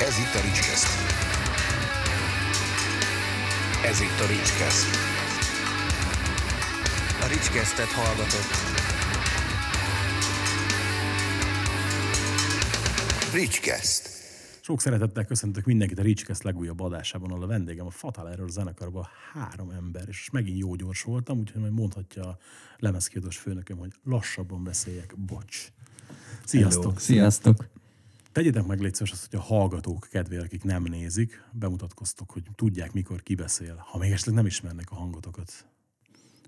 Ez 0.00 0.18
itt 0.18 0.34
a 0.34 0.40
Ricskeszt. 0.40 0.86
Ez 3.84 4.00
itt 4.00 4.20
a 4.20 4.26
Ricskeszt. 4.26 4.86
A 7.22 7.26
Ricskesztet 7.26 7.86
hallgatott. 7.86 8.50
Ricskeszt. 13.32 14.08
Sok 14.60 14.80
szeretettel 14.80 15.24
köszöntök 15.24 15.64
mindenkit 15.64 15.98
a 15.98 16.02
Ricskeszt 16.02 16.42
legújabb 16.42 16.80
adásában, 16.80 17.30
ahol 17.30 17.42
a 17.42 17.46
vendégem 17.46 17.86
a 17.86 17.90
Fatal 17.90 18.30
Error 18.30 18.50
zenekarban 18.50 19.06
három 19.32 19.70
ember, 19.70 20.04
és 20.08 20.30
megint 20.32 20.58
jó 20.58 20.74
gyors 20.74 21.02
voltam, 21.02 21.38
úgyhogy 21.38 21.60
majd 21.60 21.72
mondhatja 21.72 22.28
a 22.28 22.38
lemezkiadós 22.78 23.36
főnököm, 23.36 23.76
hogy 23.76 23.92
lassabban 24.04 24.64
beszéljek, 24.64 25.14
bocs. 25.16 25.72
Sziasztok! 26.44 27.00
Sziasztok! 27.00 27.69
Tegyétek 28.32 28.66
meg 28.66 28.80
légy 28.80 28.94
szíves 28.94 29.12
azt, 29.12 29.30
hogy 29.30 29.38
a 29.38 29.42
hallgatók 29.42 30.08
kedvére, 30.10 30.42
akik 30.42 30.64
nem 30.64 30.82
nézik, 30.82 31.44
bemutatkoztok, 31.52 32.30
hogy 32.30 32.42
tudják, 32.54 32.92
mikor 32.92 33.22
ki 33.22 33.34
beszél. 33.34 33.84
Ha 33.86 33.98
még 33.98 34.10
esetleg 34.10 34.34
nem 34.34 34.46
ismernek 34.46 34.90
a 34.90 34.94
hangotokat. 34.94 35.66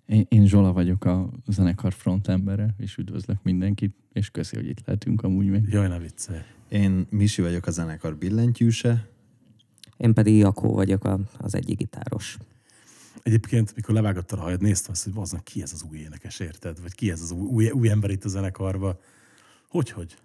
Én, 0.06 0.26
én 0.28 0.46
Zsola 0.46 0.72
vagyok 0.72 1.04
a 1.04 1.30
zenekar 1.46 1.92
frontembere, 1.92 2.74
és 2.78 2.96
üdvözlök 2.96 3.42
mindenkit, 3.42 3.96
és 4.12 4.30
köszi, 4.30 4.56
hogy 4.56 4.68
itt 4.68 4.86
lehetünk 4.86 5.22
amúgy 5.22 5.46
még. 5.46 5.68
Jaj, 5.68 5.88
ne 5.88 5.98
viccelj. 5.98 6.40
Én 6.68 7.06
Misi 7.10 7.42
vagyok 7.42 7.66
a 7.66 7.70
zenekar 7.70 8.16
billentyűse. 8.16 9.08
Én 9.96 10.14
pedig 10.14 10.38
Jakó 10.38 10.74
vagyok 10.74 11.04
a, 11.04 11.20
az 11.38 11.54
egyik 11.54 11.78
gitáros. 11.78 12.38
Egyébként, 13.22 13.74
mikor 13.74 13.94
levágattad 13.94 14.38
a 14.38 14.42
hajad, 14.42 14.60
néztem 14.60 14.92
azt, 14.92 15.04
hogy 15.04 15.12
aznak 15.16 15.44
ki 15.44 15.62
ez 15.62 15.72
az 15.72 15.84
új 15.90 15.98
énekes, 15.98 16.40
érted? 16.40 16.80
Vagy 16.80 16.94
ki 16.94 17.10
ez 17.10 17.20
az 17.20 17.30
új, 17.30 17.48
új, 17.48 17.70
új 17.70 17.88
ember 17.88 18.10
itt 18.10 18.24
a 18.24 18.28
zenekarba. 18.28 19.00
Hogy, 19.68 19.90
hogy? 19.90 20.16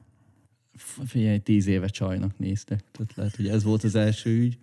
Figyelj, 1.05 1.37
tíz 1.37 1.67
éve 1.67 1.87
csajnak 1.87 2.37
néztek, 2.37 2.83
tehát 2.91 3.15
lehet, 3.15 3.35
hogy 3.35 3.47
ez 3.47 3.63
volt 3.63 3.83
az 3.83 3.95
első 3.95 4.29
ügy, 4.29 4.57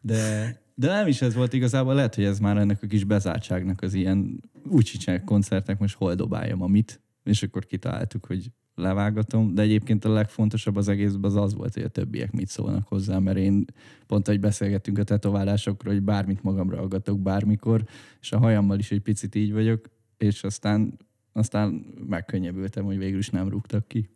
de, 0.00 0.56
de 0.74 0.86
nem 0.86 1.06
is 1.06 1.22
ez 1.22 1.34
volt 1.34 1.52
igazából, 1.52 1.94
lehet, 1.94 2.14
hogy 2.14 2.24
ez 2.24 2.38
már 2.38 2.56
ennek 2.56 2.82
a 2.82 2.86
kis 2.86 3.04
bezártságnak 3.04 3.82
az 3.82 3.94
ilyen 3.94 4.42
úgy 4.64 4.84
csinálják 4.84 5.24
koncertek, 5.24 5.78
most 5.78 5.94
hol 5.94 6.14
dobáljam 6.14 6.62
amit, 6.62 7.00
és 7.24 7.42
akkor 7.42 7.66
kitaláltuk, 7.66 8.26
hogy 8.26 8.50
levágatom, 8.74 9.54
de 9.54 9.62
egyébként 9.62 10.04
a 10.04 10.12
legfontosabb 10.12 10.76
az 10.76 10.88
egészben 10.88 11.30
az 11.30 11.36
az 11.36 11.54
volt, 11.54 11.74
hogy 11.74 11.82
a 11.82 11.88
többiek 11.88 12.32
mit 12.32 12.48
szólnak 12.48 12.88
hozzá, 12.88 13.18
mert 13.18 13.36
én 13.36 13.64
pont, 14.06 14.26
hogy 14.26 14.40
beszélgettünk 14.40 14.98
a 14.98 15.04
tetoválásokról, 15.04 15.92
hogy 15.92 16.02
bármit 16.02 16.42
magamra 16.42 16.80
aggatok 16.80 17.20
bármikor, 17.20 17.84
és 18.20 18.32
a 18.32 18.38
hajammal 18.38 18.78
is 18.78 18.90
egy 18.90 19.00
picit 19.00 19.34
így 19.34 19.52
vagyok, 19.52 19.90
és 20.18 20.44
aztán, 20.44 20.98
aztán 21.32 21.86
megkönnyebbültem, 22.08 22.84
hogy 22.84 22.98
végül 22.98 23.18
is 23.18 23.30
nem 23.30 23.48
rúgtak 23.48 23.88
ki. 23.88 24.08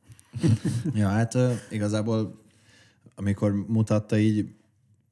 Ja, 0.94 1.08
hát 1.08 1.36
igazából 1.70 2.44
amikor 3.16 3.52
mutatta 3.52 4.18
így, 4.18 4.54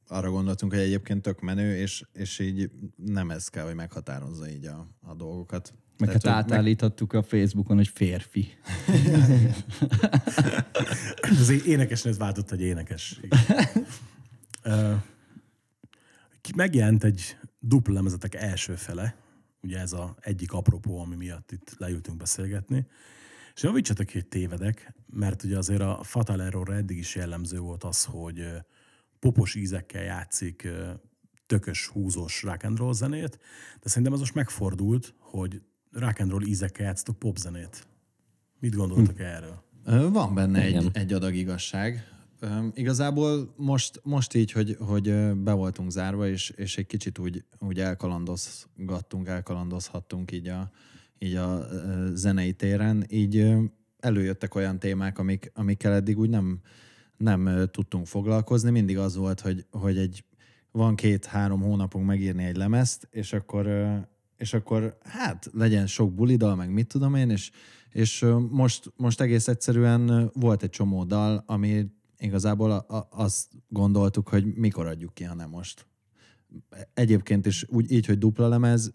arra 0.08 0.30
gondoltunk, 0.30 0.72
hogy 0.72 0.80
egyébként 0.80 1.22
tök 1.22 1.40
menő, 1.40 1.76
és, 1.76 2.04
és 2.12 2.38
így 2.38 2.70
nem 2.96 3.30
ez 3.30 3.48
kell, 3.48 3.64
hogy 3.64 3.74
meghatározza 3.74 4.48
így 4.48 4.66
a, 4.66 4.86
a 5.00 5.14
dolgokat. 5.14 5.74
Meg 5.98 6.10
hát 6.10 6.22
Tehát, 6.22 6.44
hogy 6.44 6.52
átállíthattuk 6.52 7.12
a 7.12 7.22
Facebookon, 7.22 7.76
hogy 7.76 7.88
férfi. 7.88 8.48
Az 11.40 11.48
é- 11.48 11.64
énekesnél 11.64 12.12
ez 12.12 12.18
váltott 12.18 12.50
egy 12.50 12.60
énekes. 12.60 13.20
Megjelent 16.56 17.04
egy 17.04 17.36
dupla 17.58 17.94
lemezetek 17.94 18.34
első 18.34 18.74
fele, 18.74 19.16
ugye 19.62 19.78
ez 19.78 19.92
a 19.92 20.16
egyik 20.20 20.52
apropó, 20.52 21.00
ami 21.00 21.14
miatt 21.14 21.52
itt 21.52 21.74
leültünk 21.78 22.16
beszélgetni. 22.16 22.86
És 23.54 23.62
javítsatok 23.62 24.06
ki, 24.06 24.12
hogy 24.12 24.26
tévedek, 24.26 24.94
mert 25.06 25.42
ugye 25.42 25.56
azért 25.56 25.80
a 25.80 26.00
Fatal 26.02 26.42
Errorra 26.42 26.74
eddig 26.74 26.98
is 26.98 27.14
jellemző 27.14 27.58
volt 27.58 27.84
az, 27.84 28.04
hogy 28.04 28.46
popos 29.18 29.54
ízekkel 29.54 30.02
játszik 30.02 30.68
tökös, 31.46 31.86
húzós 31.86 32.42
rock 32.42 32.64
and 32.64 32.78
roll 32.78 32.92
zenét, 32.92 33.38
de 33.82 33.88
szerintem 33.88 34.12
az 34.12 34.18
most 34.18 34.34
megfordult, 34.34 35.14
hogy 35.18 35.62
rock 35.92 36.18
and 36.20 36.30
roll 36.30 36.42
ízekkel 36.42 36.86
játsztok 36.86 37.18
popzenét. 37.18 37.86
Mit 38.60 38.74
gondoltak 38.74 39.20
erről? 39.20 39.62
Ö, 39.84 40.08
Van 40.10 40.34
benne 40.34 40.60
egy, 40.60 40.70
Igen. 40.70 40.90
egy 40.92 41.12
adag 41.12 41.34
igazság. 41.34 42.08
Ö, 42.40 42.66
Igazából 42.74 43.54
most, 43.56 44.00
most 44.02 44.34
így, 44.34 44.52
hogy, 44.52 44.76
hogy 44.80 45.34
be 45.36 45.52
voltunk 45.52 45.90
zárva, 45.90 46.28
és, 46.28 46.50
és 46.50 46.76
egy 46.78 46.86
kicsit 46.86 47.18
úgy, 47.18 47.44
úgy 47.58 47.80
elkalandozgattunk, 47.80 49.28
elkalandozhattunk 49.28 50.32
így 50.32 50.48
a, 50.48 50.70
így 51.18 51.34
a 51.34 51.66
zenei 52.12 52.52
téren, 52.52 53.04
így 53.08 53.54
előjöttek 53.98 54.54
olyan 54.54 54.78
témák, 54.78 55.18
amik, 55.18 55.50
amikkel 55.54 55.92
eddig 55.92 56.18
úgy 56.18 56.28
nem, 56.28 56.60
nem 57.16 57.68
tudtunk 57.70 58.06
foglalkozni. 58.06 58.70
Mindig 58.70 58.98
az 58.98 59.16
volt, 59.16 59.40
hogy, 59.40 59.66
hogy 59.70 59.98
egy, 59.98 60.24
van 60.70 60.94
két-három 60.94 61.60
hónapunk 61.60 62.06
megírni 62.06 62.44
egy 62.44 62.56
lemezt, 62.56 63.08
és 63.10 63.32
akkor, 63.32 63.68
és 64.36 64.54
akkor 64.54 64.98
hát 65.02 65.50
legyen 65.52 65.86
sok 65.86 66.14
bulidal, 66.14 66.54
meg 66.54 66.70
mit 66.70 66.86
tudom 66.86 67.14
én, 67.14 67.30
és, 67.30 67.50
és 67.90 68.26
most, 68.50 68.92
most 68.96 69.20
egész 69.20 69.48
egyszerűen 69.48 70.30
volt 70.34 70.62
egy 70.62 70.70
csomó 70.70 71.04
dal, 71.04 71.44
ami 71.46 71.86
igazából 72.18 72.70
a, 72.70 72.96
a, 72.96 73.08
azt 73.10 73.48
gondoltuk, 73.68 74.28
hogy 74.28 74.54
mikor 74.54 74.86
adjuk 74.86 75.14
ki, 75.14 75.24
ha 75.24 75.34
nem 75.34 75.50
most. 75.50 75.86
Egyébként 76.94 77.46
is 77.46 77.66
úgy, 77.68 77.92
így, 77.92 78.06
hogy 78.06 78.18
dupla 78.18 78.48
lemez, 78.48 78.92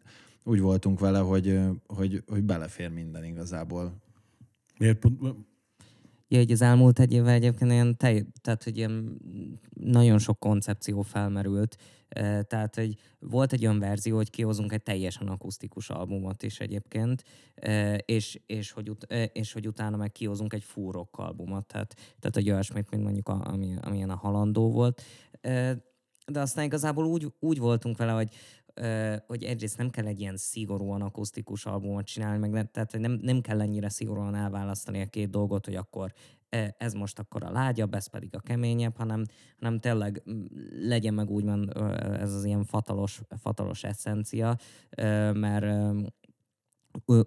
úgy 0.49 0.59
voltunk 0.59 0.99
vele, 0.99 1.19
hogy, 1.19 1.59
hogy, 1.87 2.23
hogy 2.27 2.43
belefér 2.43 2.89
minden 2.89 3.23
igazából. 3.23 3.93
Miért 4.77 4.99
pont, 4.99 5.35
Ja, 6.31 6.37
hogy 6.37 6.51
az 6.51 6.61
elmúlt 6.61 6.99
egy 6.99 7.13
évvel 7.13 7.33
egyébként 7.33 7.71
ilyen 7.71 7.97
tej, 7.97 8.25
tehát, 8.41 8.63
hogy 8.63 8.77
ilyen 8.77 9.21
nagyon 9.73 10.17
sok 10.17 10.39
koncepció 10.39 11.01
felmerült. 11.01 11.75
Eh, 12.09 12.41
Tehát, 12.41 12.75
hogy 12.75 12.95
volt 13.19 13.53
egy 13.53 13.65
olyan 13.65 13.79
verzió, 13.79 14.15
hogy 14.15 14.29
kihozunk 14.29 14.73
egy 14.73 14.83
teljesen 14.83 15.27
akusztikus 15.27 15.89
albumot 15.89 16.43
is 16.43 16.59
egyébként, 16.59 17.23
és, 18.05 18.39
és, 18.45 18.71
hogy, 18.71 18.89
ut- 18.89 19.13
és 19.33 19.53
hogy 19.53 19.67
utána 19.67 19.97
meg 19.97 20.11
kihozunk 20.11 20.53
egy 20.53 20.63
fúrok 20.63 21.17
albumot, 21.17 21.65
tehát, 21.65 21.95
tehát 22.19 22.37
egy 22.37 22.49
olyasmit, 22.49 22.89
mint 22.89 23.03
mondjuk 23.03 23.27
a, 23.27 23.41
ami, 23.43 23.75
amilyen 23.81 24.09
a 24.09 24.15
halandó 24.15 24.71
volt. 24.71 25.01
De 26.27 26.39
aztán 26.39 26.65
igazából 26.65 27.05
úgy, 27.05 27.33
úgy 27.39 27.59
voltunk 27.59 27.97
vele, 27.97 28.11
hogy 28.11 28.29
hogy 29.27 29.43
egyrészt 29.43 29.77
nem 29.77 29.89
kell 29.89 30.05
egy 30.05 30.19
ilyen 30.19 30.37
szigorúan 30.37 31.01
akusztikus 31.01 31.65
albumot 31.65 32.05
csinálni, 32.05 32.47
meg 32.47 32.71
tehát 32.71 32.97
nem, 32.97 33.19
nem 33.21 33.41
kell 33.41 33.61
ennyire 33.61 33.89
szigorúan 33.89 34.35
elválasztani 34.35 35.01
a 35.01 35.05
két 35.05 35.29
dolgot, 35.29 35.65
hogy 35.65 35.75
akkor 35.75 36.13
ez 36.77 36.93
most 36.93 37.19
akkor 37.19 37.43
a 37.43 37.51
lágyabb, 37.51 37.93
ez 37.93 38.07
pedig 38.07 38.35
a 38.35 38.39
keményebb, 38.39 38.97
hanem, 38.97 39.23
hanem 39.59 39.79
tényleg 39.79 40.23
legyen 40.79 41.13
meg 41.13 41.29
úgymond 41.29 41.69
ez 42.19 42.33
az 42.33 42.45
ilyen 42.45 42.63
fatalos, 42.63 43.21
fatalos 43.37 43.83
eszencia, 43.83 44.55
mert 45.33 45.65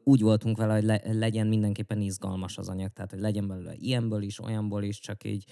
úgy 0.05 0.21
voltunk 0.21 0.57
vele, 0.57 0.75
hogy 0.75 0.85
le, 0.85 1.01
legyen 1.05 1.47
mindenképpen 1.47 2.01
izgalmas 2.01 2.59
az 2.59 2.69
anyag, 2.69 2.91
tehát 2.93 3.11
hogy 3.11 3.21
legyen 3.21 3.47
belőle 3.47 3.73
ilyenből 3.79 4.23
is, 4.23 4.45
olyanból 4.45 4.83
is, 4.83 5.01
csak 5.01 5.25
így 5.25 5.45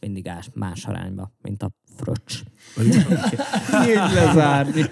mindig 0.00 0.28
ás, 0.28 0.48
más 0.54 0.84
arányba, 0.84 1.32
mint 1.42 1.62
a 1.62 1.70
fröccs. 1.96 2.42
Így 3.88 4.14
lezárni. 4.14 4.82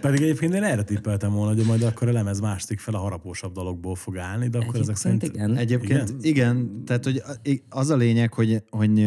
Pedig 0.00 0.22
egyébként 0.22 0.54
én 0.54 0.62
erre 0.62 0.82
tippeltem 0.82 1.32
volna, 1.32 1.54
hogy 1.54 1.66
majd 1.66 1.82
akkor 1.82 2.08
a 2.08 2.12
lemez 2.12 2.40
második 2.40 2.78
fel 2.78 2.94
a 2.94 2.98
harapósabb 2.98 3.52
dologból 3.52 3.94
fog 3.94 4.16
állni, 4.16 4.48
de 4.48 4.58
akkor 4.58 4.80
ezek 4.80 4.96
Egyébként 4.96 5.20
szerint... 5.22 5.22
igen. 5.22 5.56
Egyébként 5.56 6.08
Igen? 6.08 6.18
igen, 6.20 6.56
igen 6.56 6.84
tehát 6.84 7.04
hogy 7.04 7.22
az 7.68 7.90
a 7.90 7.96
lényeg, 7.96 8.32
hogy, 8.32 8.62
hogy, 8.70 9.06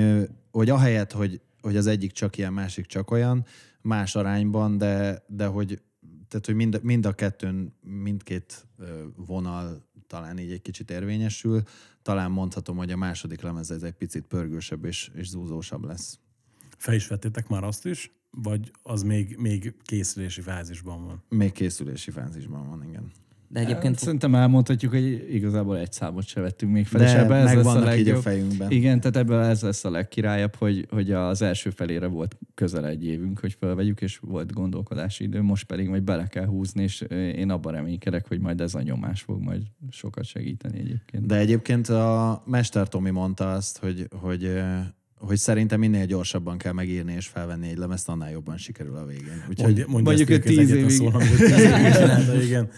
hogy 0.51 0.69
ahelyett, 0.69 1.11
hogy, 1.11 1.41
hogy 1.61 1.77
az 1.77 1.87
egyik 1.87 2.11
csak 2.11 2.37
ilyen, 2.37 2.53
másik 2.53 2.85
csak 2.85 3.11
olyan, 3.11 3.45
más 3.81 4.15
arányban, 4.15 4.77
de, 4.77 5.23
de 5.27 5.45
hogy, 5.45 5.81
tehát, 6.27 6.45
hogy 6.45 6.55
mind, 6.55 6.83
mind 6.83 7.05
a 7.05 7.13
kettőn, 7.13 7.73
mindkét 7.81 8.67
vonal 9.15 9.85
talán 10.07 10.39
így 10.39 10.51
egy 10.51 10.61
kicsit 10.61 10.91
érvényesül, 10.91 11.63
talán 12.01 12.31
mondhatom, 12.31 12.77
hogy 12.77 12.91
a 12.91 12.97
második 12.97 13.41
lemez 13.41 13.71
ez 13.71 13.83
egy 13.83 13.93
picit 13.93 14.25
pörgősebb 14.25 14.85
és, 14.85 15.11
és 15.13 15.29
zúzósabb 15.29 15.83
lesz. 15.83 16.19
Fel 16.77 16.95
is 16.95 17.07
vettétek 17.07 17.47
már 17.47 17.63
azt 17.63 17.85
is? 17.85 18.11
Vagy 18.31 18.71
az 18.81 19.03
még, 19.03 19.37
még 19.37 19.73
készülési 19.83 20.41
fázisban 20.41 21.05
van? 21.05 21.23
Még 21.29 21.51
készülési 21.51 22.11
fázisban 22.11 22.69
van, 22.69 22.83
igen. 22.83 23.11
De 23.49 23.59
egyébként 23.59 23.97
Szerintem 23.99 24.35
elmondhatjuk, 24.35 24.91
hogy 24.91 25.27
igazából 25.33 25.77
egy 25.77 25.91
számot 25.91 26.25
se 26.25 26.41
vettünk 26.41 26.71
még 26.71 26.85
fel, 26.87 26.99
De 26.99 27.05
és 27.07 27.13
ebben 27.13 27.37
ez 27.37 27.43
lesz 27.43 27.53
a 27.53 27.55
megvannak 27.55 27.81
így 27.83 27.87
a 27.87 27.95
legjobb. 27.95 28.21
fejünkben. 28.21 28.71
Igen, 28.71 28.99
tehát 28.99 29.17
ebben 29.17 29.43
ez 29.49 29.61
lesz 29.61 29.83
a 29.85 29.89
legkirályabb, 29.89 30.55
hogy, 30.55 30.85
hogy 30.89 31.11
az 31.11 31.41
első 31.41 31.69
felére 31.69 32.07
volt 32.07 32.37
közel 32.53 32.87
egy 32.87 33.05
évünk, 33.05 33.39
hogy 33.39 33.55
felvegyük, 33.59 34.01
és 34.01 34.17
volt 34.17 34.53
gondolkodási 34.53 35.23
idő, 35.23 35.41
most 35.41 35.65
pedig 35.65 35.87
majd 35.87 36.03
bele 36.03 36.27
kell 36.27 36.45
húzni, 36.45 36.83
és 36.83 37.01
én 37.35 37.49
abban 37.49 37.73
reménykedek, 37.73 38.27
hogy 38.27 38.39
majd 38.39 38.61
ez 38.61 38.75
a 38.75 38.81
nyomás 38.81 39.21
fog 39.21 39.41
majd 39.41 39.61
sokat 39.89 40.25
segíteni 40.25 40.79
egyébként. 40.79 41.25
De 41.25 41.35
egyébként 41.37 41.87
a 41.89 42.41
Mester 42.45 42.87
Tomi 42.87 43.09
mondta 43.09 43.51
azt, 43.51 43.77
hogy, 43.77 44.07
hogy, 44.11 44.61
hogy 45.15 45.37
szerintem 45.37 45.79
minél 45.79 46.05
gyorsabban 46.05 46.57
kell 46.57 46.73
megírni 46.73 47.13
és 47.13 47.27
felvenni 47.27 47.67
egy 47.69 47.77
lemezt, 47.77 48.09
annál 48.09 48.31
jobban 48.31 48.57
sikerül 48.57 48.95
a 48.95 49.05
végén. 49.05 49.43
Úgyhogy 49.49 49.65
Mondja, 49.65 49.85
mondja 49.87 50.03
mondjuk 50.13 50.29
ezt 50.29 50.41
tíz 50.41 50.57
évig- 50.71 50.83
ő 50.83 50.85
tíz 50.85 50.99
évig 51.51 51.93
csinálta, 51.93 52.41
igen. 52.43 52.69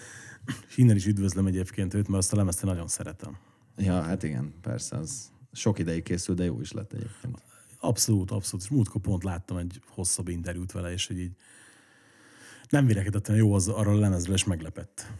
És 0.68 0.78
innen 0.78 0.96
is 0.96 1.06
üdvözlöm 1.06 1.46
egyébként 1.46 1.94
őt, 1.94 2.08
mert 2.08 2.24
azt 2.24 2.34
a 2.34 2.36
lemezt 2.36 2.64
nagyon 2.64 2.88
szeretem. 2.88 3.38
Ja, 3.78 4.02
hát 4.02 4.24
igen, 4.24 4.54
persze, 4.62 4.98
az 4.98 5.32
sok 5.52 5.80
ideig 5.80 6.04
készült, 6.04 6.38
de 6.38 6.44
jó 6.44 6.62
is 6.62 6.72
lett 6.72 6.94
egyébként. 6.94 7.44
Abszolút, 7.80 8.32
abszolút. 8.32 8.66
És 8.66 8.72
múltkor 8.72 9.02
pont 9.02 9.24
láttam 9.24 9.58
egy 9.58 9.82
hosszabb 9.88 10.28
interjút 10.28 10.72
vele, 10.72 10.92
és 10.92 11.08
hogy 11.08 11.20
így 11.20 11.36
nem 12.70 12.86
vélekedett 12.86 13.28
jó 13.28 13.54
az 13.54 13.68
arról 13.68 13.96
a 13.96 14.00
lemezről, 14.00 14.36
és 14.36 14.44
meglepett, 14.44 15.12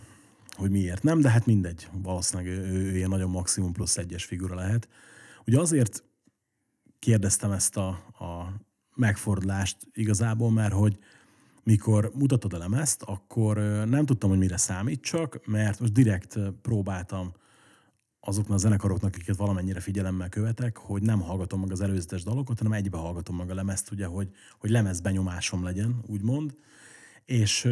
hogy 0.52 0.72
miért 0.72 1.04
nem, 1.04 1.22
de 1.22 1.30
hát 1.30 1.46
mindegy. 1.46 1.90
Valószínűleg 1.92 2.52
ő, 2.52 2.64
ő 2.64 2.96
ilyen 2.96 3.10
nagyon 3.10 3.30
maximum 3.30 3.72
plusz 3.72 3.98
egyes 3.98 4.26
figura 4.26 4.56
lehet. 4.56 4.90
Ugye 5.46 5.60
azért 5.60 6.04
kérdeztem 7.00 7.52
ezt 7.52 7.78
a, 7.78 7.88
a 8.20 8.54
megfordulást 8.96 9.78
igazából, 9.94 10.52
mert 10.52 10.74
hogy 10.74 11.00
mikor 11.64 12.12
mutattad 12.14 12.54
a 12.54 12.58
lemezt, 12.58 13.02
akkor 13.02 13.58
nem 13.88 14.06
tudtam, 14.06 14.30
hogy 14.30 14.40
mire 14.40 14.58
számítsak, 14.58 15.46
mert 15.46 15.80
most 15.80 15.94
direkt 15.94 16.40
próbáltam 16.62 17.32
azoknak 18.20 18.56
a 18.56 18.60
zenekaroknak, 18.60 19.16
akiket 19.16 19.36
valamennyire 19.36 19.80
figyelemmel 19.80 20.30
követek, 20.30 20.78
hogy 20.78 21.02
nem 21.02 21.22
hallgatom 21.22 21.60
meg 21.60 21.72
az 21.72 21.82
előzetes 21.82 22.24
dalokat, 22.24 22.58
hanem 22.58 22.74
egybe 22.74 22.98
hallgatom 22.98 23.36
meg 23.36 23.50
a 23.50 23.54
lemezt, 23.54 23.92
ugye, 23.92 24.06
hogy, 24.06 24.30
hogy 24.60 24.70
lemezbenyomásom 24.70 25.64
legyen, 25.64 26.00
úgymond. 26.08 26.56
És 27.26 27.68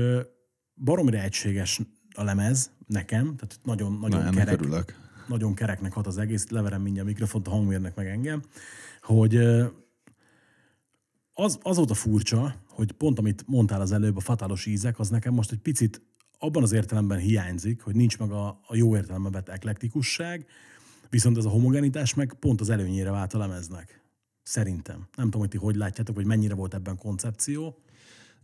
baromira 0.75 1.17
egységes 1.17 1.81
a 2.15 2.23
lemez 2.23 2.71
nekem, 2.87 3.35
tehát 3.35 3.59
nagyon, 3.63 3.97
nagyon 4.01 4.23
Na, 4.23 4.29
kerek 4.29 4.61
örülök. 4.61 4.95
nagyon 5.27 5.53
kereknek 5.53 5.93
hat 5.93 6.07
az 6.07 6.17
egész, 6.17 6.49
leverem 6.49 6.81
mindjárt 6.81 7.07
a 7.07 7.11
mikrofont 7.11 7.47
a 7.47 7.49
hangmérnek 7.49 7.95
meg 7.95 8.07
engem, 8.07 8.41
hogy 9.01 9.35
az, 11.39 11.59
az 11.61 11.77
volt 11.77 11.89
a 11.91 11.93
furcsa, 11.93 12.55
hogy 12.69 12.91
pont 12.91 13.19
amit 13.19 13.43
mondtál 13.47 13.81
az 13.81 13.91
előbb, 13.91 14.17
a 14.17 14.19
fatálos 14.19 14.65
ízek, 14.65 14.99
az 14.99 15.09
nekem 15.09 15.33
most 15.33 15.51
egy 15.51 15.59
picit 15.59 16.01
abban 16.39 16.63
az 16.63 16.71
értelemben 16.71 17.19
hiányzik, 17.19 17.81
hogy 17.81 17.95
nincs 17.95 18.19
meg 18.19 18.31
a, 18.31 18.47
a 18.67 18.75
jó 18.75 18.95
értelemben 18.95 19.31
vett 19.31 19.49
eklektikusság, 19.49 20.45
viszont 21.09 21.37
ez 21.37 21.45
a 21.45 21.49
homogenitás 21.49 22.13
meg 22.13 22.35
pont 22.39 22.61
az 22.61 22.69
előnyére 22.69 23.11
vált 23.11 23.33
a 23.33 23.37
lemeznek. 23.37 24.01
Szerintem. 24.43 25.07
Nem 25.15 25.25
tudom, 25.25 25.39
hogy 25.39 25.49
ti 25.49 25.57
hogy 25.57 25.75
látjátok, 25.75 26.15
hogy 26.15 26.25
mennyire 26.25 26.55
volt 26.55 26.73
ebben 26.73 26.97
koncepció. 26.97 27.77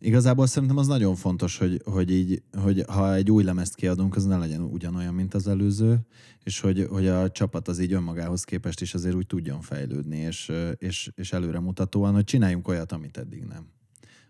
Igazából 0.03 0.47
szerintem 0.47 0.77
az 0.77 0.87
nagyon 0.87 1.15
fontos, 1.15 1.57
hogy, 1.57 1.81
hogy, 1.85 2.11
így, 2.11 2.43
hogy 2.61 2.83
ha 2.87 3.13
egy 3.13 3.31
új 3.31 3.43
lemezt 3.43 3.75
kiadunk, 3.75 4.15
az 4.15 4.25
ne 4.25 4.37
legyen 4.37 4.61
ugyanolyan, 4.61 5.13
mint 5.13 5.33
az 5.33 5.47
előző, 5.47 5.99
és 6.43 6.59
hogy, 6.59 6.87
hogy 6.89 7.07
a 7.07 7.31
csapat 7.31 7.67
az 7.67 7.79
így 7.79 7.93
önmagához 7.93 8.43
képest 8.43 8.81
is 8.81 8.93
azért 8.93 9.15
úgy 9.15 9.27
tudjon 9.27 9.61
fejlődni, 9.61 10.17
és, 10.17 10.51
és, 10.77 11.11
és 11.15 11.33
előremutatóan, 11.33 12.13
hogy 12.13 12.23
csináljunk 12.23 12.67
olyat, 12.67 12.91
amit 12.91 13.17
eddig 13.17 13.43
nem. 13.43 13.67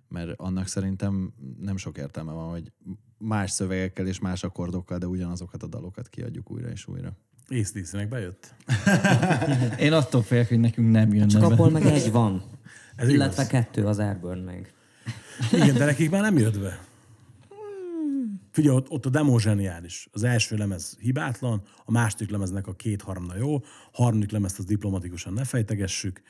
Mert 0.08 0.40
annak 0.40 0.68
szerintem 0.68 1.34
nem 1.60 1.78
sok 1.78 1.98
értelme 1.98 2.32
van, 2.32 2.50
hogy 2.50 2.72
más 3.18 3.52
szövegekkel 3.52 4.08
és 4.08 4.20
más 4.20 4.44
akkordokkal, 4.44 4.98
de 4.98 5.08
ugyanazokat 5.08 5.64
a 5.64 5.68
dalokat 5.68 6.10
kiadjuk 6.10 6.52
újra 6.52 6.70
és 6.70 6.88
újra. 6.88 7.18
Észdíszének 7.48 8.10
bejött. 8.10 8.54
Én 9.80 9.94
attól 9.94 10.22
félek, 10.22 10.48
hogy 10.48 10.60
nekünk 10.60 10.92
nem 10.92 11.14
jönne 11.14 11.28
Csak 11.28 11.44
abból 11.44 11.70
meg 11.70 11.86
egy 11.86 12.12
van. 12.12 12.44
Ez 12.96 13.10
Illetve 13.10 13.42
igaz. 13.42 13.48
kettő 13.48 13.86
az 13.86 14.00
Airburn 14.00 14.40
meg. 14.40 14.74
Igen, 15.52 15.74
de 15.74 15.86
nekik 15.86 16.10
már 16.10 16.22
nem 16.22 16.38
jött 16.38 16.60
be. 16.60 16.80
Figyelj, 18.54 18.76
ott, 18.76 18.90
ott 18.90 19.06
a 19.06 19.10
demo 19.10 19.40
zseniális. 19.40 20.08
Az 20.12 20.24
első 20.24 20.56
lemez 20.58 20.98
hibátlan, 21.00 21.62
a 21.86 21.92
második 21.92 22.30
lemeznek 22.30 22.68
a 22.68 22.74
két 22.74 23.02
harmada 23.02 23.38
jó, 23.38 23.64
harmadik 23.92 24.32
lemezt 24.32 24.60
az 24.60 24.66
diplomatikusan 24.66 25.34
ne 25.34 25.44
fejtegessük. 25.44 26.22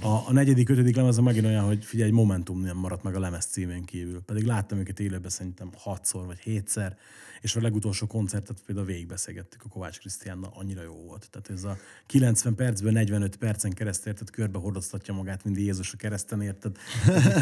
A, 0.00 0.08
a 0.08 0.32
negyedik, 0.32 0.68
ötödik 0.68 0.96
lemez 0.96 1.18
megint 1.18 1.46
olyan, 1.46 1.64
hogy 1.64 1.84
figyelj, 1.84 2.10
momentum 2.10 2.60
nem 2.60 2.76
maradt 2.76 3.02
meg 3.02 3.14
a 3.14 3.20
lemez 3.20 3.44
címén 3.44 3.84
kívül. 3.84 4.20
Pedig 4.20 4.44
láttam 4.44 4.78
őket 4.78 5.00
élőben 5.00 5.30
szerintem 5.30 5.70
hatszor 5.76 6.26
vagy 6.26 6.38
hétszer, 6.38 6.96
és 7.40 7.56
a 7.56 7.60
legutolsó 7.60 8.06
koncertet 8.06 8.62
például 8.66 8.86
végigbeszélgettük 8.86 9.64
a 9.64 9.68
Kovács 9.68 9.98
Krisztiánnal, 9.98 10.52
annyira 10.54 10.82
jó 10.82 10.94
volt. 11.06 11.28
Tehát 11.30 11.50
ez 11.50 11.64
a 11.64 11.76
90 12.06 12.54
percből 12.54 12.92
45 12.92 13.36
percen 13.36 13.72
keresztül 13.72 14.12
érted, 14.12 14.30
körbe 14.30 14.58
hordoztatja 14.58 15.14
magát, 15.14 15.44
mint 15.44 15.56
Jézus 15.56 15.92
a 15.92 15.96
kereszten, 15.96 16.42
érted? 16.42 16.76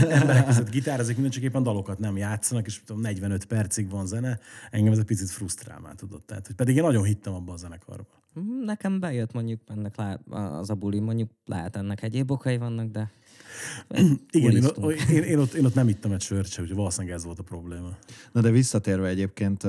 Emberek 0.08 0.46
között 0.46 0.70
gitározik, 0.70 1.14
minden 1.14 1.32
csak 1.32 1.42
éppen 1.42 1.62
dalokat 1.62 1.98
nem 1.98 2.16
játszanak, 2.16 2.66
és 2.66 2.80
tudom, 2.84 3.02
45 3.02 3.44
percig 3.44 3.90
van 3.90 4.06
zene. 4.06 4.25
Engem 4.70 4.92
ez 4.92 4.98
egy 4.98 5.04
picit 5.04 5.30
frusztrál 5.30 5.80
már, 5.80 5.94
tudod. 5.94 6.22
Tehát, 6.22 6.46
hogy 6.46 6.56
pedig 6.56 6.76
én 6.76 6.82
nagyon 6.82 7.04
hittem 7.04 7.34
abban 7.34 7.54
a 7.54 7.56
zenekarban. 7.56 8.06
Mm, 8.40 8.64
Nekem 8.64 9.00
bejött 9.00 9.32
mondjuk 9.32 9.60
ennek 9.66 9.96
lá- 9.96 10.20
az 10.30 10.70
a 10.70 10.74
buli, 10.74 11.00
mondjuk 11.00 11.30
lehet 11.44 11.76
ennek 11.76 12.02
egyéb 12.02 12.30
okai 12.30 12.56
vannak, 12.56 12.90
de 12.90 13.10
Igen, 14.30 14.50
én, 14.56 14.64
én, 15.08 15.22
én, 15.22 15.38
ott, 15.38 15.52
én 15.52 15.64
ott 15.64 15.74
nem 15.74 15.88
ittam 15.88 16.12
egy 16.12 16.20
sört 16.20 16.50
se, 16.50 16.62
úgyhogy 16.62 16.76
valószínűleg 16.76 17.16
ez 17.16 17.24
volt 17.24 17.38
a 17.38 17.42
probléma. 17.42 17.96
Na 18.32 18.40
de 18.40 18.50
visszatérve 18.50 19.08
egyébként 19.08 19.64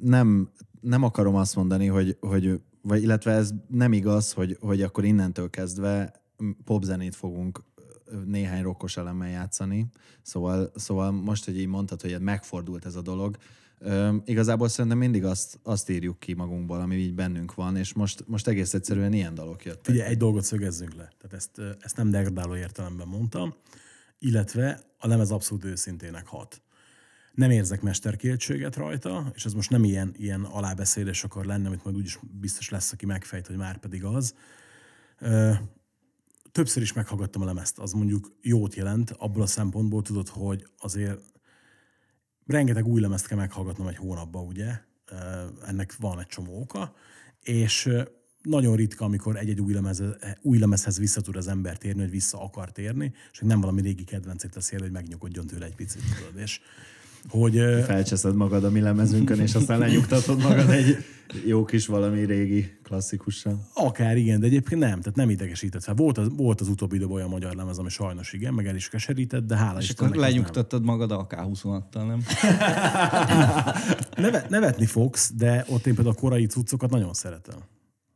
nem, 0.00 0.50
nem 0.80 1.02
akarom 1.02 1.34
azt 1.34 1.56
mondani, 1.56 1.86
hogy, 1.86 2.16
hogy 2.20 2.60
vagy 2.82 3.02
illetve 3.02 3.32
ez 3.32 3.50
nem 3.68 3.92
igaz, 3.92 4.32
hogy, 4.32 4.56
hogy 4.60 4.82
akkor 4.82 5.04
innentől 5.04 5.50
kezdve 5.50 6.12
popzenét 6.64 7.14
fogunk 7.14 7.62
néhány 8.24 8.62
rokkos 8.62 8.96
elemmel 8.96 9.28
játszani. 9.28 9.86
Szóval, 10.22 10.72
szóval 10.74 11.10
most, 11.10 11.44
hogy 11.44 11.58
így 11.58 11.66
mondtad, 11.66 12.00
hogy 12.00 12.20
megfordult 12.20 12.84
ez 12.84 12.94
a 12.94 13.02
dolog, 13.02 13.36
igazából 14.24 14.68
szerintem 14.68 14.98
mindig 14.98 15.24
azt, 15.24 15.58
azt 15.62 15.90
írjuk 15.90 16.20
ki 16.20 16.34
magunkból, 16.34 16.80
ami 16.80 16.96
így 16.96 17.14
bennünk 17.14 17.54
van, 17.54 17.76
és 17.76 17.92
most, 17.92 18.24
most 18.26 18.48
egész 18.48 18.74
egyszerűen 18.74 19.12
ilyen 19.12 19.34
dalok 19.34 19.64
jöttek. 19.64 19.84
Figyelj, 19.84 20.10
egy 20.10 20.16
dolgot 20.16 20.44
szögezzünk 20.44 20.94
le. 20.94 21.12
Tehát 21.18 21.32
ezt, 21.32 21.60
ezt 21.80 21.96
nem 21.96 22.10
degradáló 22.10 22.56
értelemben 22.56 23.08
mondtam, 23.08 23.54
illetve 24.18 24.80
a 24.98 25.06
lemez 25.06 25.30
abszolút 25.30 25.64
őszintének 25.64 26.26
hat. 26.26 26.62
Nem 27.32 27.50
érzek 27.50 27.82
mesterkéltséget 27.82 28.76
rajta, 28.76 29.30
és 29.34 29.44
ez 29.44 29.52
most 29.52 29.70
nem 29.70 29.84
ilyen, 29.84 30.14
ilyen 30.16 30.44
alábeszélés 30.44 31.24
akar 31.24 31.44
lenni, 31.44 31.66
amit 31.66 31.84
majd 31.84 31.96
úgyis 31.96 32.18
biztos 32.40 32.68
lesz, 32.68 32.92
aki 32.92 33.06
megfejt, 33.06 33.46
hogy 33.46 33.56
már 33.56 33.78
pedig 33.78 34.04
az. 34.04 34.34
Többször 36.52 36.82
is 36.82 36.92
meghallgattam 36.92 37.42
a 37.42 37.44
lemezt, 37.44 37.78
az 37.78 37.92
mondjuk 37.92 38.36
jót 38.40 38.74
jelent, 38.74 39.10
abból 39.10 39.42
a 39.42 39.46
szempontból 39.46 40.02
tudod, 40.02 40.28
hogy 40.28 40.66
azért 40.78 41.20
rengeteg 42.46 42.86
új 42.86 43.00
lemezt 43.00 43.26
kell 43.26 43.38
meghallgatnom 43.38 43.86
egy 43.86 43.96
hónapban, 43.96 44.46
ugye? 44.46 44.80
Ennek 45.66 45.96
van 45.96 46.20
egy 46.20 46.26
csomó 46.26 46.60
oka, 46.60 46.94
és 47.42 47.90
nagyon 48.42 48.76
ritka, 48.76 49.04
amikor 49.04 49.36
egy-egy 49.36 49.60
új, 49.60 49.72
lemez, 49.72 50.02
új 50.42 50.58
lemezhez 50.58 50.98
vissza 50.98 51.20
tud 51.20 51.36
az 51.36 51.48
ember 51.48 51.78
térni, 51.78 52.00
hogy 52.00 52.10
vissza 52.10 52.42
akar 52.42 52.72
térni, 52.72 53.12
és 53.32 53.38
nem 53.38 53.60
valami 53.60 53.80
régi 53.80 54.04
kedvencét 54.04 54.50
teszi 54.50 54.74
el, 54.74 54.80
hogy 54.80 54.90
megnyugodjon 54.90 55.46
tőle 55.46 55.66
egy 55.66 55.74
picit, 55.74 56.02
tudod. 56.16 56.40
És 56.42 56.60
hogy 57.28 57.54
Felcseszed 57.84 58.34
magad 58.34 58.64
a 58.64 58.70
mi 58.70 58.80
lemezünkön, 58.80 59.40
és 59.40 59.54
aztán 59.54 59.78
lenyugtatod 59.78 60.42
magad 60.42 60.70
egy 60.70 60.96
jó 61.44 61.64
kis 61.64 61.86
valami 61.86 62.24
régi 62.24 62.78
klasszikussal. 62.82 63.68
akár 63.74 64.16
igen, 64.16 64.40
de 64.40 64.46
egyébként 64.46 64.80
nem, 64.80 65.00
tehát 65.00 65.16
nem 65.16 65.30
idegesített 65.30 65.82
fel. 65.82 65.94
Volt 65.94 66.18
az, 66.18 66.28
volt 66.36 66.60
az 66.60 66.68
utóbbi 66.68 66.96
időben 66.96 67.14
olyan 67.14 67.28
magyar 67.28 67.54
lemez, 67.54 67.78
ami 67.78 67.88
sajnos 67.88 68.32
igen, 68.32 68.54
meg 68.54 68.66
el 68.66 68.74
is 68.74 68.88
keserített, 68.88 69.46
de 69.46 69.56
hála 69.56 69.78
És 69.80 69.90
akkor 69.90 70.08
nem. 70.08 70.20
lenyugtattad 70.20 70.84
magad 70.84 71.10
AK-26-tal, 71.12 72.06
nem? 72.06 72.22
Nevet, 74.24 74.48
nevetni 74.48 74.86
fogsz, 74.86 75.32
de 75.34 75.64
ott 75.68 75.86
én 75.86 75.94
például 75.94 76.14
a 76.16 76.20
korai 76.20 76.46
cuccokat 76.46 76.90
nagyon 76.90 77.12
szeretem. 77.12 77.58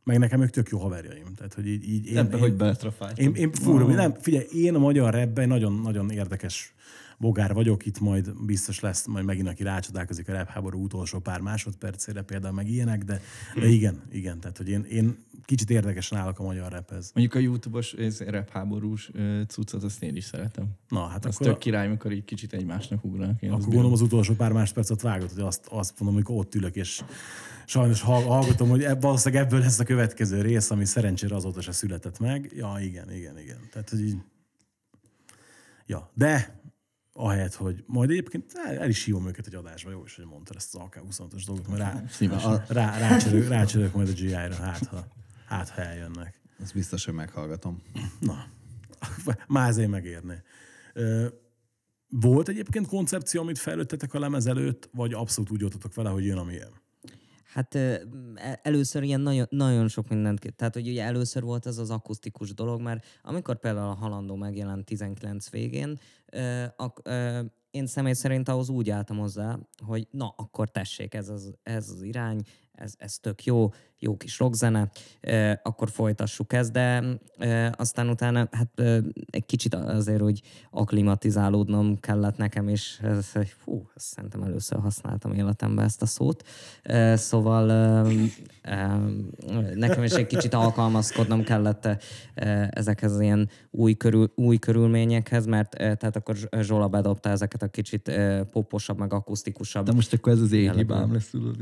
Meg 0.03 0.19
nekem 0.19 0.41
ők 0.41 0.49
tök 0.49 0.69
jó 0.69 0.79
haverjaim. 0.79 1.33
Tehát, 1.35 1.53
hogy 1.53 1.67
így, 1.67 1.89
így 1.89 2.05
én, 2.05 2.17
Ebbe, 2.17 2.35
én, 2.35 2.41
hogy 2.41 2.53
beletrafáltam. 2.53 3.25
Én, 3.25 3.33
én 3.35 3.51
fúrom, 3.51 3.91
nem, 3.91 4.13
figyelj, 4.19 4.45
én 4.53 4.75
a 4.75 4.79
magyar 4.79 5.13
rapben 5.13 5.47
nagyon, 5.47 5.81
nagyon 5.83 6.09
érdekes 6.09 6.73
bogár 7.17 7.53
vagyok, 7.53 7.85
itt 7.85 7.99
majd 7.99 8.45
biztos 8.45 8.79
lesz 8.79 9.05
majd 9.05 9.25
megint, 9.25 9.47
aki 9.47 9.63
rácsodálkozik 9.63 10.29
a 10.29 10.33
rap 10.33 10.47
háború 10.47 10.83
utolsó 10.83 11.19
pár 11.19 11.39
másodpercére 11.39 12.21
például, 12.21 12.53
meg 12.53 12.69
ilyenek, 12.69 13.03
de, 13.03 13.21
de 13.55 13.67
igen, 13.67 14.01
igen, 14.11 14.39
tehát 14.39 14.57
hogy 14.57 14.69
én, 14.69 14.83
én 14.83 15.17
kicsit 15.45 15.69
érdekesen 15.69 16.17
állok 16.17 16.39
a 16.39 16.43
magyar 16.43 16.71
raphez. 16.71 17.11
Mondjuk 17.13 17.35
a 17.35 17.39
YouTube-os 17.39 17.93
ez 17.93 18.19
rap 18.19 18.49
háborús 18.49 19.09
ö, 19.13 19.41
cuccot, 19.47 19.83
azt 19.83 20.03
én 20.03 20.15
is 20.15 20.23
szeretem. 20.23 20.65
Na, 20.87 21.05
hát 21.05 21.25
Az 21.25 21.35
akkor, 21.35 21.47
tök 21.47 21.57
király, 21.57 21.87
mikor 21.87 22.11
így 22.11 22.25
kicsit 22.25 22.53
egymásnak 22.53 23.03
ugranak. 23.03 23.41
Én 23.41 23.51
akkor 23.51 23.65
gondolom 23.65 23.91
az 23.91 24.01
utolsó 24.01 24.33
pár 24.33 24.51
másodpercet 24.51 25.01
vágott, 25.01 25.31
hogy 25.33 25.43
azt, 25.43 25.67
azt 25.69 25.99
mondom, 25.99 26.17
amikor 26.17 26.37
ott 26.37 26.55
ülök, 26.55 26.75
és 26.75 27.03
sajnos 27.65 28.01
hall- 28.01 28.25
hallgatom, 28.25 28.69
hogy 28.69 28.83
ebb, 28.83 29.01
valószínűleg 29.01 29.43
ebből 29.45 29.59
lesz 29.59 29.79
a 29.79 29.83
következő 29.83 30.41
rész, 30.41 30.71
ami 30.71 30.85
szerencsére 30.85 31.35
azóta 31.35 31.61
se 31.61 31.71
született 31.71 32.19
meg. 32.19 32.51
Ja, 32.55 32.75
igen, 32.81 33.11
igen, 33.11 33.39
igen. 33.39 33.57
Tehát, 33.71 33.89
hogy 33.89 34.01
így... 34.01 34.17
Ja, 35.85 36.11
de 36.13 36.61
ahelyett, 37.13 37.53
hogy 37.53 37.83
majd 37.87 38.09
egyébként 38.09 38.51
el, 38.53 38.77
el 38.77 38.89
is 38.89 39.03
hívom 39.03 39.27
őket 39.27 39.47
egy 39.47 39.55
adásba, 39.55 39.91
jó 39.91 40.03
is, 40.05 40.15
hogy 40.15 40.25
mondtad 40.25 40.55
ezt 40.55 40.75
az 40.75 40.81
AK-25-ös 40.81 41.43
dolgot, 41.45 41.67
mert 41.67 41.79
rá, 41.79 42.03
Szívesen. 42.09 42.63
rá, 42.67 42.97
rácsörök, 42.97 43.47
rácsörök 43.47 43.93
majd 43.93 44.07
a 44.07 44.11
GI-ra, 44.11 44.55
hát 44.55 44.85
ha, 44.85 45.07
hát 45.45 45.69
ha 45.69 45.81
eljönnek. 45.81 46.41
Ezt 46.61 46.73
biztos, 46.73 47.05
hogy 47.05 47.13
meghallgatom. 47.13 47.81
Na, 48.19 48.45
már 49.47 49.69
ezért 49.69 49.89
megérné. 49.89 50.41
Volt 52.09 52.47
egyébként 52.47 52.87
koncepció, 52.87 53.41
amit 53.41 53.57
fejlődtetek 53.57 54.13
a 54.13 54.19
lemez 54.19 54.47
előtt, 54.47 54.89
vagy 54.91 55.13
abszolút 55.13 55.51
úgy 55.51 55.61
voltatok 55.61 55.93
vele, 55.93 56.09
hogy 56.09 56.25
jön, 56.25 56.37
amilyen? 56.37 56.81
Hát 57.53 57.75
ö, 57.75 57.95
e- 58.35 58.59
először 58.63 59.03
ilyen 59.03 59.21
nagyon, 59.21 59.47
nagyon 59.49 59.87
sok 59.87 60.09
mindent, 60.09 60.53
tehát 60.55 60.73
hogy 60.73 60.87
ugye 60.87 61.03
először 61.03 61.43
volt 61.43 61.65
ez 61.65 61.77
az 61.77 61.89
akusztikus 61.89 62.53
dolog, 62.53 62.81
mert 62.81 63.05
amikor 63.21 63.59
például 63.59 63.89
a 63.89 63.93
Halandó 63.93 64.35
megjelent 64.35 64.85
19 64.85 65.49
végén, 65.49 65.99
ö, 67.03 67.41
én 67.71 67.85
személy 67.85 68.13
szerint 68.13 68.49
ahhoz 68.49 68.69
úgy 68.69 68.89
álltam 68.89 69.17
hozzá, 69.17 69.59
hogy 69.85 70.07
na, 70.11 70.33
akkor 70.37 70.69
tessék, 70.69 71.13
ez 71.13 71.29
az, 71.29 71.53
ez 71.63 71.89
az 71.89 72.01
irány, 72.01 72.41
ez, 72.75 72.93
ez 72.97 73.17
tök 73.17 73.43
jó, 73.43 73.69
jó 73.99 74.17
kis 74.17 74.39
rockzene, 74.39 74.89
e, 75.21 75.59
akkor 75.63 75.89
folytassuk 75.89 76.53
ezt, 76.53 76.71
de 76.71 77.03
e, 77.37 77.73
aztán 77.77 78.09
utána 78.09 78.47
hát 78.51 78.79
e, 78.79 79.01
egy 79.29 79.45
kicsit 79.45 79.75
azért 79.75 80.21
úgy 80.21 80.41
aklimatizálódnom 80.71 81.99
kellett 81.99 82.37
nekem 82.37 82.69
is, 82.69 82.99
ez, 83.03 83.31
fú, 83.57 83.89
ezt 83.95 84.05
szerintem 84.05 84.43
először 84.43 84.79
használtam 84.79 85.33
életemben 85.33 85.85
ezt 85.85 86.01
a 86.01 86.05
szót, 86.05 86.43
e, 86.83 87.15
szóval 87.15 87.71
e, 87.71 88.05
e, 88.61 88.99
nekem 89.73 90.03
is 90.03 90.11
egy 90.11 90.27
kicsit 90.27 90.53
alkalmazkodnom 90.53 91.43
kellett 91.43 91.85
e, 91.85 91.97
ezekhez 92.71 93.11
az 93.11 93.19
ilyen 93.19 93.49
új, 93.71 93.93
körül, 93.93 94.31
új 94.35 94.57
körülményekhez, 94.57 95.45
mert 95.45 95.73
e, 95.73 95.95
tehát 95.95 96.15
akkor 96.15 96.35
Zsola 96.61 96.87
bedobta 96.87 97.29
ezeket 97.29 97.61
a 97.61 97.67
kicsit 97.67 98.07
e, 98.07 98.43
poposabb, 98.43 98.97
meg 98.97 99.13
akusztikusabb 99.13 99.85
De 99.85 99.93
most 99.93 100.13
akkor 100.13 100.31
ez 100.31 100.39
az 100.39 100.51
én 100.51 100.73
hibám 100.73 101.13
lesz, 101.13 101.29
tudod. 101.29 101.55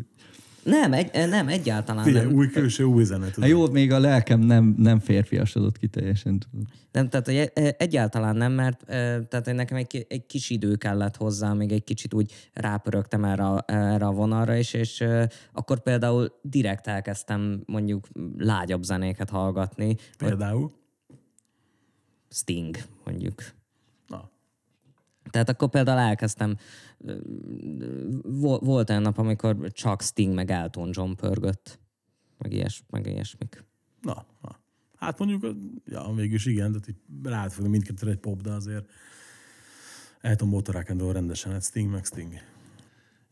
Nem, 0.63 0.93
egy, 0.93 1.29
nem, 1.29 1.47
egyáltalán 1.47 2.03
Figyelj, 2.03 2.25
nem. 2.25 2.35
új 2.35 2.47
külső, 2.49 2.83
új 2.83 3.03
zene. 3.03 3.23
Hát 3.23 3.33
tudod. 3.33 3.49
jó, 3.49 3.67
még 3.69 3.91
a 3.91 3.99
lelkem 3.99 4.39
nem, 4.39 4.75
nem 4.77 4.99
férfiasodott 4.99 5.77
ki 5.77 5.87
teljesen. 5.87 6.39
Tudod. 6.39 6.65
Nem, 6.91 7.09
tehát 7.09 7.25
hogy 7.25 7.51
e- 7.53 7.75
egyáltalán 7.77 8.35
nem, 8.35 8.51
mert 8.51 8.81
e, 8.89 9.23
tehát 9.23 9.45
hogy 9.45 9.55
nekem 9.55 9.77
egy, 9.77 10.05
egy 10.09 10.25
kis 10.25 10.49
idő 10.49 10.75
kellett 10.75 11.15
hozzá, 11.15 11.53
még 11.53 11.71
egy 11.71 11.83
kicsit 11.83 12.13
úgy 12.13 12.33
rápörögtem 12.53 13.23
erre, 13.25 13.43
a- 13.43 13.63
erre 13.67 14.05
a 14.05 14.11
vonalra 14.11 14.55
is, 14.55 14.73
és 14.73 15.01
e, 15.01 15.29
akkor 15.53 15.79
például 15.81 16.39
direkt 16.41 16.87
elkezdtem 16.87 17.63
mondjuk 17.65 18.07
lágyabb 18.37 18.83
zenéket 18.83 19.29
hallgatni. 19.29 19.95
Például. 20.17 20.71
Sting, 22.29 22.77
mondjuk. 23.05 23.43
Na. 24.07 24.29
Tehát 25.29 25.49
akkor 25.49 25.69
például 25.69 25.99
elkezdtem, 25.99 26.57
volt 28.59 28.89
olyan 28.89 29.01
nap, 29.01 29.17
amikor 29.17 29.71
csak 29.71 30.01
Sting 30.01 30.33
meg 30.33 30.51
Elton 30.51 30.89
John 30.91 31.11
pörgött, 31.13 31.79
meg, 32.37 32.53
ilyes, 32.53 32.83
meg 32.89 33.05
ilyesmik. 33.05 33.65
Na, 34.01 34.25
na. 34.41 34.59
Hát 34.95 35.19
mondjuk, 35.19 35.55
ja, 35.85 36.13
végülis 36.15 36.45
igen, 36.45 36.71
tehát 36.71 36.87
így 36.87 36.95
rád 37.23 37.51
fogni 37.51 37.69
mindkettőre 37.69 38.11
egy 38.11 38.17
pop, 38.17 38.41
de 38.41 38.51
azért 38.51 38.89
Elton 40.21 40.47
Motorákendől 40.47 41.13
rendesen, 41.13 41.51
hát 41.51 41.63
Sting 41.63 41.91
meg 41.91 42.05
Sting. 42.05 42.33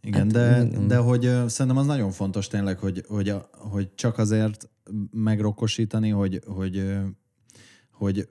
Igen, 0.01 0.21
Hát, 0.21 0.31
de, 0.31 0.65
igen. 0.65 0.87
de 0.87 0.97
hogy 0.97 1.21
szerintem 1.47 1.77
az 1.77 1.85
nagyon 1.85 2.11
fontos 2.11 2.47
tényleg, 2.47 2.79
hogy, 2.79 3.03
hogy, 3.07 3.29
a, 3.29 3.49
hogy 3.51 3.95
csak 3.95 4.17
azért 4.17 4.69
megrokosítani, 5.11 6.09
hogy, 6.09 6.41
hogy, 6.45 6.97
hogy 7.91 8.29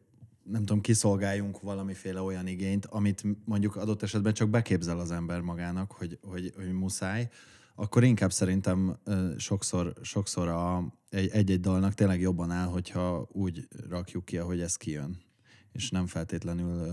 nem 0.50 0.60
tudom, 0.60 0.80
kiszolgáljunk 0.80 1.60
valamiféle 1.60 2.20
olyan 2.20 2.46
igényt, 2.46 2.86
amit 2.86 3.24
mondjuk 3.44 3.76
adott 3.76 4.02
esetben 4.02 4.32
csak 4.32 4.50
beképzel 4.50 4.98
az 4.98 5.10
ember 5.10 5.40
magának, 5.40 5.92
hogy, 5.92 6.18
hogy, 6.22 6.52
hogy 6.56 6.72
muszáj, 6.72 7.28
akkor 7.74 8.04
inkább 8.04 8.32
szerintem 8.32 8.98
sokszor, 9.36 9.92
sokszor 10.02 10.48
a, 10.48 10.94
egy- 11.08 11.30
egy-egy 11.30 11.60
dalnak 11.60 11.94
tényleg 11.94 12.20
jobban 12.20 12.50
áll, 12.50 12.66
hogyha 12.66 13.28
úgy 13.32 13.68
rakjuk 13.88 14.24
ki, 14.24 14.38
ahogy 14.38 14.60
ez 14.60 14.76
kijön 14.76 15.26
és 15.72 15.90
nem 15.90 16.06
feltétlenül 16.06 16.88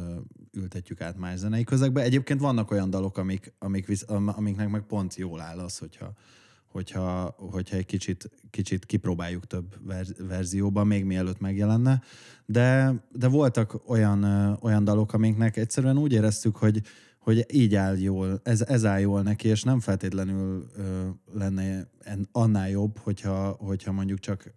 ültetjük 0.52 1.02
át 1.02 1.18
más 1.18 1.38
zenei 1.38 1.64
közegbe. 1.64 2.02
Egyébként 2.02 2.40
vannak 2.40 2.72
olyan 2.72 2.90
dalok, 2.90 3.18
amik, 3.18 3.54
amik 3.60 3.88
amiknek 4.08 4.70
meg 4.70 4.82
pont 4.82 5.16
jól 5.16 5.42
áll 5.42 5.60
az, 5.60 5.78
hogyha, 5.78 6.14
hogyha, 6.76 7.36
hogyha 7.38 7.78
egy 7.78 7.86
kicsit, 7.86 8.30
kicsit 8.50 8.86
kipróbáljuk 8.86 9.48
több 9.48 9.76
ver, 9.86 10.06
verzióban, 10.28 10.88
még 10.88 11.06
mielőtt 11.06 11.40
megjelenne. 11.40 12.02
De, 12.46 12.94
de 13.12 13.28
voltak 13.28 13.90
olyan, 13.90 14.24
olyan 14.62 14.84
dalok, 14.84 15.14
amiknek 15.14 15.58
egyszerűen 15.58 15.98
úgy 15.98 16.14
éreztük, 16.14 16.56
hogy, 16.56 16.82
hogy 17.20 17.46
így 17.52 17.76
áll 17.76 17.98
jól, 17.98 18.40
ez, 18.44 18.62
ez 18.62 18.86
áll 18.86 19.00
jól 19.00 19.22
neki, 19.22 19.48
és 19.48 19.64
nem 19.64 19.80
feltétlenül 19.80 20.66
ö, 20.76 21.08
lenne 21.34 21.88
en, 22.00 22.30
annál 22.32 22.70
jobb, 22.70 22.98
hogyha, 22.98 23.50
hogyha 23.60 23.92
mondjuk 23.92 24.20
csak 24.20 24.54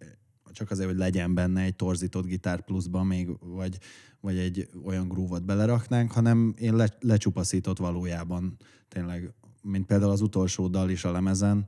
csak 0.51 0.71
azért, 0.71 0.89
hogy 0.89 0.97
legyen 0.97 1.33
benne 1.33 1.61
egy 1.61 1.75
torzított 1.75 2.25
gitár 2.25 2.61
pluszban 2.61 3.07
még, 3.07 3.29
vagy, 3.39 3.77
vagy 4.21 4.37
egy 4.37 4.69
olyan 4.85 5.07
grúvot 5.07 5.45
beleraknánk, 5.45 6.11
hanem 6.11 6.53
én 6.57 6.75
le, 6.75 6.97
lecsupaszított 6.99 7.77
valójában 7.77 8.57
tényleg, 8.87 9.33
mint 9.61 9.85
például 9.85 10.11
az 10.11 10.21
utolsó 10.21 10.67
dal 10.67 10.89
is 10.89 11.03
a 11.03 11.11
lemezen, 11.11 11.67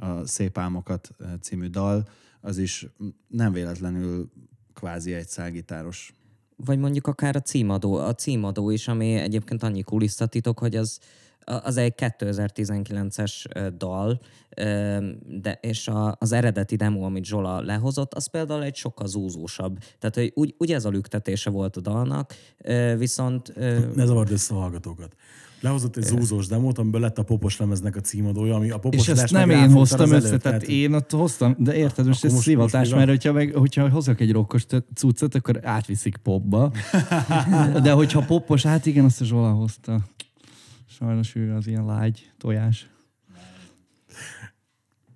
a 0.00 0.26
Szép 0.26 0.58
Álmokat 0.58 1.10
eh, 1.18 1.28
című 1.40 1.66
dal, 1.66 2.08
az 2.40 2.58
is 2.58 2.86
nem 3.28 3.52
véletlenül 3.52 4.30
kvázi 4.74 5.14
egy 5.14 5.28
szálgitáros. 5.28 6.14
Vagy 6.56 6.78
mondjuk 6.78 7.06
akár 7.06 7.36
a 7.36 7.40
címadó, 7.40 7.94
a 7.94 8.14
címadó 8.14 8.70
is, 8.70 8.88
ami 8.88 9.14
egyébként 9.14 9.62
annyi 9.62 9.82
kulisszatitok, 9.82 10.58
hogy 10.58 10.76
az, 10.76 10.98
az 11.44 11.76
egy 11.76 11.94
2019-es 11.96 13.44
ö, 13.54 13.68
dal, 13.76 14.20
ö, 14.56 14.98
de, 15.40 15.58
és 15.62 15.88
a, 15.88 16.16
az 16.18 16.32
eredeti 16.32 16.76
demo, 16.76 17.04
amit 17.04 17.24
Zsola 17.24 17.60
lehozott, 17.60 18.14
az 18.14 18.26
például 18.26 18.62
egy 18.62 18.74
sokkal 18.74 19.06
zúzósabb. 19.06 19.78
Tehát, 19.98 20.14
hogy 20.14 20.32
úgy, 20.34 20.54
úgy 20.58 20.72
ez 20.72 20.84
a 20.84 20.90
lüktetése 20.90 21.50
volt 21.50 21.76
a 21.76 21.80
dalnak, 21.80 22.34
viszont 22.96 23.56
Ne 23.94 24.04
zavard 24.04 24.30
össze 24.30 24.54
a 24.54 24.58
hallgatókat. 24.58 25.14
Lehozott 25.60 25.96
egy 25.96 26.02
zúzós 26.02 26.46
demót, 26.46 26.78
amiből 26.78 27.00
lett 27.00 27.18
a 27.18 27.22
popos 27.22 27.56
lemeznek 27.56 27.96
a 27.96 28.00
címadója, 28.00 28.54
ami 28.54 28.70
a 28.70 28.78
popos 28.78 29.00
És 29.00 29.08
ezt 29.08 29.32
nem 29.32 29.50
én 29.50 29.70
hoztam 29.70 30.12
össze, 30.12 30.26
előtt, 30.26 30.42
tehát 30.42 30.62
én 30.62 30.94
ott 30.94 31.10
hoztam, 31.10 31.54
de 31.58 31.74
érted, 31.74 32.06
most 32.06 32.24
ez 32.24 32.34
szivatás, 32.34 32.90
mert 32.90 33.08
hogyha, 33.08 33.32
meg, 33.32 33.52
hogyha 33.54 33.88
hozok 33.88 34.20
egy 34.20 34.32
rokkos 34.32 34.66
cuccot, 34.94 35.34
akkor 35.34 35.60
átviszik 35.62 36.16
popba. 36.16 36.72
De 37.82 37.92
hogyha 37.92 38.20
popos, 38.20 38.62
hát 38.62 38.86
igen, 38.86 39.04
azt 39.04 39.20
a 39.20 39.24
Zsola 39.24 39.50
hozta. 39.50 40.00
Sajnos 40.88 41.34
ő 41.34 41.54
az 41.54 41.66
ilyen 41.66 41.84
lágy 41.84 42.30
tojás. 42.38 42.90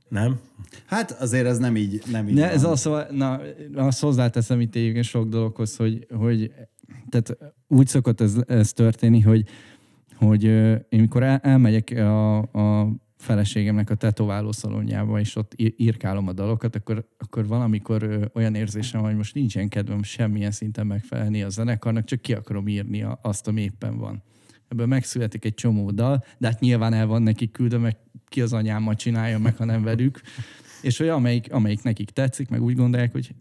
Nem? 0.09 0.41
Hát 0.87 1.11
azért 1.11 1.47
ez 1.47 1.59
nem 1.59 1.77
így, 1.77 2.03
nem 2.11 2.29
így 2.29 2.35
Ne, 2.35 2.41
van. 2.41 2.51
ez 2.51 2.65
az, 2.65 2.89
na, 3.11 3.41
azt 3.75 4.01
hozzáteszem 4.01 4.61
itt 4.61 4.75
egyébként 4.75 5.05
sok 5.05 5.29
dologhoz, 5.29 5.77
hogy, 5.77 6.07
hogy 6.11 6.53
tehát 7.09 7.55
úgy 7.69 7.87
szokott 7.87 8.21
ez, 8.21 8.37
ez 8.47 8.73
történni, 8.73 9.21
hogy, 9.21 9.45
hogy 10.17 10.45
én 10.45 11.01
mikor 11.01 11.23
el, 11.23 11.39
elmegyek 11.39 11.91
a, 11.91 12.39
a 12.39 12.93
feleségemnek 13.17 13.91
a 13.91 13.95
tetováló 13.95 14.53
szalonjába, 14.53 15.21
és 15.21 15.37
ott 15.37 15.53
ír- 15.57 15.81
írkálom 15.81 16.29
a 16.29 16.33
dalokat, 16.33 16.77
akkor, 16.77 17.09
akkor 17.19 17.47
valamikor 17.47 18.31
olyan 18.35 18.55
érzésem, 18.55 19.01
hogy 19.01 19.17
most 19.17 19.35
nincsen 19.35 19.69
kedvem 19.69 20.03
semmilyen 20.03 20.51
szinten 20.51 20.87
megfelelni 20.87 21.43
a 21.43 21.49
zenekarnak, 21.49 22.05
csak 22.05 22.21
ki 22.21 22.33
akarom 22.33 22.69
írni 22.69 23.07
azt, 23.23 23.49
ami 23.49 23.61
éppen 23.61 23.99
van. 23.99 24.23
Ebből 24.69 24.87
megszületik 24.87 25.45
egy 25.45 25.55
csomó 25.55 25.91
dal, 25.91 26.25
de 26.39 26.47
hát 26.47 26.61
nyilván 26.61 26.93
el 26.93 27.07
van 27.07 27.23
nekik 27.23 27.51
küldve, 27.51 27.79
meg 27.79 27.97
ki 28.29 28.41
az 28.41 28.53
anyámmal 28.53 28.95
csinálja 28.95 29.39
meg, 29.39 29.57
ha 29.57 29.65
nem 29.65 29.83
velük. 29.83 30.21
És 30.83 30.99
hogy 30.99 31.09
amelyik, 31.09 31.53
amelyik 31.53 31.83
nekik 31.83 32.11
tetszik, 32.11 32.49
meg 32.49 32.63
úgy 32.63 32.75
gondolják, 32.75 33.13
hogy, 33.13 33.35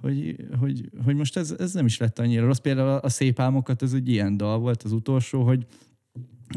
hogy, 0.00 0.36
hogy, 0.60 0.90
hogy 1.04 1.14
most 1.14 1.36
ez, 1.36 1.54
ez 1.58 1.72
nem 1.72 1.86
is 1.86 1.98
lett 1.98 2.18
annyira 2.18 2.46
rossz. 2.46 2.58
Például 2.58 2.88
a 2.88 3.08
Szép 3.08 3.40
Álmokat, 3.40 3.82
ez 3.82 3.92
egy 3.92 4.08
ilyen 4.08 4.36
dal 4.36 4.58
volt 4.58 4.82
az 4.82 4.92
utolsó, 4.92 5.42
hogy 5.42 5.66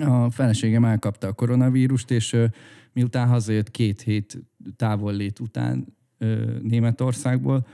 a 0.01 0.29
feleségem 0.29 0.85
elkapta 0.85 1.27
a 1.27 1.33
koronavírust, 1.33 2.11
és 2.11 2.35
miután 2.93 3.27
hazajött 3.27 3.71
két 3.71 4.01
hét 4.01 4.37
távollét 4.75 5.39
után 5.39 5.97
Németországból, 6.61 7.67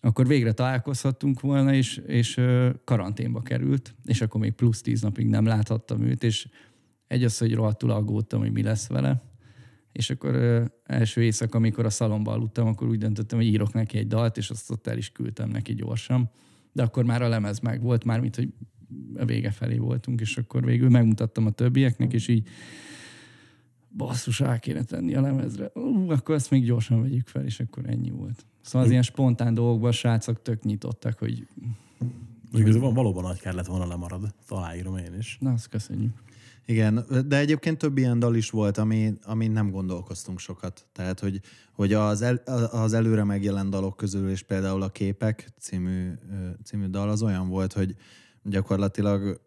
akkor 0.00 0.26
végre 0.26 0.52
találkozhattunk 0.52 1.40
volna, 1.40 1.74
és, 1.74 1.96
és 1.96 2.40
karanténba 2.84 3.40
került, 3.40 3.94
és 4.04 4.20
akkor 4.20 4.40
még 4.40 4.52
plusz 4.52 4.80
tíz 4.80 5.02
napig 5.02 5.26
nem 5.26 5.44
láthattam 5.44 6.02
őt, 6.02 6.22
és 6.22 6.48
egy 7.06 7.24
az, 7.24 7.38
hogy 7.38 7.54
rohadtul 7.54 7.90
aggódtam, 7.90 8.40
hogy 8.40 8.52
mi 8.52 8.62
lesz 8.62 8.86
vele, 8.86 9.22
és 9.92 10.10
akkor 10.10 10.34
első 10.84 11.22
éjszaka, 11.22 11.58
amikor 11.58 11.84
a 11.84 11.90
szalomba 11.90 12.32
aludtam, 12.32 12.66
akkor 12.66 12.88
úgy 12.88 12.98
döntöttem, 12.98 13.38
hogy 13.38 13.46
írok 13.46 13.72
neki 13.72 13.98
egy 13.98 14.06
dalt, 14.06 14.36
és 14.36 14.50
azt 14.50 14.70
ott 14.70 14.86
el 14.86 14.98
is 14.98 15.12
küldtem 15.12 15.48
neki 15.48 15.74
gyorsan. 15.74 16.30
De 16.72 16.82
akkor 16.82 17.04
már 17.04 17.22
a 17.22 17.28
lemez 17.28 17.60
meg 17.60 17.82
volt, 17.82 18.04
már 18.04 18.20
mint 18.20 18.36
hogy 18.36 18.48
a 19.16 19.24
vége 19.24 19.50
felé 19.50 19.76
voltunk, 19.76 20.20
és 20.20 20.36
akkor 20.36 20.64
végül 20.64 20.88
megmutattam 20.88 21.46
a 21.46 21.50
többieknek, 21.50 22.12
és 22.12 22.28
így 22.28 22.48
basszus, 23.96 24.38
rá 24.38 24.58
kéne 24.58 24.82
tenni 24.84 25.14
a 25.14 25.20
lemezre. 25.20 25.70
Ú, 25.74 26.10
akkor 26.10 26.34
ezt 26.34 26.50
még 26.50 26.64
gyorsan 26.64 27.02
vegyük 27.02 27.26
fel, 27.26 27.44
és 27.44 27.60
akkor 27.60 27.82
ennyi 27.86 28.10
volt. 28.10 28.44
Szóval 28.60 28.82
az 28.82 28.90
ilyen 28.90 29.02
spontán 29.02 29.54
dolgokban 29.54 29.88
a 29.88 29.92
srácok 29.92 30.42
tök 30.42 30.62
nyitottak, 30.62 31.18
hogy 31.18 31.46
van, 32.50 32.94
valóban 32.94 33.22
nagy 33.22 33.40
kár 33.40 33.54
lett 33.54 33.66
volna 33.66 33.86
lemarad. 33.86 34.34
Aláírom 34.48 34.96
én 34.96 35.14
is. 35.18 35.36
na, 35.40 35.52
azt 35.52 35.68
köszönjük. 35.68 36.12
Igen, 36.66 37.04
de 37.26 37.38
egyébként 37.38 37.78
több 37.78 37.98
ilyen 37.98 38.18
dal 38.18 38.34
is 38.34 38.50
volt, 38.50 38.78
ami, 38.78 39.12
ami 39.22 39.46
nem 39.46 39.70
gondolkoztunk 39.70 40.38
sokat. 40.38 40.86
Tehát, 40.92 41.20
hogy, 41.20 41.40
hogy 41.72 41.92
az, 41.92 42.22
el, 42.22 42.36
az 42.70 42.92
előre 42.92 43.24
megjelent 43.24 43.70
dalok 43.70 43.96
közül, 43.96 44.30
és 44.30 44.42
például 44.42 44.82
a 44.82 44.88
Képek 44.88 45.52
című, 45.58 46.10
című 46.64 46.86
dal 46.86 47.08
az 47.08 47.22
olyan 47.22 47.48
volt, 47.48 47.72
hogy 47.72 47.96
gyakorlatilag 48.44 49.40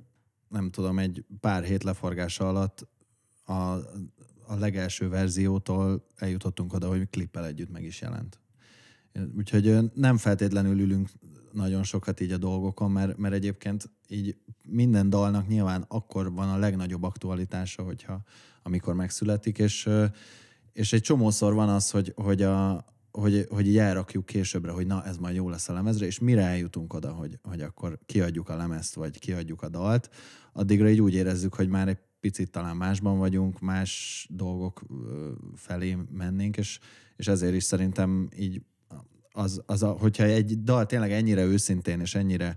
nem 0.47 0.69
tudom, 0.69 0.99
egy 0.99 1.25
pár 1.39 1.63
hét 1.63 1.83
leforgása 1.83 2.47
alatt 2.47 2.87
a, 3.43 3.53
a 4.47 4.55
legelső 4.59 5.09
verziótól 5.09 6.05
eljutottunk 6.15 6.73
oda, 6.73 6.87
hogy 6.87 7.09
klippel 7.09 7.45
együtt 7.45 7.71
meg 7.71 7.83
is 7.83 8.01
jelent. 8.01 8.39
Úgyhogy 9.37 9.91
nem 9.93 10.17
feltétlenül 10.17 10.79
ülünk 10.79 11.09
nagyon 11.51 11.83
sokat 11.83 12.19
így 12.19 12.31
a 12.31 12.37
dolgokon, 12.37 12.91
mert, 12.91 13.17
mert 13.17 13.33
egyébként 13.33 13.89
így 14.07 14.37
minden 14.63 15.09
dalnak 15.09 15.47
nyilván 15.47 15.85
akkor 15.87 16.31
van 16.31 16.49
a 16.49 16.57
legnagyobb 16.57 17.03
aktualitása, 17.03 17.83
hogyha 17.83 18.21
amikor 18.63 18.93
megszületik, 18.93 19.57
és, 19.57 19.89
és 20.73 20.93
egy 20.93 21.01
csomószor 21.01 21.53
van 21.53 21.69
az, 21.69 21.91
hogy, 21.91 22.13
hogy, 22.15 22.41
a, 22.41 22.85
hogy, 23.19 23.45
hogy 23.49 23.67
így 23.67 23.77
elrakjuk 23.77 24.25
későbbre, 24.25 24.71
hogy 24.71 24.87
na, 24.87 25.05
ez 25.05 25.17
majd 25.17 25.35
jó 25.35 25.49
lesz 25.49 25.69
a 25.69 25.73
lemezre, 25.73 26.05
és 26.05 26.19
mire 26.19 26.41
eljutunk 26.41 26.93
oda, 26.93 27.11
hogy, 27.11 27.39
hogy 27.43 27.61
akkor 27.61 27.99
kiadjuk 28.05 28.49
a 28.49 28.55
lemezt, 28.55 28.95
vagy 28.95 29.19
kiadjuk 29.19 29.61
a 29.61 29.69
dalt, 29.69 30.09
addigra 30.53 30.89
így 30.89 31.01
úgy 31.01 31.13
érezzük, 31.13 31.53
hogy 31.53 31.67
már 31.67 31.87
egy 31.87 31.97
picit 32.19 32.51
talán 32.51 32.77
másban 32.77 33.17
vagyunk, 33.17 33.59
más 33.59 34.25
dolgok 34.29 34.85
felé 35.55 35.97
mennénk, 36.11 36.57
és, 36.57 36.79
és 37.15 37.27
ezért 37.27 37.53
is 37.53 37.63
szerintem 37.63 38.29
így 38.37 38.61
az, 39.31 39.61
az 39.65 39.83
a, 39.83 39.89
hogyha 39.91 40.23
egy 40.23 40.63
dal 40.63 40.85
tényleg 40.85 41.11
ennyire 41.11 41.43
őszintén 41.43 41.99
és 41.99 42.15
ennyire, 42.15 42.55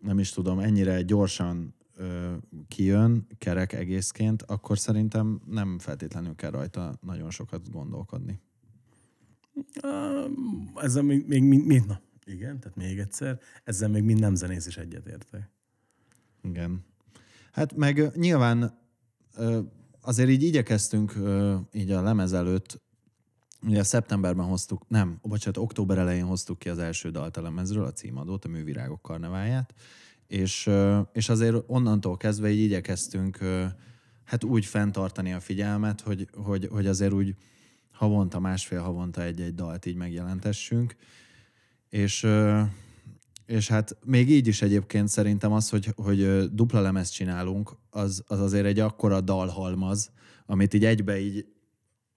nem 0.00 0.18
is 0.18 0.30
tudom, 0.30 0.58
ennyire 0.58 1.02
gyorsan 1.02 1.74
ö, 1.94 2.32
kijön 2.68 3.26
kerek 3.38 3.72
egészként, 3.72 4.42
akkor 4.42 4.78
szerintem 4.78 5.40
nem 5.46 5.78
feltétlenül 5.78 6.34
kell 6.34 6.50
rajta 6.50 6.98
nagyon 7.00 7.30
sokat 7.30 7.70
gondolkodni. 7.70 8.40
Ezzel 10.74 11.02
még, 11.02 11.26
még 11.26 11.42
mind, 11.42 11.86
na, 11.86 12.00
igen, 12.24 12.60
tehát 12.60 12.76
még 12.76 12.98
egyszer, 12.98 13.40
ezzel 13.64 13.88
még 13.88 14.02
mind 14.02 14.20
nem 14.20 14.34
zenész 14.34 14.66
is 14.66 14.76
egyetértek. 14.76 15.50
Igen. 16.42 16.84
Hát 17.52 17.76
meg 17.76 18.16
nyilván 18.16 18.78
azért 20.00 20.28
így 20.28 20.42
igyekeztünk 20.42 21.14
így 21.72 21.90
a 21.90 22.02
lemez 22.02 22.32
előtt, 22.32 22.80
ugye 23.62 23.82
szeptemberben 23.82 24.46
hoztuk, 24.46 24.88
nem, 24.88 25.18
bocsánat, 25.22 25.56
október 25.56 25.98
elején 25.98 26.24
hoztuk 26.24 26.58
ki 26.58 26.68
az 26.68 26.78
első 26.78 27.10
dalt 27.10 27.36
a 27.36 27.42
lemezről, 27.42 27.84
a 27.84 27.92
címadót, 27.92 28.44
a 28.44 28.48
Művirágok 28.48 29.02
karneváját, 29.02 29.74
és, 30.26 30.70
és 31.12 31.28
azért 31.28 31.56
onnantól 31.66 32.16
kezdve 32.16 32.50
így 32.50 32.60
igyekeztünk 32.60 33.38
hát 34.24 34.44
úgy 34.44 34.64
fenntartani 34.64 35.32
a 35.32 35.40
figyelmet, 35.40 36.00
hogy, 36.00 36.28
hogy, 36.32 36.68
hogy 36.70 36.86
azért 36.86 37.12
úgy 37.12 37.36
havonta, 37.96 38.40
másfél 38.40 38.80
havonta 38.80 39.22
egy-egy 39.22 39.54
dalt 39.54 39.86
így 39.86 39.96
megjelentessünk. 39.96 40.96
És, 41.88 42.26
és 43.46 43.68
hát 43.68 43.96
még 44.04 44.30
így 44.30 44.46
is 44.46 44.62
egyébként 44.62 45.08
szerintem 45.08 45.52
az, 45.52 45.68
hogy, 45.68 45.92
hogy 45.96 46.50
dupla 46.54 46.80
lemezt 46.80 47.12
csinálunk, 47.12 47.76
az, 47.90 48.24
az 48.26 48.40
azért 48.40 48.66
egy 48.66 48.78
akkora 48.78 49.20
dalhalmaz, 49.20 50.10
amit 50.46 50.74
így 50.74 50.84
egybe 50.84 51.18
így, 51.18 51.46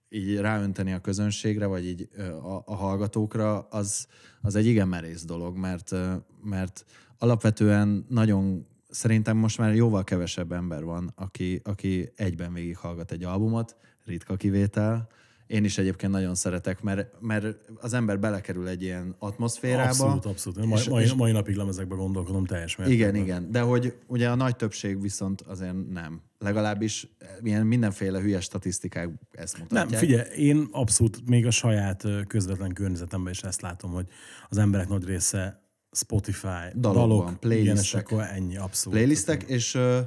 így 0.10 0.38
ráönteni 0.38 0.94
a 0.94 1.00
közönségre, 1.00 1.66
vagy 1.66 1.86
így 1.86 2.10
a, 2.44 2.62
a 2.66 2.76
hallgatókra, 2.76 3.60
az, 3.60 4.08
az 4.42 4.56
egy 4.56 4.66
igen 4.66 4.88
merész 4.88 5.26
dolog, 5.26 5.58
mert, 5.58 5.96
mert 6.44 6.86
alapvetően 7.18 8.06
nagyon 8.10 8.68
szerintem 8.90 9.38
most 9.38 9.58
már 9.58 9.76
jóval 9.76 10.04
kevesebb 10.04 10.52
ember 10.52 10.84
van, 10.84 11.12
aki, 11.16 11.62
aki 11.64 12.12
egyben 12.16 12.54
végighallgat 12.54 13.12
egy 13.12 13.24
albumot, 13.24 13.76
ritka 14.06 14.36
kivétel. 14.36 15.10
Én 15.50 15.64
is 15.64 15.78
egyébként 15.78 16.12
nagyon 16.12 16.36
szeretek, 16.36 16.82
mert, 16.82 17.22
mert 17.22 17.46
az 17.76 17.94
ember 17.94 18.20
belekerül 18.20 18.68
egy 18.68 18.82
ilyen 18.82 19.16
atmoszférába. 19.20 19.88
Abszolút, 19.90 20.26
abszolút. 20.26 20.60
És- 20.74 20.88
mai, 20.88 21.04
és- 21.04 21.14
mai 21.14 21.32
napig 21.32 21.56
lemezekbe 21.56 21.96
gondolkodom 21.96 22.46
teljes 22.46 22.76
mértékben. 22.76 23.10
Igen, 23.16 23.24
igen. 23.24 23.52
De 23.52 23.62
hogy 23.62 23.98
ugye 24.08 24.30
a 24.30 24.36
nagy 24.36 24.56
többség 24.56 25.02
viszont 25.02 25.42
azért 25.42 25.90
nem. 25.92 26.22
Legalábbis 26.40 27.08
ilyen 27.42 27.66
mindenféle 27.66 28.20
hülye 28.20 28.40
statisztikák 28.40 29.10
ezt 29.32 29.58
mutatják. 29.58 29.90
Nem, 29.90 30.00
figyelj, 30.00 30.30
én 30.36 30.68
abszolút 30.72 31.30
még 31.30 31.46
a 31.46 31.52
saját 31.52 32.04
közvetlen 32.28 32.74
környezetemben 32.74 33.32
is 33.34 33.42
ezt 33.42 33.62
látom, 33.62 33.92
hogy 33.92 34.06
az 34.50 34.58
emberek 34.58 34.88
nagy 34.88 35.04
része 35.06 35.64
Spotify, 35.92 36.48
Dalokban, 36.76 37.10
dalok, 37.10 37.40
playlistek. 37.40 38.12
akkor 38.12 38.24
ennyi, 38.24 38.58
abszolút. 38.58 38.98
playlistek, 38.98 39.44
és, 39.44 39.76
ö, 39.76 40.00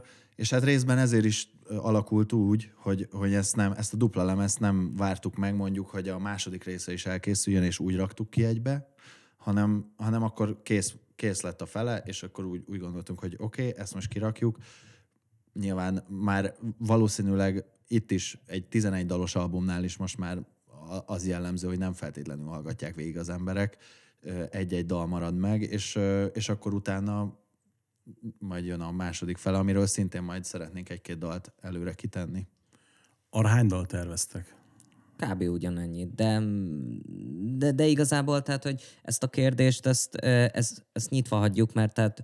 és 0.42 0.50
hát 0.50 0.64
részben 0.64 0.98
ezért 0.98 1.24
is 1.24 1.50
alakult 1.68 2.32
úgy, 2.32 2.72
hogy, 2.76 3.08
hogy 3.10 3.34
ezt, 3.34 3.56
nem, 3.56 3.72
ezt 3.72 3.94
a 3.94 3.96
dupla 3.96 4.24
lemezt 4.24 4.60
nem 4.60 4.94
vártuk 4.96 5.36
meg 5.36 5.54
mondjuk, 5.54 5.88
hogy 5.88 6.08
a 6.08 6.18
második 6.18 6.64
része 6.64 6.92
is 6.92 7.06
elkészüljön, 7.06 7.62
és 7.62 7.78
úgy 7.78 7.96
raktuk 7.96 8.30
ki 8.30 8.44
egybe, 8.44 8.92
hanem, 9.36 9.92
hanem 9.96 10.22
akkor 10.22 10.62
kész, 10.62 10.94
kész 11.16 11.40
lett 11.40 11.60
a 11.60 11.66
fele, 11.66 12.02
és 12.04 12.22
akkor 12.22 12.44
úgy, 12.44 12.62
úgy 12.66 12.78
gondoltunk, 12.78 13.18
hogy 13.18 13.34
oké, 13.38 13.66
okay, 13.68 13.80
ezt 13.80 13.94
most 13.94 14.08
kirakjuk. 14.08 14.58
Nyilván 15.52 16.04
már 16.08 16.54
valószínűleg 16.78 17.64
itt 17.88 18.10
is 18.10 18.38
egy 18.46 18.66
11 18.66 19.06
dalos 19.06 19.34
albumnál 19.34 19.84
is 19.84 19.96
most 19.96 20.18
már 20.18 20.38
az 21.06 21.26
jellemző, 21.26 21.68
hogy 21.68 21.78
nem 21.78 21.92
feltétlenül 21.92 22.46
hallgatják 22.46 22.94
végig 22.94 23.18
az 23.18 23.28
emberek, 23.28 23.76
egy-egy 24.50 24.86
dal 24.86 25.06
marad 25.06 25.36
meg, 25.36 25.62
és, 25.62 25.98
és 26.32 26.48
akkor 26.48 26.74
utána 26.74 27.40
majd 28.38 28.64
jön 28.64 28.80
a 28.80 28.90
második 28.90 29.36
fele, 29.36 29.58
amiről 29.58 29.86
szintén 29.86 30.22
majd 30.22 30.44
szeretnénk 30.44 30.88
egy-két 30.88 31.18
dalt 31.18 31.52
előre 31.60 31.94
kitenni. 31.94 32.46
Arra 33.30 33.48
hány 33.48 33.66
dal 33.66 33.86
terveztek? 33.86 34.56
Kb. 35.16 35.42
ugyanennyit, 35.42 36.14
de, 36.14 36.42
de, 37.56 37.72
de 37.72 37.86
igazából 37.86 38.42
tehát, 38.42 38.62
hogy 38.62 38.82
ezt 39.02 39.22
a 39.22 39.28
kérdést, 39.28 39.86
ezt, 39.86 40.14
ezt, 40.14 40.86
ezt 40.92 41.10
nyitva 41.10 41.36
hagyjuk, 41.36 41.72
mert 41.72 41.94
tehát, 41.94 42.22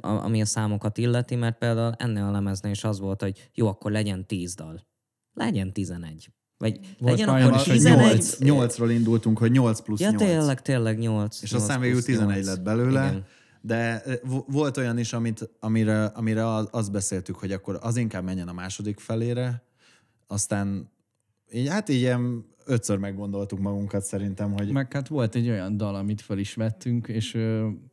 ami 0.00 0.40
a 0.40 0.44
számokat 0.44 0.98
illeti, 0.98 1.34
mert 1.34 1.58
például 1.58 1.94
ennél 1.98 2.24
a 2.24 2.30
lemeznél 2.30 2.72
is 2.72 2.84
az 2.84 2.98
volt, 3.00 3.22
hogy 3.22 3.50
jó, 3.54 3.66
akkor 3.68 3.90
legyen 3.90 4.26
10 4.26 4.54
dal. 4.54 4.86
Legyen 5.34 5.72
11. 5.72 6.30
Vagy 6.58 6.80
legyen 6.98 7.28
olyan 7.28 7.46
akkor 7.46 7.60
is, 7.60 7.66
hogy 7.66 7.76
11. 7.76 8.34
8, 8.38 8.76
8-ról 8.76 8.90
indultunk, 8.90 9.38
hogy 9.38 9.50
8 9.50 9.80
plusz 9.80 10.00
Ja, 10.00 10.10
8. 10.10 10.22
tényleg, 10.22 10.62
tényleg 10.62 10.98
8. 10.98 11.42
És 11.42 11.52
aztán 11.52 11.80
végül 11.80 12.02
11 12.02 12.44
lett 12.44 12.62
belőle, 12.62 13.06
Igen. 13.06 13.24
De 13.62 14.02
vo- 14.22 14.44
volt 14.48 14.76
olyan 14.76 14.98
is, 14.98 15.12
amit, 15.12 15.50
amire, 15.60 16.04
amire 16.04 16.54
az- 16.54 16.68
azt 16.70 16.92
beszéltük, 16.92 17.36
hogy 17.36 17.52
akkor 17.52 17.78
az 17.80 17.96
inkább 17.96 18.24
menjen 18.24 18.48
a 18.48 18.52
második 18.52 18.98
felére, 19.00 19.62
aztán 20.26 20.90
így, 21.52 21.68
hát 21.68 21.88
így 21.88 22.00
ilyen 22.00 22.44
ötször 22.64 22.98
meggondoltuk 22.98 23.58
magunkat 23.58 24.02
szerintem, 24.02 24.52
hogy 24.52 24.72
Meg 24.72 24.92
hát 24.92 25.08
volt 25.08 25.34
egy 25.34 25.48
olyan 25.48 25.76
dal, 25.76 25.94
amit 25.94 26.20
fel 26.20 26.38
is 26.38 26.54
vettünk, 26.54 27.08
és, 27.08 27.38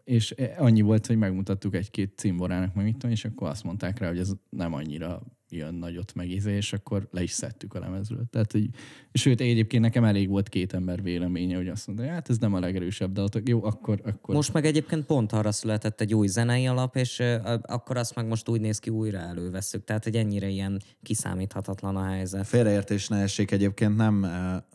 és 0.04 0.36
annyi 0.58 0.82
volt, 0.82 1.08
hogy 1.08 1.18
megmutattuk 1.18 1.76
egy-két 1.76 2.14
cimborának, 2.18 2.74
meg 2.74 2.86
mit 2.86 2.94
tudom, 2.94 3.12
és 3.12 3.26
akkor 3.26 3.48
azt 3.48 3.64
mondták 3.64 4.00
rá, 4.00 4.08
hogy 4.08 4.20
ez 4.20 4.32
nem 4.50 4.74
annyira 4.74 5.22
jön 5.52 5.74
nagyot 5.74 6.14
meg 6.14 6.30
íze, 6.30 6.52
és 6.52 6.74
akkor 6.74 7.08
le 7.12 7.24
is 7.24 7.32
szedtük 7.32 7.74
a 7.74 7.80
lemezről. 7.80 8.26
Tehát, 8.30 8.52
hogy, 8.52 8.70
sőt, 9.12 9.42
egyébként 9.42 9.84
nekem 9.84 10.04
elég 10.04 10.30
volt 10.30 10.50
két 10.50 10.74
ember 10.74 11.02
véleménye, 11.02 11.56
hogy 11.56 11.68
azt 11.68 11.88
mondta, 11.88 12.06
hát 12.06 12.30
ez 12.30 12.38
nem 12.38 12.54
a 12.54 12.60
legerősebb 12.60 13.12
dal, 13.12 13.28
jó, 13.46 13.64
akkor, 13.64 14.02
akkor 14.06 14.36
Most 14.36 14.54
meg 14.54 14.66
egyébként 14.66 15.06
pont 15.06 15.32
arra 15.32 15.52
született 15.52 16.02
egy 16.02 16.14
új 16.14 16.28
zenei 16.28 16.68
alap, 16.68 16.96
és 16.96 17.24
akkor 17.62 17.98
azt 17.98 18.16
meg 18.16 18.28
most 18.28 18.50
úgy 18.50 18.62
néz 18.62 18.80
ki, 18.80 18.90
újra 18.90 19.18
elővesszük. 19.18 19.84
Tehát, 19.84 20.04
hogy 20.04 20.16
ennyire 20.16 20.48
ilyen 20.48 20.82
kiszámíthatatlan 21.04 21.96
a 21.96 22.04
helyzet. 22.04 22.48
félreértés 22.48 23.08
ne 23.08 23.18
essék 23.18 23.52
egyébként 23.52 23.96
nem, 23.96 24.26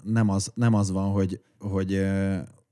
nem, 0.02 0.28
az, 0.28 0.52
nem 0.54 0.74
az 0.74 0.90
van, 0.90 1.10
hogy, 1.10 1.40
hogy, 1.58 2.06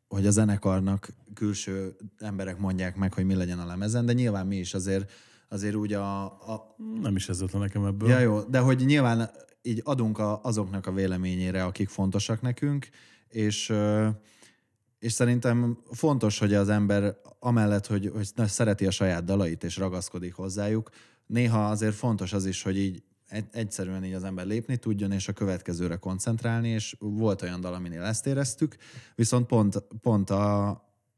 hogy 0.09 0.27
a 0.27 0.31
zenekarnak 0.31 1.09
külső 1.35 1.97
emberek 2.19 2.59
mondják 2.59 2.97
meg, 2.97 3.13
hogy 3.13 3.25
mi 3.25 3.35
legyen 3.35 3.59
a 3.59 3.67
lemezen, 3.67 4.07
de 4.07 4.13
nyilván 4.13 4.47
mi 4.47 4.57
is 4.57 4.75
azért, 4.75 5.11
azért 5.53 5.75
úgy 5.75 5.93
a, 5.93 6.25
a, 6.25 6.77
Nem 7.01 7.17
is 7.17 7.29
ez 7.29 7.41
le 7.41 7.59
nekem 7.59 7.85
ebből. 7.85 8.09
Ja, 8.09 8.19
jó, 8.19 8.41
de 8.41 8.59
hogy 8.59 8.85
nyilván 8.85 9.31
így 9.63 9.81
adunk 9.85 10.19
a, 10.19 10.41
azoknak 10.43 10.87
a 10.87 10.93
véleményére, 10.93 11.65
akik 11.65 11.89
fontosak 11.89 12.41
nekünk, 12.41 12.89
és, 13.29 13.73
és 14.99 15.13
szerintem 15.13 15.79
fontos, 15.91 16.39
hogy 16.39 16.55
az 16.55 16.69
ember 16.69 17.17
amellett, 17.39 17.87
hogy, 17.87 18.11
hogy 18.15 18.49
szereti 18.49 18.87
a 18.87 18.91
saját 18.91 19.25
dalait 19.25 19.65
és 19.65 19.77
ragaszkodik 19.77 20.35
hozzájuk, 20.35 20.91
néha 21.27 21.69
azért 21.69 21.95
fontos 21.95 22.33
az 22.33 22.47
is, 22.47 22.63
hogy 22.63 22.79
így 22.79 23.03
egy, 23.29 23.47
egyszerűen 23.53 24.05
így 24.05 24.13
az 24.13 24.25
ember 24.25 24.47
lépni 24.47 24.77
tudjon, 24.77 25.13
és 25.13 25.29
a 25.29 25.33
következőre 25.33 25.97
koncentrálni, 25.97 26.69
és 26.69 26.97
volt 26.99 27.43
olyan 27.43 27.61
dal, 27.61 27.75
aminél 27.75 28.03
ezt 28.03 28.27
éreztük, 28.27 28.77
viszont 29.15 29.47
pont, 29.47 29.85
pont 30.01 30.31
a, 30.31 30.69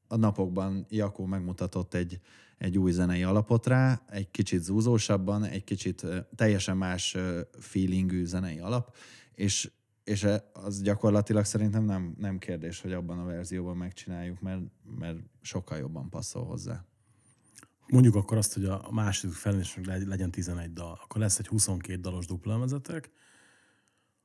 a 0.08 0.16
napokban 0.16 0.86
Jakó 0.88 1.26
megmutatott 1.26 1.94
egy, 1.94 2.20
egy 2.58 2.78
új 2.78 2.90
zenei 2.90 3.22
alapot 3.22 3.66
rá, 3.66 4.02
egy 4.08 4.30
kicsit 4.30 4.62
zúzósabban, 4.62 5.44
egy 5.44 5.64
kicsit 5.64 6.06
teljesen 6.34 6.76
más 6.76 7.16
feelingű 7.58 8.24
zenei 8.24 8.58
alap, 8.58 8.94
és, 9.34 9.70
és 10.04 10.26
az 10.52 10.82
gyakorlatilag 10.82 11.44
szerintem 11.44 11.84
nem, 11.84 12.14
nem 12.18 12.38
kérdés, 12.38 12.80
hogy 12.80 12.92
abban 12.92 13.18
a 13.18 13.24
verzióban 13.24 13.76
megcsináljuk, 13.76 14.40
mert, 14.40 14.60
mert 14.98 15.18
sokkal 15.40 15.78
jobban 15.78 16.10
passzol 16.10 16.44
hozzá. 16.44 16.84
Mondjuk 17.86 18.14
akkor 18.14 18.36
azt, 18.36 18.54
hogy 18.54 18.64
a 18.64 18.88
második 18.90 19.86
legy- 19.86 20.06
legyen 20.06 20.30
11 20.30 20.72
dal. 20.72 20.98
Akkor 21.02 21.20
lesz 21.20 21.38
egy 21.38 21.46
22 21.46 22.00
dalos 22.00 22.26
duplemezetek. 22.26 23.10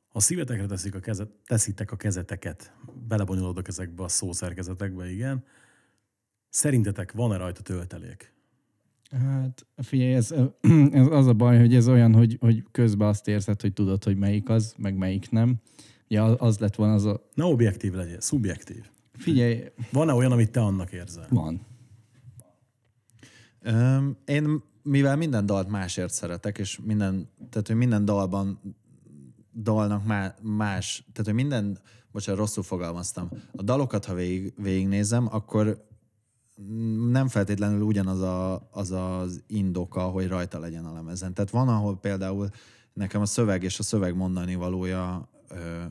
Ha 0.07 0.19
szívetekre 0.19 0.65
teszik 0.65 0.95
a 0.95 0.99
kezet, 0.99 1.29
teszitek 1.45 1.91
a 1.91 1.95
kezeteket, 1.95 2.73
belebonyolódok 3.07 3.67
ezekbe 3.67 4.03
a 4.03 4.07
szószerkezetekbe, 4.07 5.11
igen. 5.11 5.43
Szerintetek 6.49 7.11
van-e 7.11 7.37
rajta 7.37 7.61
töltelék? 7.61 8.33
Hát 9.11 9.65
figyelj, 9.77 10.13
ez, 10.13 10.31
ez 10.91 11.07
az 11.07 11.27
a 11.27 11.33
baj, 11.33 11.59
hogy 11.59 11.75
ez 11.75 11.87
olyan, 11.87 12.13
hogy, 12.13 12.37
hogy 12.39 12.63
közben 12.71 13.07
azt 13.07 13.27
érzed, 13.27 13.61
hogy 13.61 13.73
tudod, 13.73 14.03
hogy 14.03 14.17
melyik 14.17 14.49
az, 14.49 14.73
meg 14.77 14.97
melyik 14.97 15.29
nem. 15.29 15.55
Ja, 16.07 16.35
az 16.35 16.59
lett 16.59 16.75
volna 16.75 16.93
az 16.93 17.05
a... 17.05 17.27
Ne 17.33 17.43
objektív 17.43 17.93
legyél, 17.93 18.21
szubjektív. 18.21 18.89
Figyelj, 19.13 19.63
Van-e 19.91 20.13
olyan, 20.13 20.31
amit 20.31 20.51
te 20.51 20.61
annak 20.61 20.91
érzel? 20.91 21.27
van. 21.29 21.61
Öm, 23.61 24.17
én, 24.25 24.63
mivel 24.83 25.15
minden 25.15 25.45
dalt 25.45 25.69
másért 25.69 26.13
szeretek, 26.13 26.57
és 26.57 26.79
minden, 26.83 27.29
tehát, 27.49 27.67
hogy 27.67 27.75
minden 27.75 28.05
dalban 28.05 28.59
dalnak 29.53 30.05
má, 30.05 30.35
más, 30.41 30.97
tehát 31.11 31.25
hogy 31.25 31.33
minden, 31.33 31.79
bocsánat, 32.11 32.39
rosszul 32.39 32.63
fogalmaztam. 32.63 33.29
A 33.51 33.61
dalokat, 33.61 34.05
ha 34.05 34.13
végig, 34.13 34.53
végignézem, 34.57 35.27
akkor 35.31 35.88
nem 37.09 37.27
feltétlenül 37.27 37.81
ugyanaz 37.81 38.21
a, 38.21 38.67
az 38.71 38.91
az 38.91 39.43
indoka, 39.47 40.01
hogy 40.01 40.27
rajta 40.27 40.59
legyen 40.59 40.85
a 40.85 40.93
lemezen. 40.93 41.33
Tehát 41.33 41.49
van, 41.49 41.67
ahol 41.67 41.99
például 41.99 42.49
nekem 42.93 43.21
a 43.21 43.25
szöveg 43.25 43.63
és 43.63 43.79
a 43.79 43.83
szöveg 43.83 44.15
mondani 44.15 44.55
valója 44.55 45.29
ö, 45.49 45.83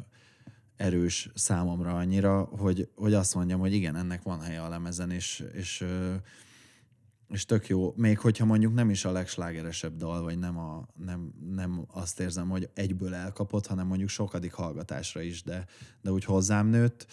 erős 0.77 1.31
számomra 1.35 1.97
annyira, 1.97 2.43
hogy, 2.43 2.89
hogy 2.95 3.15
azt 3.15 3.35
mondjam, 3.35 3.61
hogy 3.61 3.73
igen, 3.73 3.97
ennek 3.97 4.23
van 4.23 4.41
helye 4.41 4.63
a 4.63 4.69
lemezen, 4.69 5.11
és, 5.11 5.45
és, 5.53 5.81
ö, 5.81 6.15
és 7.29 7.45
tök 7.45 7.69
jó. 7.69 7.93
Még 7.97 8.19
hogyha 8.19 8.45
mondjuk 8.45 8.75
nem 8.75 8.91
is 8.91 9.05
a 9.05 9.13
legslágeresebb 9.13 9.97
dal, 9.97 10.23
vagy 10.23 10.39
nem, 10.39 10.59
a, 10.59 10.89
nem, 11.05 11.33
nem 11.55 11.85
azt 11.93 12.21
érzem, 12.21 12.49
hogy 12.49 12.71
egyből 12.75 13.15
elkapott, 13.15 13.67
hanem 13.67 13.87
mondjuk 13.87 14.09
sokadik 14.09 14.53
hallgatásra 14.53 15.21
is, 15.21 15.43
de, 15.43 15.67
de 16.03 16.11
úgy 16.11 16.25
hozzám 16.25 16.67
nőtt. 16.67 17.07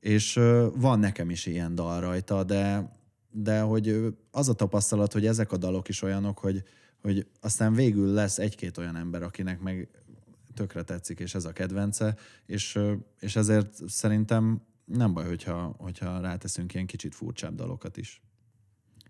És 0.00 0.40
van 0.74 0.98
nekem 0.98 1.30
is 1.30 1.46
ilyen 1.46 1.74
dal 1.74 2.00
rajta, 2.00 2.44
de, 2.44 2.96
de 3.30 3.60
hogy 3.60 4.14
az 4.30 4.48
a 4.48 4.54
tapasztalat, 4.54 5.12
hogy 5.12 5.26
ezek 5.26 5.52
a 5.52 5.56
dalok 5.56 5.88
is 5.88 6.02
olyanok, 6.02 6.38
hogy, 6.38 6.62
hogy 7.02 7.26
aztán 7.40 7.74
végül 7.74 8.12
lesz 8.12 8.38
egy-két 8.38 8.78
olyan 8.78 8.96
ember, 8.96 9.22
akinek 9.22 9.60
meg 9.60 9.88
tökre 10.54 10.82
tetszik, 10.82 11.20
és 11.20 11.34
ez 11.34 11.44
a 11.44 11.52
kedvence, 11.52 12.16
és, 12.46 12.78
és 13.20 13.36
ezért 13.36 13.88
szerintem 13.88 14.62
nem 14.84 15.12
baj, 15.12 15.26
hogyha, 15.26 15.74
hogyha 15.78 16.20
ráteszünk 16.20 16.74
ilyen 16.74 16.86
kicsit 16.86 17.14
furcsább 17.14 17.54
dalokat 17.54 17.96
is. 17.96 18.22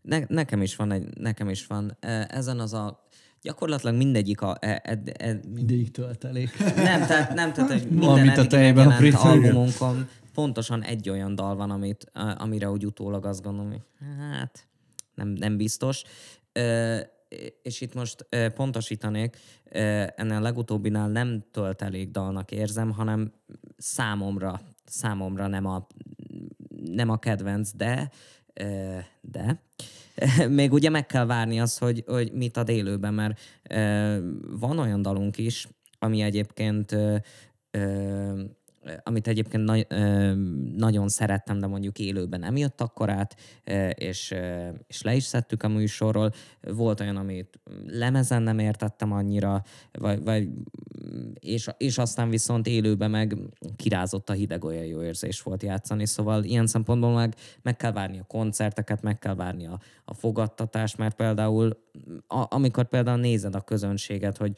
Ne, 0.02 0.24
nekem 0.28 0.62
is 0.62 0.76
van 0.76 0.92
egy, 0.92 1.18
nekem 1.18 1.48
is 1.48 1.66
van. 1.66 1.96
Ezen 2.28 2.60
az 2.60 2.72
a, 2.72 3.08
gyakorlatilag 3.42 3.96
mindegyik 3.96 4.40
a, 4.40 4.56
e, 4.60 4.80
e, 4.84 5.02
e, 5.16 5.40
Mindig 5.54 5.90
töltelék. 5.90 6.58
nem, 6.58 7.06
tehát, 7.06 7.34
nem, 7.34 7.52
tehát 7.52 7.70
hogy 7.70 7.88
minden 7.88 8.08
Valamint 8.08 8.36
a 8.36 8.46
tejben 8.46 8.90
a 8.90 9.28
albumunkon 9.28 10.08
pontosan 10.38 10.82
egy 10.82 11.08
olyan 11.08 11.34
dal 11.34 11.56
van, 11.56 11.70
amit, 11.70 12.10
amire 12.36 12.70
úgy 12.70 12.86
utólag 12.86 13.24
azt 13.24 13.42
gondolom, 13.42 13.70
hogy 13.70 13.82
hát 14.18 14.68
nem, 15.14 15.28
nem 15.28 15.56
biztos. 15.56 16.02
Ö, 16.52 16.98
és 17.62 17.80
itt 17.80 17.94
most 17.94 18.28
pontosítanék, 18.54 19.36
ennél 20.16 20.36
a 20.36 20.40
legutóbbinál 20.40 21.08
nem 21.08 21.44
töltelék 21.50 22.10
dalnak 22.10 22.50
érzem, 22.50 22.90
hanem 22.90 23.32
számomra, 23.76 24.60
számomra 24.84 25.46
nem 25.46 25.66
a, 25.66 25.86
nem 26.84 27.10
a 27.10 27.18
kedvenc, 27.18 27.70
de 27.74 28.10
de 29.20 29.62
még 30.48 30.72
ugye 30.72 30.90
meg 30.90 31.06
kell 31.06 31.26
várni 31.26 31.60
az, 31.60 31.78
hogy, 31.78 32.04
hogy 32.06 32.32
mit 32.32 32.56
ad 32.56 32.68
élőben, 32.68 33.14
mert 33.14 33.40
van 34.60 34.78
olyan 34.78 35.02
dalunk 35.02 35.38
is, 35.38 35.68
ami 35.98 36.20
egyébként 36.20 36.96
amit 39.02 39.26
egyébként 39.26 39.64
na- 39.64 39.96
nagyon 40.76 41.08
szerettem, 41.08 41.58
de 41.58 41.66
mondjuk 41.66 41.98
élőben 41.98 42.40
nem 42.40 42.56
jött 42.56 42.80
akkor 42.80 43.10
át, 43.10 43.36
és, 43.94 44.34
és 44.86 45.02
le 45.02 45.14
is 45.14 45.22
szedtük 45.22 45.62
a 45.62 45.68
műsorról. 45.68 46.32
Volt 46.60 47.00
olyan, 47.00 47.16
amit 47.16 47.60
lemezen 47.86 48.42
nem 48.42 48.58
értettem 48.58 49.12
annyira, 49.12 49.62
vagy, 49.92 50.22
vagy 50.22 50.48
és, 51.40 51.68
és 51.76 51.98
aztán 51.98 52.30
viszont 52.30 52.66
élőben 52.66 53.10
meg 53.10 53.36
kirázott 53.76 54.30
a 54.30 54.32
hideg, 54.32 54.64
olyan 54.64 54.84
jó 54.84 55.02
érzés 55.02 55.42
volt 55.42 55.62
játszani, 55.62 56.06
szóval 56.06 56.44
ilyen 56.44 56.66
szempontból 56.66 57.14
meg, 57.14 57.34
meg 57.62 57.76
kell 57.76 57.92
várni 57.92 58.18
a 58.18 58.24
koncerteket, 58.24 59.02
meg 59.02 59.18
kell 59.18 59.34
várni 59.34 59.66
a, 59.66 59.80
a 60.04 60.14
fogadtatást, 60.14 60.96
mert 60.96 61.16
például 61.16 61.78
a, 62.26 62.46
amikor 62.48 62.88
például 62.88 63.18
nézed 63.18 63.54
a 63.54 63.60
közönséget, 63.60 64.36
hogy 64.36 64.56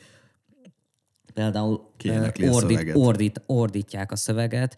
például 1.34 1.90
ordít, 2.50 2.90
ordít, 2.94 3.42
ordítják 3.46 4.12
a 4.12 4.16
szöveget 4.16 4.76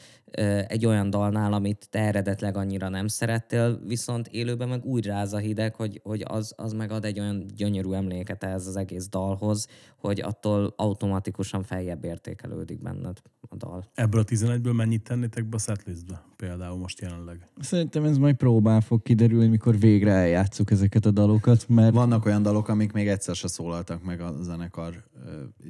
egy 0.66 0.86
olyan 0.86 1.10
dalnál, 1.10 1.52
amit 1.52 1.86
te 1.90 1.98
eredetleg 1.98 2.56
annyira 2.56 2.88
nem 2.88 3.06
szerettél, 3.06 3.80
viszont 3.86 4.28
élőben 4.28 4.68
meg 4.68 4.84
úgy 4.84 5.06
ráz 5.06 5.32
a 5.32 5.38
hideg, 5.38 5.74
hogy, 5.74 6.00
hogy 6.02 6.24
az, 6.28 6.54
az 6.56 6.72
meg 6.72 6.90
ad 6.90 7.04
egy 7.04 7.20
olyan 7.20 7.46
gyönyörű 7.56 7.92
emléket 7.92 8.44
ehhez 8.44 8.66
az 8.66 8.76
egész 8.76 9.08
dalhoz, 9.08 9.66
hogy 9.96 10.20
attól 10.20 10.74
automatikusan 10.76 11.62
feljebb 11.62 12.04
értékelődik 12.04 12.82
benned 12.82 13.18
a 13.48 13.56
dal. 13.56 13.84
Ebből 13.94 14.20
a 14.20 14.24
11-ből 14.24 14.74
mennyit 14.76 15.02
tennétek 15.02 15.44
be 15.44 15.56
a 15.56 15.58
setlistbe? 15.58 16.22
Például 16.36 16.78
most 16.78 17.00
jelenleg. 17.00 17.48
Szerintem 17.60 18.04
ez 18.04 18.18
majd 18.18 18.36
próbán 18.36 18.80
fog 18.80 19.02
kiderülni, 19.02 19.48
mikor 19.48 19.78
végre 19.78 20.12
eljátszuk 20.12 20.70
ezeket 20.70 21.06
a 21.06 21.10
dalokat, 21.10 21.68
mert 21.68 21.94
Vannak 21.94 22.24
olyan 22.24 22.42
dalok, 22.42 22.68
amik 22.68 22.92
még 22.92 23.08
egyszer 23.08 23.34
se 23.34 23.48
szólaltak 23.48 24.04
meg 24.04 24.20
a 24.20 24.34
zenekar 24.40 25.04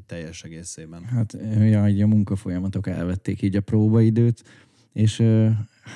teljes 0.07 0.43
egészében. 0.43 1.05
Hát, 1.05 1.37
ja, 1.59 1.89
így 1.89 2.01
a 2.01 2.07
munkafolyamatok 2.07 2.87
elvették 2.87 3.43
így 3.43 3.57
a 3.57 3.61
próbaidőt, 3.61 4.43
és 4.93 5.23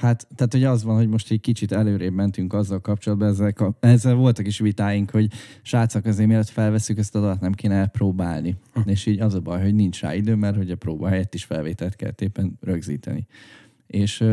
hát, 0.01 0.27
tehát 0.35 0.53
hogy 0.53 0.65
az 0.65 0.85
van, 0.85 0.97
hogy 0.97 1.09
most 1.09 1.31
egy 1.31 1.41
kicsit 1.41 1.73
előrébb 1.73 2.13
mentünk 2.13 2.53
azzal 2.53 2.81
kapcsolatban, 2.81 3.29
ezzel, 3.29 3.53
ka- 3.53 3.77
ezzel 3.81 4.15
voltak 4.15 4.47
is 4.47 4.59
vitáink, 4.59 5.11
hogy 5.11 5.31
srácok, 5.63 6.05
azért 6.05 6.29
mielőtt 6.29 6.49
felveszük 6.49 6.99
ezt 6.99 7.15
a 7.15 7.21
dalat, 7.21 7.41
nem 7.41 7.53
kéne 7.53 7.75
elpróbálni. 7.75 8.57
És 8.85 9.07
így 9.07 9.21
az 9.21 9.35
a 9.35 9.41
baj, 9.41 9.63
hogy 9.63 9.75
nincs 9.75 10.01
rá 10.01 10.15
idő, 10.15 10.35
mert 10.35 10.57
hogy 10.57 10.71
a 10.71 10.77
próba 10.77 11.09
helyett 11.09 11.35
is 11.35 11.45
felvételt 11.45 11.97
kell 11.97 12.13
éppen 12.19 12.59
rögzíteni. 12.61 13.27
És 13.87 14.25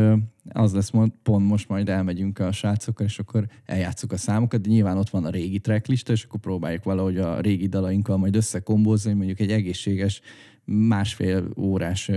az 0.48 0.72
lesz 0.72 0.90
mond, 0.90 1.12
pont 1.22 1.46
most 1.46 1.68
majd 1.68 1.88
elmegyünk 1.88 2.38
a 2.38 2.52
srácokkal, 2.52 3.06
és 3.06 3.18
akkor 3.18 3.46
eljátszuk 3.64 4.12
a 4.12 4.16
számokat, 4.16 4.60
de 4.60 4.68
nyilván 4.68 4.96
ott 4.96 5.10
van 5.10 5.24
a 5.24 5.30
régi 5.30 5.58
tracklista, 5.58 6.12
és 6.12 6.24
akkor 6.24 6.40
próbáljuk 6.40 6.84
valahogy 6.84 7.18
a 7.18 7.40
régi 7.40 7.66
dalainkkal 7.66 8.16
majd 8.16 8.36
összekombózni, 8.36 9.12
mondjuk 9.12 9.40
egy 9.40 9.50
egészséges 9.50 10.20
másfél 10.64 11.48
órás 11.56 12.10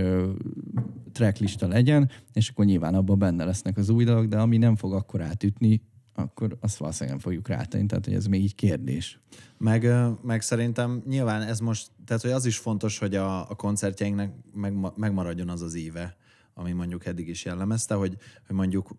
tracklista 1.12 1.68
legyen, 1.68 2.10
és 2.32 2.48
akkor 2.48 2.64
nyilván 2.64 2.94
abban 2.94 3.18
benne 3.18 3.44
lesznek 3.44 3.76
az 3.76 3.88
új 3.88 4.04
dalok, 4.04 4.26
de 4.26 4.38
ami 4.38 4.56
nem 4.56 4.76
fog 4.76 4.92
akkor 4.92 5.20
átütni, 5.20 5.82
akkor 6.14 6.56
azt 6.60 6.76
valószínűleg 6.76 7.10
nem 7.10 7.24
fogjuk 7.24 7.48
rátenni, 7.48 7.86
tehát 7.86 8.04
hogy 8.04 8.14
ez 8.14 8.26
még 8.26 8.42
így 8.42 8.54
kérdés. 8.54 9.20
Meg, 9.58 9.88
meg 10.22 10.42
szerintem 10.42 11.02
nyilván 11.06 11.42
ez 11.42 11.60
most, 11.60 11.90
tehát 12.04 12.22
hogy 12.22 12.30
az 12.30 12.44
is 12.44 12.58
fontos, 12.58 12.98
hogy 12.98 13.14
a, 13.14 13.50
a 13.50 13.54
koncertjeinknek 13.54 14.32
meg, 14.54 14.74
megmaradjon 14.96 15.48
az 15.48 15.62
az 15.62 15.74
íve, 15.74 16.16
ami 16.54 16.72
mondjuk 16.72 17.06
eddig 17.06 17.28
is 17.28 17.44
jellemezte, 17.44 17.94
hogy, 17.94 18.16
hogy 18.46 18.56
mondjuk 18.56 18.96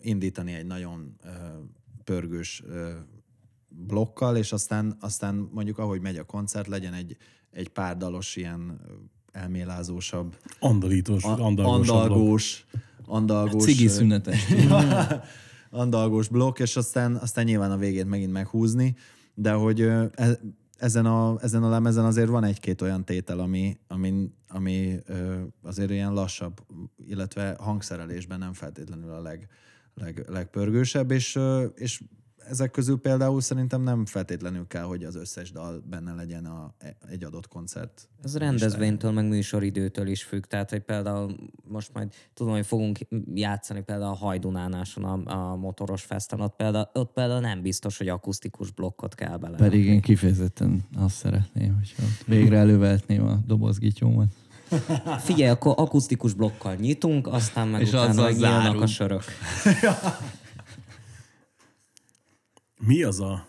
indítani 0.00 0.52
egy 0.52 0.66
nagyon 0.66 1.16
ö, 1.24 1.28
pörgős 2.04 2.62
ö, 2.66 2.90
blokkal, 3.68 4.36
és 4.36 4.52
aztán, 4.52 4.96
aztán 5.00 5.48
mondjuk 5.52 5.78
ahogy 5.78 6.00
megy 6.00 6.16
a 6.16 6.24
koncert, 6.24 6.66
legyen 6.66 6.94
egy, 6.94 7.16
egy 7.50 7.68
pár 7.68 7.96
dalos 7.96 8.36
ilyen 8.36 8.80
elmélázósabb, 9.32 10.36
Andalítós, 10.58 11.24
andalgós. 11.24 11.88
andalgós, 11.88 12.66
andalgós, 13.04 13.64
Cigi 13.64 13.88
szünetes. 13.88 14.46
andalgós 15.70 16.28
blokk, 16.28 16.58
és 16.58 16.76
aztán, 16.76 17.16
aztán 17.16 17.44
nyilván 17.44 17.70
a 17.70 17.76
végét 17.76 18.06
megint 18.06 18.32
meghúzni, 18.32 18.96
de 19.34 19.52
hogy 19.52 19.80
e- 19.80 20.10
ezen 20.76 21.06
a, 21.06 21.36
ezen 21.40 21.62
a 21.62 21.68
lemezen 21.68 22.04
azért 22.04 22.28
van 22.28 22.44
egy-két 22.44 22.82
olyan 22.82 23.04
tétel, 23.04 23.38
ami, 23.38 23.78
ami, 23.88 24.30
ami 24.48 24.96
azért 25.62 25.90
ilyen 25.90 26.12
lassabb, 26.12 26.60
illetve 27.06 27.56
hangszerelésben 27.60 28.38
nem 28.38 28.52
feltétlenül 28.52 29.10
a 29.10 29.20
leg, 29.20 29.48
leg, 29.94 30.24
legpörgősebb, 30.28 31.10
és, 31.10 31.38
és 31.74 32.02
ezek 32.48 32.70
közül 32.70 32.98
például 32.98 33.40
szerintem 33.40 33.82
nem 33.82 34.06
feltétlenül 34.06 34.66
kell, 34.66 34.82
hogy 34.82 35.04
az 35.04 35.14
összes 35.14 35.52
dal 35.52 35.84
benne 35.90 36.14
legyen 36.14 36.44
a, 36.44 36.74
egy 37.10 37.24
adott 37.24 37.48
koncert. 37.48 38.08
Ez 38.22 38.36
rendezvénytől, 38.36 39.10
meg 39.10 39.28
műsoridőtől 39.28 40.06
is 40.06 40.22
függ. 40.22 40.44
Tehát, 40.44 40.70
hogy 40.70 40.80
például 40.80 41.36
most 41.68 41.90
majd 41.92 42.14
tudom, 42.34 42.52
hogy 42.52 42.66
fogunk 42.66 42.98
játszani 43.34 43.82
például 43.82 44.12
a 44.12 44.16
Hajdunánáson 44.16 45.04
a, 45.04 45.50
a 45.50 45.56
motoros 45.56 46.02
festen, 46.02 46.40
ott 46.40 46.56
például, 46.56 46.90
ott 46.92 47.12
például 47.12 47.40
nem 47.40 47.62
biztos, 47.62 47.98
hogy 47.98 48.08
akusztikus 48.08 48.70
blokkot 48.70 49.14
kell 49.14 49.36
bele. 49.36 49.56
Pedig 49.56 49.86
én 49.86 50.00
kifejezetten 50.00 50.84
azt 50.96 51.16
szeretném, 51.16 51.74
hogyha 51.74 52.02
ott 52.02 52.26
végre 52.26 52.56
elővehetném 52.56 53.26
a 53.26 53.38
dobozgityómat. 53.46 54.28
Figyelj, 55.18 55.50
akkor 55.50 55.74
akusztikus 55.76 56.34
blokkal 56.34 56.74
nyitunk, 56.74 57.26
aztán 57.26 57.68
meg 57.68 57.80
És 57.80 57.88
utána 57.88 58.08
azzal 58.08 58.24
a 58.24 58.32
zárunk. 58.32 58.88
sörök. 58.88 59.22
Mi 62.80 63.02
az 63.02 63.20
a, 63.20 63.46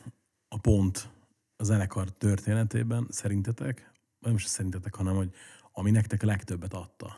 a 0.47 0.57
pont 0.57 1.09
a 1.57 1.63
zenekar 1.63 2.09
történetében 2.09 3.07
szerintetek, 3.09 3.91
vagy 4.19 4.31
most 4.31 4.47
szerintetek, 4.47 4.95
hanem 4.95 5.15
hogy 5.15 5.29
ami 5.71 5.91
nektek 5.91 6.23
a 6.23 6.25
legtöbbet 6.25 6.73
adta? 6.73 7.17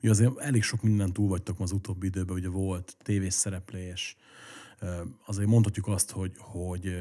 Ugye 0.00 0.10
azért 0.10 0.38
elég 0.38 0.62
sok 0.62 0.82
mindent 0.82 1.12
túl 1.12 1.28
vagytok 1.28 1.60
az 1.60 1.72
utóbbi 1.72 2.06
időben, 2.06 2.36
ugye 2.36 2.48
volt 2.48 2.96
tévés 3.02 3.34
szereplés, 3.34 4.16
azért 5.26 5.48
mondhatjuk 5.48 5.86
azt, 5.88 6.10
hogy, 6.10 6.32
hogy 6.38 6.96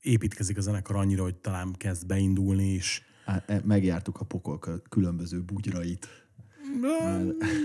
építkezik 0.00 0.56
a 0.56 0.60
zenekar 0.60 0.96
annyira, 0.96 1.22
hogy 1.22 1.34
talán 1.34 1.72
kezd 1.72 2.06
beindulni 2.06 2.72
is. 2.72 3.02
Á, 3.24 3.42
e- 3.46 3.62
Megjártuk 3.64 4.20
a 4.20 4.24
pokol 4.24 4.58
különböző 4.88 5.42
bugyrait. 5.42 6.08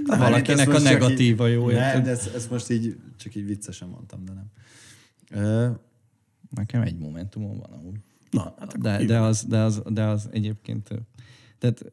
Valakinek 0.06 0.68
Ezt 0.68 0.86
a 0.86 0.90
negatíva 0.90 1.48
jó, 1.48 1.70
Nem, 1.70 2.04
de 2.04 2.10
ezt, 2.10 2.36
ezt 2.36 2.50
most 2.50 2.70
így 2.70 2.96
csak 3.18 3.36
így 3.36 3.46
viccesen 3.46 3.88
mondtam, 3.88 4.26
de 4.26 4.34
nem. 4.34 4.52
Nekem 6.50 6.82
egy 6.82 6.98
momentumon 6.98 7.58
van 7.58 7.72
amúgy. 7.72 8.00
Na, 8.32 8.54
hát 8.60 8.78
De, 8.78 9.06
de, 9.06 9.20
az, 9.20 9.44
de, 9.44 9.60
az, 9.60 9.82
de 9.88 10.04
az 10.04 10.30
egyébként... 10.32 10.90
Tehát 11.60 11.92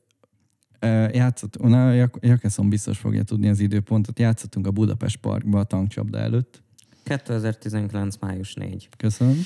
Játszott, 1.14 1.59
na, 1.59 1.92
Jak- 1.92 2.25
Jakeszon 2.25 2.68
biztos 2.68 2.99
fogja 2.99 3.23
tudni 3.23 3.49
az 3.49 3.61
időpontot. 3.61 4.18
Játszottunk 4.18 4.66
a 4.66 4.70
Budapest 4.70 5.16
Parkba 5.16 5.59
a 5.59 5.64
tankcsapda 5.64 6.18
előtt. 6.18 6.62
2019. 7.03 8.16
május 8.20 8.55
4. 8.55 8.88
Köszönöm. 8.97 9.35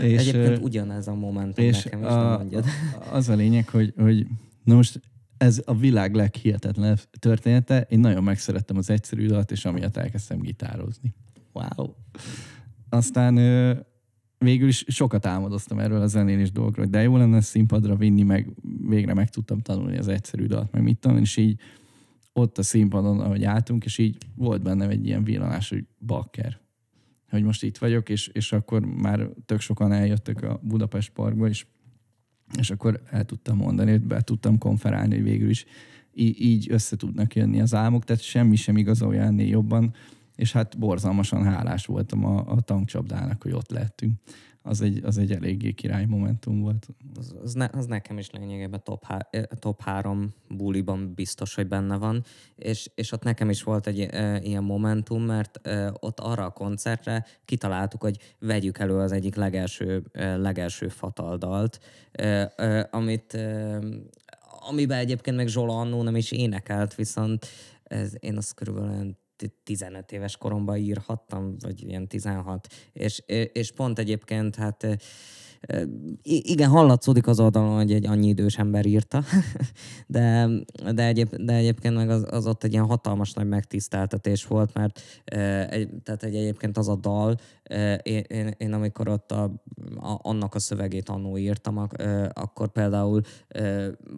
És, 0.00 0.26
Egyébként 0.28 0.58
ugyanez 0.62 1.08
a 1.08 1.14
momentum 1.14 1.64
és 1.64 1.84
nekem 1.84 2.00
is, 2.00 2.06
a, 2.06 2.22
nem 2.22 2.32
mondjad. 2.32 2.64
az 3.10 3.28
a 3.28 3.34
lényeg, 3.34 3.68
hogy, 3.68 3.92
hogy 3.96 4.26
na 4.64 4.74
most 4.74 5.00
ez 5.36 5.62
a 5.64 5.74
világ 5.74 6.14
leghihetetlenebb 6.14 7.00
története. 7.18 7.86
Én 7.88 7.98
nagyon 7.98 8.22
megszerettem 8.22 8.76
az 8.76 8.90
egyszerű 8.90 9.26
dalt, 9.26 9.50
és 9.50 9.64
amiatt 9.64 9.96
elkezdtem 9.96 10.38
gitározni. 10.40 11.14
Wow. 11.52 11.94
Aztán 12.88 13.36
ö, 13.36 13.74
végül 14.38 14.68
is 14.68 14.84
sokat 14.88 15.26
álmodoztam 15.26 15.78
erről 15.78 16.00
a 16.00 16.06
zenélés 16.06 16.52
dolgokról, 16.52 16.84
hogy 16.84 16.94
de 16.94 17.02
jó 17.02 17.16
lenne 17.16 17.40
színpadra 17.40 17.96
vinni, 17.96 18.22
meg 18.22 18.54
végre 18.88 19.14
meg 19.14 19.30
tudtam 19.30 19.60
tanulni 19.60 19.98
az 19.98 20.08
egyszerű 20.08 20.46
dalt, 20.46 20.72
meg 20.72 20.82
mit 20.82 20.98
tudom, 20.98 21.16
és 21.16 21.36
így 21.36 21.60
ott 22.32 22.58
a 22.58 22.62
színpadon, 22.62 23.20
ahogy 23.20 23.44
álltunk, 23.44 23.84
és 23.84 23.98
így 23.98 24.16
volt 24.34 24.62
bennem 24.62 24.90
egy 24.90 25.06
ilyen 25.06 25.24
villanás, 25.24 25.68
hogy 25.68 25.84
bakker. 26.06 26.60
Hogy 27.30 27.42
most 27.42 27.62
itt 27.62 27.78
vagyok, 27.78 28.08
és, 28.08 28.28
és 28.28 28.52
akkor 28.52 28.84
már 28.84 29.28
tök 29.46 29.60
sokan 29.60 29.92
eljöttek 29.92 30.42
a 30.42 30.60
Budapest 30.62 31.10
Parkba, 31.12 31.48
és 31.48 31.66
és 32.56 32.70
akkor 32.70 33.00
el 33.10 33.24
tudtam 33.24 33.56
mondani, 33.56 33.98
be 33.98 34.20
tudtam 34.20 34.58
konferálni, 34.58 35.14
hogy 35.14 35.24
végül 35.24 35.50
is 35.50 35.64
í- 36.14 36.40
így 36.40 36.66
össze 36.70 36.96
tudnak 36.96 37.34
jönni 37.34 37.60
az 37.60 37.74
álmok, 37.74 38.04
tehát 38.04 38.22
semmi 38.22 38.56
sem 38.56 38.76
igazolja 38.76 39.22
ennél 39.22 39.48
jobban, 39.48 39.94
és 40.38 40.52
hát 40.52 40.78
borzalmasan 40.78 41.44
hálás 41.44 41.86
voltam 41.86 42.24
a, 42.24 42.44
a 42.46 42.60
tankcsapdának, 42.60 43.42
hogy 43.42 43.52
ott 43.52 43.70
lettünk. 43.70 44.12
Az 44.62 44.80
egy, 44.80 45.04
az 45.04 45.18
egy 45.18 45.32
eléggé 45.32 45.72
király 45.72 46.04
momentum 46.04 46.60
volt. 46.60 46.88
Az, 47.18 47.34
az, 47.42 47.52
ne, 47.52 47.68
az 47.72 47.86
nekem 47.86 48.18
is 48.18 48.30
lényegében 48.30 48.80
top, 48.84 49.04
há, 49.04 49.28
eh, 49.30 49.42
top 49.58 49.82
három 49.82 50.34
buliban 50.48 51.14
biztos, 51.14 51.54
hogy 51.54 51.66
benne 51.66 51.96
van, 51.96 52.24
és, 52.54 52.90
és 52.94 53.12
ott 53.12 53.22
nekem 53.22 53.50
is 53.50 53.62
volt 53.62 53.86
egy 53.86 54.00
e, 54.00 54.40
ilyen 54.42 54.64
momentum, 54.64 55.22
mert 55.22 55.66
e, 55.66 55.92
ott 56.00 56.20
arra 56.20 56.44
a 56.44 56.50
koncertre 56.50 57.24
kitaláltuk, 57.44 58.02
hogy 58.02 58.34
vegyük 58.38 58.78
elő 58.78 58.96
az 58.96 59.12
egyik 59.12 59.34
legelső, 59.34 60.04
e, 60.12 60.36
legelső 60.36 60.88
fataldalt, 60.88 61.80
e, 62.12 62.52
e, 62.56 62.88
amit, 62.90 63.34
e, 63.34 63.78
amiben 64.68 64.98
egyébként 64.98 65.36
meg 65.36 65.46
Zsola 65.46 65.78
annó 65.78 66.02
nem 66.02 66.16
is 66.16 66.32
énekelt, 66.32 66.94
viszont 66.94 67.46
ez, 67.82 68.12
én 68.18 68.36
azt 68.36 68.54
körülbelül 68.54 69.16
15 69.64 70.12
éves 70.12 70.36
koromban 70.36 70.76
írhattam, 70.76 71.56
vagy 71.60 71.82
ilyen 71.88 72.08
16, 72.08 72.66
és, 72.92 73.22
és 73.52 73.72
pont 73.72 73.98
egyébként 73.98 74.56
hát 74.56 74.86
igen, 76.22 76.68
hallatszódik 76.68 77.26
az 77.26 77.40
oldalon, 77.40 77.76
hogy 77.76 77.92
egy 77.92 78.06
annyi 78.06 78.28
idős 78.28 78.58
ember 78.58 78.86
írta, 78.86 79.22
de, 80.06 80.48
de, 80.94 81.06
egyéb, 81.06 81.34
de 81.36 81.52
egyébként 81.52 81.94
meg 81.94 82.10
az, 82.10 82.26
az 82.30 82.46
ott 82.46 82.64
egy 82.64 82.72
ilyen 82.72 82.86
hatalmas 82.86 83.32
nagy 83.32 83.48
megtiszteltetés 83.48 84.46
volt, 84.46 84.74
mert 84.74 85.00
egy, 85.70 85.88
tehát 86.02 86.22
egy, 86.22 86.34
egyébként 86.34 86.76
az 86.76 86.88
a 86.88 86.96
dal, 86.96 87.36
én, 88.02 88.24
én, 88.28 88.54
én 88.58 88.72
amikor 88.72 89.08
ott 89.08 89.32
a, 89.32 89.42
a, 89.96 90.18
annak 90.22 90.54
a 90.54 90.58
szövegét 90.58 91.08
annó 91.08 91.38
írtam, 91.38 91.78
ak, 91.78 91.92
akkor 92.32 92.68
például 92.68 93.20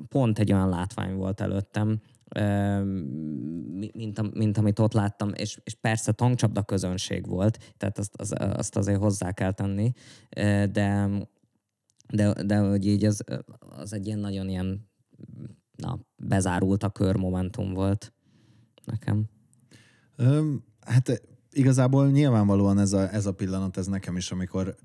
pont 0.08 0.38
egy 0.38 0.52
olyan 0.52 0.68
látvány 0.68 1.14
volt 1.14 1.40
előttem, 1.40 2.00
mint, 3.92 4.34
mint 4.34 4.58
amit 4.58 4.78
ott 4.78 4.92
láttam, 4.92 5.32
és, 5.34 5.58
és 5.64 5.74
persze 5.74 6.12
tankcsapda 6.12 6.62
közönség 6.62 7.26
volt, 7.26 7.74
tehát 7.76 7.98
azt, 7.98 8.14
az, 8.16 8.34
azt 8.36 8.76
azért 8.76 9.00
hozzá 9.00 9.32
kell 9.32 9.52
tenni, 9.52 9.92
de, 10.70 11.08
de, 12.08 12.42
de 12.42 12.58
hogy 12.58 12.86
így 12.86 13.04
az, 13.04 13.24
az 13.58 13.92
egy 13.92 14.06
ilyen 14.06 14.18
nagyon 14.18 14.48
ilyen 14.48 14.88
na, 15.76 16.00
bezárult 16.16 16.82
a 16.82 16.90
kör 16.90 17.16
momentum 17.16 17.72
volt 17.72 18.12
nekem. 18.84 19.28
Hát 20.80 21.22
igazából 21.50 22.10
nyilvánvalóan 22.10 22.78
ez 22.78 22.92
a, 22.92 23.12
ez 23.12 23.26
a 23.26 23.34
pillanat, 23.34 23.76
ez 23.76 23.86
nekem 23.86 24.16
is, 24.16 24.30
amikor 24.30 24.76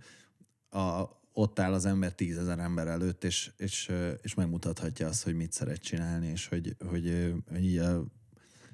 a, 0.69 1.03
ott 1.38 1.60
áll 1.60 1.74
az 1.74 1.86
ember 1.86 2.13
tízezer 2.13 2.60
ember 2.60 2.88
előtt, 2.88 3.24
és, 3.24 3.52
és, 3.58 3.91
és 4.21 4.34
megmutathatja 4.34 5.08
azt, 5.08 5.24
hogy 5.24 5.36
mit 5.36 5.52
szeret 5.52 5.82
csinálni, 5.82 6.28
és 6.28 6.48
hogy, 6.48 6.76
hogy, 6.89 7.34
hogy 7.52 7.78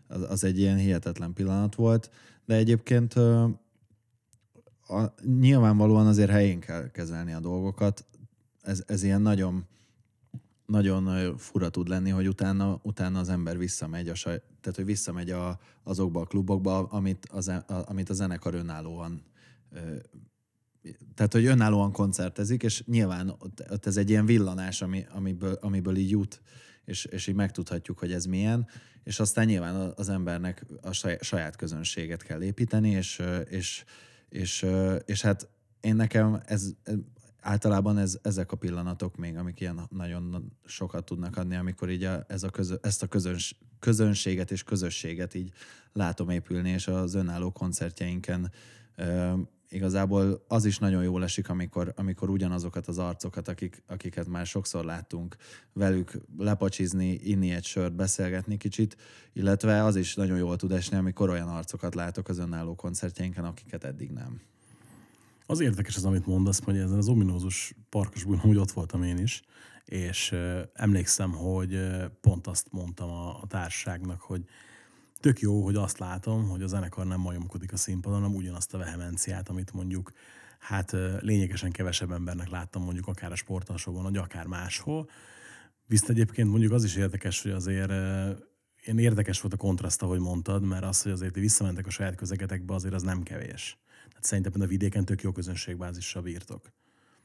az, 0.07 0.21
az 0.29 0.43
egy 0.43 0.59
ilyen 0.59 0.77
hihetetlen 0.77 1.33
pillanat 1.33 1.75
volt. 1.75 2.11
De 2.45 2.55
egyébként 2.55 3.13
a, 3.13 3.59
nyilvánvalóan 5.39 6.07
azért 6.07 6.29
helyén 6.29 6.59
kell 6.59 6.91
kezelni 6.91 7.33
a 7.33 7.39
dolgokat. 7.39 8.05
Ez, 8.61 8.83
ez 8.87 9.03
ilyen 9.03 9.21
nagyon, 9.21 9.65
nagyon 10.65 11.37
fura 11.37 11.69
tud 11.69 11.87
lenni, 11.87 12.09
hogy 12.09 12.27
utána, 12.27 12.79
utána 12.83 13.19
az 13.19 13.29
ember 13.29 13.57
visszamegy, 13.57 14.09
a 14.09 14.15
saj, 14.15 14.41
tehát 14.61 14.77
hogy 14.77 14.85
visszamegy 14.85 15.29
a, 15.29 15.59
azokba 15.83 16.21
a 16.21 16.25
klubokba, 16.25 16.83
amit, 16.83 17.27
az, 17.31 17.47
a, 17.47 17.63
amit 17.67 18.09
a 18.09 18.13
zenekar 18.13 18.53
önállóan 18.53 19.23
tehát, 21.15 21.33
hogy 21.33 21.45
önállóan 21.45 21.91
koncertezik, 21.91 22.63
és 22.63 22.83
nyilván 22.85 23.29
ott, 23.29 23.63
ott 23.71 23.85
ez 23.85 23.97
egy 23.97 24.09
ilyen 24.09 24.25
villanás, 24.25 24.81
ami, 24.81 25.05
amiből, 25.09 25.57
amiből 25.61 25.95
így 25.95 26.09
jut, 26.09 26.41
és, 26.85 27.05
és 27.05 27.27
így 27.27 27.35
megtudhatjuk, 27.35 27.99
hogy 27.99 28.11
ez 28.11 28.25
milyen, 28.25 28.67
és 29.03 29.19
aztán 29.19 29.45
nyilván 29.45 29.93
az 29.95 30.09
embernek 30.09 30.65
a 30.81 30.91
saját 31.19 31.55
közönséget 31.55 32.23
kell 32.23 32.43
építeni, 32.43 32.89
és, 32.89 33.21
és, 33.49 33.83
és, 34.29 34.65
és 35.05 35.21
hát 35.21 35.49
én 35.81 35.95
nekem 35.95 36.41
ez, 36.45 36.73
általában 37.39 37.97
ez, 37.97 38.19
ezek 38.21 38.51
a 38.51 38.55
pillanatok 38.55 39.15
még, 39.15 39.37
amik 39.37 39.59
ilyen 39.59 39.87
nagyon 39.89 40.51
sokat 40.65 41.05
tudnak 41.05 41.37
adni, 41.37 41.55
amikor 41.55 41.89
így 41.89 42.03
a, 42.03 42.25
ez 42.27 42.43
a 42.43 42.49
közö, 42.49 42.75
ezt 42.81 43.03
a 43.03 43.07
közöns, 43.07 43.59
közönséget 43.79 44.51
és 44.51 44.63
közösséget 44.63 45.33
így 45.33 45.51
látom 45.93 46.29
épülni, 46.29 46.69
és 46.69 46.87
az 46.87 47.13
önálló 47.13 47.51
koncertjeinken 47.51 48.51
igazából 49.71 50.43
az 50.47 50.65
is 50.65 50.77
nagyon 50.77 51.03
jól 51.03 51.23
esik, 51.23 51.49
amikor, 51.49 51.93
amikor 51.95 52.29
ugyanazokat 52.29 52.87
az 52.87 52.97
arcokat, 52.97 53.47
akik, 53.47 53.83
akiket 53.87 54.27
már 54.27 54.45
sokszor 54.45 54.85
láttunk, 54.85 55.35
velük 55.73 56.11
lepacsizni, 56.37 57.19
inni 57.23 57.51
egy 57.51 57.65
sört, 57.65 57.95
beszélgetni 57.95 58.57
kicsit, 58.57 58.97
illetve 59.33 59.83
az 59.83 59.95
is 59.95 60.15
nagyon 60.15 60.37
jól 60.37 60.55
tud 60.55 60.71
esni, 60.71 60.97
amikor 60.97 61.29
olyan 61.29 61.47
arcokat 61.47 61.95
látok 61.95 62.29
az 62.29 62.37
önálló 62.37 62.75
koncertjeinken, 62.75 63.45
akiket 63.45 63.83
eddig 63.83 64.11
nem. 64.11 64.41
Az 65.45 65.59
érdekes 65.59 65.95
az, 65.95 66.05
amit 66.05 66.25
mondasz, 66.25 66.63
hogy 66.63 66.77
ezen 66.77 66.97
az 66.97 67.07
ominózus 67.07 67.73
parkos 67.89 68.23
bújban, 68.23 68.45
hogy 68.45 68.57
ott 68.57 68.71
voltam 68.71 69.03
én 69.03 69.17
is, 69.17 69.41
és 69.85 70.35
emlékszem, 70.73 71.31
hogy 71.31 71.79
pont 72.21 72.47
azt 72.47 72.67
mondtam 72.71 73.09
a, 73.09 73.41
a 73.41 73.47
társaságnak, 73.47 74.21
hogy 74.21 74.43
tök 75.21 75.39
jó, 75.39 75.63
hogy 75.63 75.75
azt 75.75 75.97
látom, 75.97 76.49
hogy 76.49 76.61
a 76.61 76.67
zenekar 76.67 77.05
nem 77.05 77.19
majomkodik 77.19 77.73
a 77.73 77.77
színpadon, 77.77 78.21
hanem 78.21 78.35
ugyanazt 78.35 78.73
a 78.73 78.77
vehemenciát, 78.77 79.49
amit 79.49 79.73
mondjuk 79.73 80.11
hát 80.59 80.91
lényegesen 81.19 81.71
kevesebb 81.71 82.11
embernek 82.11 82.49
láttam 82.49 82.83
mondjuk 82.83 83.07
akár 83.07 83.31
a 83.31 83.35
sportalsóban, 83.35 84.03
vagy 84.03 84.17
akár 84.17 84.45
máshol. 84.45 85.09
Viszont 85.85 86.09
egyébként 86.09 86.49
mondjuk 86.49 86.71
az 86.71 86.83
is 86.83 86.95
érdekes, 86.95 87.41
hogy 87.41 87.51
azért 87.51 87.89
ilyen 88.83 88.99
érdekes 88.99 89.41
volt 89.41 89.53
a 89.53 89.57
kontraszt, 89.57 90.01
ahogy 90.01 90.19
mondtad, 90.19 90.63
mert 90.63 90.83
az, 90.83 91.01
hogy 91.01 91.11
azért 91.11 91.35
visszamentek 91.35 91.87
a 91.87 91.89
saját 91.89 92.15
közegetekbe, 92.15 92.73
azért 92.73 92.93
az 92.93 93.03
nem 93.03 93.23
kevés. 93.23 93.77
Tehát 94.07 94.23
szerintem 94.23 94.61
a 94.61 94.65
vidéken 94.65 95.05
tök 95.05 95.21
jó 95.21 95.31
közönségbázissal 95.31 96.21
bírtok. 96.21 96.71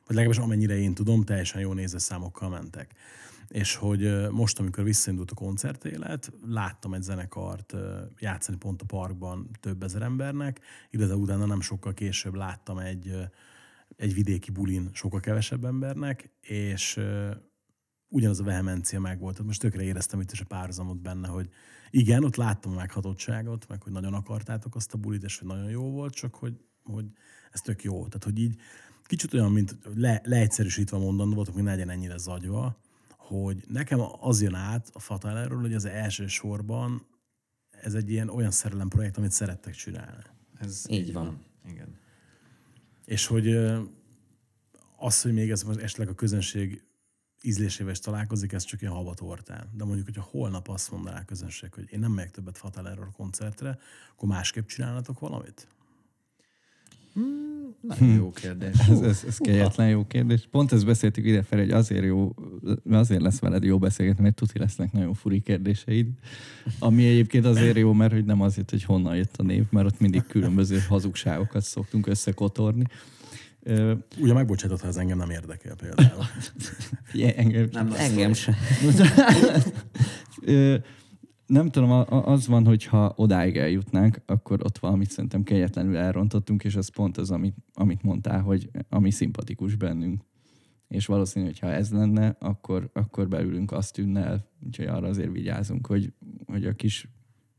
Vagy 0.07 0.17
legalábbis 0.17 0.45
amennyire 0.45 0.77
én 0.77 0.95
tudom, 0.95 1.25
teljesen 1.25 1.61
jó 1.61 1.73
nézőszámokkal 1.73 2.49
mentek 2.49 2.95
és 3.49 3.75
hogy 3.75 4.31
most, 4.31 4.59
amikor 4.59 4.85
visszaindult 4.85 5.31
a 5.31 5.35
koncertélet, 5.35 6.33
láttam 6.47 6.95
egy 6.95 7.03
zenekart 7.03 7.75
játszani 8.19 8.57
pont 8.57 8.83
a 8.83 8.85
parkban 8.85 9.51
több 9.61 9.83
ezer 9.83 10.03
embernek, 10.03 10.61
illetve 10.91 11.15
utána 11.15 11.47
nem 11.47 11.61
sokkal 11.61 11.95
később 11.95 12.35
láttam 12.35 12.79
egy, 12.79 13.15
egy 13.97 14.15
vidéki 14.15 14.51
bulin 14.51 14.91
sokkal 14.93 15.21
kevesebb 15.21 15.65
embernek, 15.65 16.31
és 16.41 17.01
ugyanaz 18.09 18.41
a 18.41 18.45
vehemencia 18.45 19.01
meg 19.01 19.19
volt. 19.19 19.43
Most 19.43 19.61
tökre 19.61 19.83
éreztem 19.83 20.21
itt 20.21 20.33
is 20.33 20.41
a 20.41 20.45
párhuzamot 20.45 21.01
benne, 21.01 21.29
hogy 21.29 21.49
igen, 21.91 22.25
ott 22.25 22.37
láttam 22.37 22.73
a 22.73 22.75
meghatottságot, 22.75 23.69
meg 23.69 23.83
hogy 23.83 23.93
nagyon 23.93 24.15
akartátok 24.15 24.75
azt 24.75 24.95
a 24.95 24.99
bulit, 24.99 25.23
és 25.23 25.39
hogy 25.39 25.49
nagyon 25.49 25.71
jó 25.71 25.91
volt, 25.91 26.15
csak 26.15 26.35
hogy, 26.35 26.61
hogy 26.83 27.05
ez 27.53 27.61
tök 27.61 27.83
jó. 27.83 28.07
Tehát, 28.07 28.25
hogy 28.25 28.39
így 28.39 28.61
kicsit 29.07 29.35
olyan, 29.35 29.53
mint 29.53 29.77
le, 29.95 30.21
leegyszerűsítve 30.25 30.99
mondandó 30.99 31.35
voltok, 31.35 31.55
hogy 31.55 31.63
ne 31.63 31.71
legyen 31.71 31.91
ennyire 31.91 32.17
zagyva, 32.17 32.77
hogy 33.09 33.65
nekem 33.69 34.01
az 34.21 34.43
jön 34.43 34.55
át 34.55 34.91
a 34.93 34.99
Fatalerről, 34.99 35.61
hogy 35.61 35.75
az 35.75 35.85
első 35.85 36.27
sorban 36.27 37.07
ez 37.71 37.95
egy 37.95 38.11
ilyen 38.11 38.29
olyan 38.29 38.51
szerelem 38.51 38.89
projekt, 38.89 39.17
amit 39.17 39.31
szerettek 39.31 39.75
csinálni. 39.75 40.23
Ez 40.59 40.85
így, 40.89 41.13
van. 41.13 41.25
van. 41.25 41.45
Igen. 41.73 41.99
És 43.05 43.27
hogy 43.27 43.57
az, 44.97 45.23
hogy 45.23 45.33
még 45.33 45.51
ez 45.51 45.63
most 45.63 45.79
esetleg 45.79 46.09
a 46.09 46.15
közönség 46.15 46.85
ízlésével 47.43 47.93
is 47.93 47.99
találkozik, 47.99 48.53
ez 48.53 48.65
csak 48.65 48.81
ilyen 48.81 48.93
habatortán. 48.93 49.71
De 49.73 49.85
mondjuk, 49.85 50.07
hogyha 50.07 50.29
holnap 50.31 50.69
azt 50.69 50.91
mondaná 50.91 51.21
a 51.21 51.25
közönség, 51.25 51.75
hogy 51.75 51.93
én 51.93 51.99
nem 51.99 52.13
megyek 52.13 52.31
többet 52.31 52.59
Fatal 52.59 52.89
Error 52.89 53.11
koncertre, 53.13 53.79
akkor 54.13 54.29
másképp 54.29 54.67
csinálnatok 54.67 55.19
valamit? 55.19 55.69
Hmm, 57.17 57.75
nagyon 57.81 58.15
jó 58.15 58.31
kérdés. 58.31 58.79
ez, 58.89 59.01
ez, 59.01 59.25
ez 59.27 59.39
kegyetlen 59.39 59.89
jó 59.89 60.07
kérdés. 60.07 60.49
Pont 60.51 60.73
ezt 60.73 60.87
beszéltük 60.87 61.27
ide 61.27 61.43
fel, 61.43 61.59
hogy 61.59 61.71
azért 61.71 62.05
jó 62.05 62.35
mert 62.83 63.03
azért 63.03 63.21
lesz 63.23 63.39
veled 63.39 63.63
jó 63.63 63.79
beszélgetni, 63.79 64.23
mert 64.23 64.35
tuti 64.35 64.59
lesznek 64.59 64.93
nagyon 64.93 65.15
furi 65.15 65.41
kérdéseid. 65.41 66.07
Ami 66.79 67.07
egyébként 67.07 67.45
azért 67.45 67.77
jó, 67.77 67.93
mert 67.93 68.13
hogy 68.13 68.25
nem 68.25 68.41
azért, 68.41 68.71
hogy 68.71 68.83
honnan 68.83 69.17
jött 69.17 69.37
a 69.37 69.43
név, 69.43 69.65
mert 69.71 69.87
ott 69.87 70.01
mindig 70.01 70.27
különböző 70.27 70.79
hazugságokat 70.89 71.63
szoktunk 71.63 72.07
összekotorni. 72.07 72.85
Ugye 74.19 74.33
megbocsátott, 74.33 74.81
ha 74.81 74.87
ez 74.87 74.97
engem 74.97 75.19
nem 75.19 75.31
érdekel 75.31 75.75
például. 75.75 76.25
Figyelj, 77.03 77.33
engem, 77.37 77.69
Nem 77.73 77.93
Engem 77.97 78.33
sztori. 78.33 78.57
nem 81.47 81.71
tudom, 81.71 82.05
az 82.09 82.47
van, 82.47 82.67
hogy 82.67 82.85
ha 82.85 83.13
odáig 83.17 83.57
eljutnánk, 83.57 84.21
akkor 84.27 84.65
ott 84.65 84.79
valamit 84.79 85.11
szerintem 85.11 85.43
kegyetlenül 85.43 85.97
elrontottunk, 85.97 86.65
és 86.65 86.77
ez 86.77 86.89
pont 86.89 87.17
az, 87.17 87.31
amit, 87.31 87.57
amit 87.75 88.03
mondtál, 88.03 88.41
hogy 88.41 88.71
ami 88.89 89.11
szimpatikus 89.11 89.75
bennünk. 89.75 90.23
És 90.89 91.07
valószínű, 91.07 91.45
hogy 91.45 91.59
ha 91.59 91.73
ez 91.73 91.91
lenne, 91.91 92.37
akkor, 92.39 92.91
akkor 92.93 93.29
beülünk 93.29 93.73
azt 93.73 93.93
tűnnel, 93.93 94.49
úgyhogy 94.67 94.87
arra 94.87 95.09
azért 95.09 95.33
vigyázunk, 95.33 95.87
hogy, 95.87 96.13
hogy 96.47 96.65
a 96.65 96.73
kis 96.73 97.09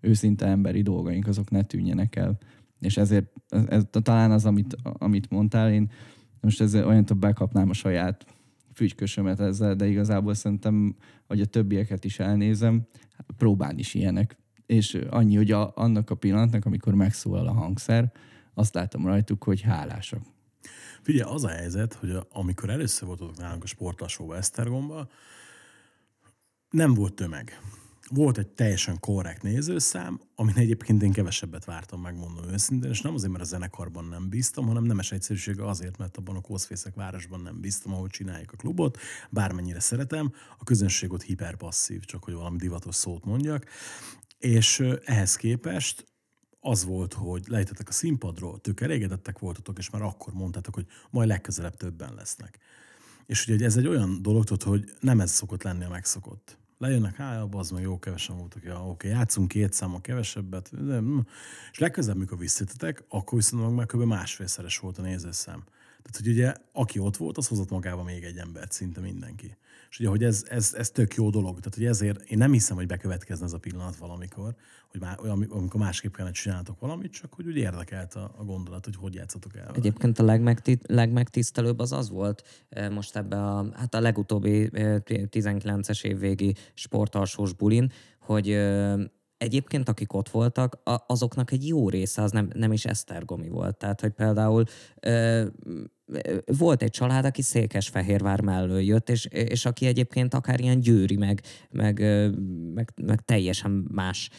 őszinte 0.01 0.45
emberi 0.45 0.81
dolgaink 0.81 1.27
azok 1.27 1.49
ne 1.49 1.63
tűnjenek 1.63 2.15
el. 2.15 2.37
És 2.79 2.97
ezért 2.97 3.33
ez, 3.47 3.65
ez, 3.65 3.83
talán 3.91 4.31
az, 4.31 4.45
amit, 4.45 4.75
amit 4.83 5.29
mondtál, 5.29 5.71
én 5.71 5.91
most 6.41 6.61
ezzel 6.61 6.87
olyan 6.87 7.05
több 7.05 7.19
bekapnám 7.19 7.69
a 7.69 7.73
saját 7.73 8.36
fügykösömet 8.77 9.39
ezzel, 9.39 9.75
de 9.75 9.87
igazából 9.87 10.33
szerintem, 10.33 10.95
hogy 11.27 11.41
a 11.41 11.45
többieket 11.45 12.03
is 12.03 12.19
elnézem, 12.19 12.87
próbálni 13.37 13.79
is 13.79 13.93
ilyenek. 13.93 14.37
És 14.65 14.99
annyi, 15.09 15.35
hogy 15.35 15.51
a, 15.51 15.71
annak 15.75 16.09
a 16.09 16.15
pillanatnak, 16.15 16.65
amikor 16.65 16.93
megszólal 16.93 17.47
a 17.47 17.51
hangszer, 17.51 18.11
azt 18.53 18.73
látom 18.73 19.05
rajtuk, 19.05 19.43
hogy 19.43 19.61
hálásak. 19.61 20.21
Figyelj, 21.01 21.33
az 21.33 21.43
a 21.43 21.49
helyzet, 21.49 21.93
hogy 21.93 22.09
a, 22.09 22.27
amikor 22.31 22.69
először 22.69 23.07
voltatok 23.07 23.37
nálunk 23.37 23.63
a 23.63 23.67
sportasóba 23.67 24.35
Esztergomba, 24.35 25.09
nem 26.69 26.93
volt 26.93 27.13
tömeg. 27.13 27.59
Volt 28.09 28.37
egy 28.37 28.47
teljesen 28.47 28.99
korrekt 28.99 29.41
nézőszám, 29.41 30.19
amin 30.35 30.55
egyébként 30.55 31.03
én 31.03 31.11
kevesebbet 31.11 31.65
vártam, 31.65 32.01
megmondom 32.01 32.49
őszintén, 32.49 32.89
és 32.89 33.01
nem 33.01 33.13
azért, 33.13 33.31
mert 33.31 33.43
a 33.43 33.47
zenekarban 33.47 34.05
nem 34.05 34.29
bíztam, 34.29 34.67
hanem 34.67 34.83
nemes 34.83 35.11
egyszerűsége 35.11 35.65
azért, 35.65 35.97
mert 35.97 36.17
abban 36.17 36.35
a 36.35 36.41
Kószfészek 36.41 36.95
városban 36.95 37.41
nem 37.41 37.61
bíztam, 37.61 37.93
ahol 37.93 38.07
csináljuk 38.07 38.51
a 38.51 38.55
klubot, 38.55 38.97
bármennyire 39.29 39.79
szeretem, 39.79 40.33
a 40.57 40.63
közönség 40.63 41.11
ott 41.11 41.23
hiperpasszív, 41.23 42.03
csak 42.03 42.23
hogy 42.23 42.33
valami 42.33 42.57
divatos 42.57 42.95
szót 42.95 43.25
mondjak, 43.25 43.65
és 44.37 44.83
ehhez 45.03 45.35
képest 45.35 46.05
az 46.59 46.85
volt, 46.85 47.13
hogy 47.13 47.43
lejtettek 47.47 47.89
a 47.89 47.91
színpadról, 47.91 48.59
tök 48.59 48.81
elégedettek 48.81 49.39
voltatok, 49.39 49.77
és 49.77 49.89
már 49.89 50.01
akkor 50.01 50.33
mondtátok, 50.33 50.73
hogy 50.73 50.85
majd 51.09 51.27
legközelebb 51.27 51.75
többen 51.75 52.13
lesznek. 52.13 52.59
És 53.25 53.47
ugye 53.47 53.65
ez 53.65 53.77
egy 53.77 53.87
olyan 53.87 54.21
dolog, 54.21 54.47
hogy 54.63 54.93
nem 54.99 55.19
ez 55.19 55.31
szokott 55.31 55.63
lenni 55.63 55.83
a 55.83 55.89
megszokott. 55.89 56.57
Lejönnek, 56.79 57.15
hát 57.15 57.47
az 57.51 57.69
meg 57.69 57.81
jó, 57.81 57.99
kevesen 57.99 58.37
voltak, 58.37 58.63
ja, 58.63 58.87
oké, 58.87 59.07
játszunk 59.07 59.47
két 59.47 59.73
számmal 59.73 60.01
kevesebbet, 60.01 60.85
de, 60.85 60.99
mm. 60.99 61.19
és 61.71 61.77
legközelebb, 61.77 62.19
mikor 62.19 62.37
visszatetek, 62.37 63.03
akkor 63.09 63.37
viszont 63.37 63.63
meg 63.63 63.73
már 63.73 63.85
kb. 63.85 64.01
másfélszeres 64.01 64.77
volt 64.77 64.97
a 64.97 65.01
nézőszám. 65.01 65.63
Tehát, 66.01 66.17
hogy 66.17 66.27
ugye, 66.27 66.53
aki 66.71 66.99
ott 66.99 67.17
volt, 67.17 67.37
az 67.37 67.47
hozott 67.47 67.69
magába 67.69 68.03
még 68.03 68.23
egy 68.23 68.37
embert, 68.37 68.71
szinte 68.71 69.01
mindenki. 69.01 69.57
És 69.89 69.99
ugye, 69.99 70.09
hogy 70.09 70.23
ez, 70.23 70.45
ez, 70.49 70.73
ez 70.73 70.89
tök 70.89 71.13
jó 71.13 71.29
dolog. 71.29 71.59
Tehát, 71.59 71.75
hogy 71.75 71.85
ezért 71.85 72.29
én 72.29 72.37
nem 72.37 72.51
hiszem, 72.51 72.75
hogy 72.75 72.87
bekövetkezne 72.87 73.45
ez 73.45 73.53
a 73.53 73.57
pillanat 73.57 73.95
valamikor, 73.95 74.55
hogy 74.91 74.99
már, 74.99 75.19
olyan, 75.21 75.47
amikor 75.49 75.79
másképp 75.79 76.13
kellene 76.13 76.33
csináltok 76.33 76.79
valamit, 76.79 77.11
csak 77.11 77.33
hogy 77.33 77.47
úgy 77.47 77.57
érdekelt 77.57 78.13
a, 78.13 78.33
a 78.37 78.43
gondolat, 78.43 78.85
hogy 78.85 78.95
hogy 78.95 79.13
játszatok 79.13 79.55
el. 79.55 79.71
Egyébként 79.75 80.19
a 80.19 80.23
legmegti- 80.23 80.81
legmegtisztelőbb 80.87 81.79
az 81.79 81.91
az 81.91 82.09
volt 82.09 82.43
eh, 82.69 82.89
most 82.89 83.15
ebbe 83.15 83.43
a, 83.43 83.69
hát 83.73 83.93
a 83.93 83.99
legutóbbi 83.99 84.69
eh, 84.73 84.97
19-es 85.05 86.03
évvégi 86.03 86.55
sportalsós 86.73 87.53
bulin, 87.53 87.91
hogy 88.19 88.49
egyébként 89.37 89.89
akik 89.89 90.13
ott 90.13 90.29
voltak, 90.29 90.79
azoknak 91.07 91.51
egy 91.51 91.67
jó 91.67 91.89
része 91.89 92.21
az 92.21 92.31
nem, 92.31 92.49
nem 92.53 92.71
is 92.71 92.85
Esztergomi 92.85 93.49
volt. 93.49 93.77
Tehát, 93.77 94.01
hogy 94.01 94.11
például 94.11 94.63
eh, 94.99 95.45
volt 96.57 96.81
egy 96.83 96.89
család, 96.89 97.25
aki 97.25 97.41
Székesfehérvár 97.41 98.41
mellől 98.41 98.81
jött, 98.81 99.09
és, 99.09 99.25
és 99.25 99.65
aki 99.65 99.85
egyébként 99.85 100.33
akár 100.33 100.59
ilyen 100.59 100.79
győri, 100.79 101.15
meg, 101.15 101.41
meg, 101.71 101.99
ö, 101.99 102.29
meg, 102.73 102.93
meg 103.01 103.21
teljesen 103.21 103.85
más 103.91 104.29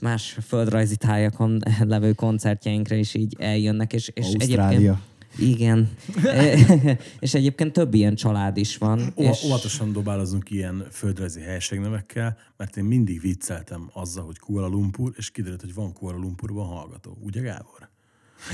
más 0.00 0.38
földrajzi 0.46 0.96
tájakon 0.96 1.62
levő 1.80 2.12
koncertjeinkre 2.12 2.96
is 2.96 3.14
így 3.14 3.36
eljönnek, 3.38 3.92
és, 3.92 4.10
és 4.14 4.24
Ausztrália. 4.24 4.68
egyébként 4.68 4.98
igen. 5.38 5.88
és 7.18 7.34
egyébként 7.34 7.72
több 7.72 7.94
ilyen 7.94 8.14
család 8.14 8.56
is 8.56 8.76
van. 8.76 9.12
Ó, 9.16 9.22
és 9.22 9.42
Óvatosan 9.44 9.92
dobálozunk 9.92 10.50
ilyen 10.50 10.86
földrajzi 10.90 11.40
helységnevekkel, 11.40 12.36
mert 12.56 12.76
én 12.76 12.84
mindig 12.84 13.20
vicceltem 13.20 13.90
azzal, 13.92 14.24
hogy 14.24 14.38
Kuala 14.38 14.66
Lumpur, 14.66 15.12
és 15.16 15.30
kiderült, 15.30 15.60
hogy 15.60 15.74
van 15.74 15.92
Kuala 15.92 16.18
Lumpurban 16.18 16.66
hallgató. 16.66 17.16
Ugye, 17.20 17.40
Gábor? 17.40 17.88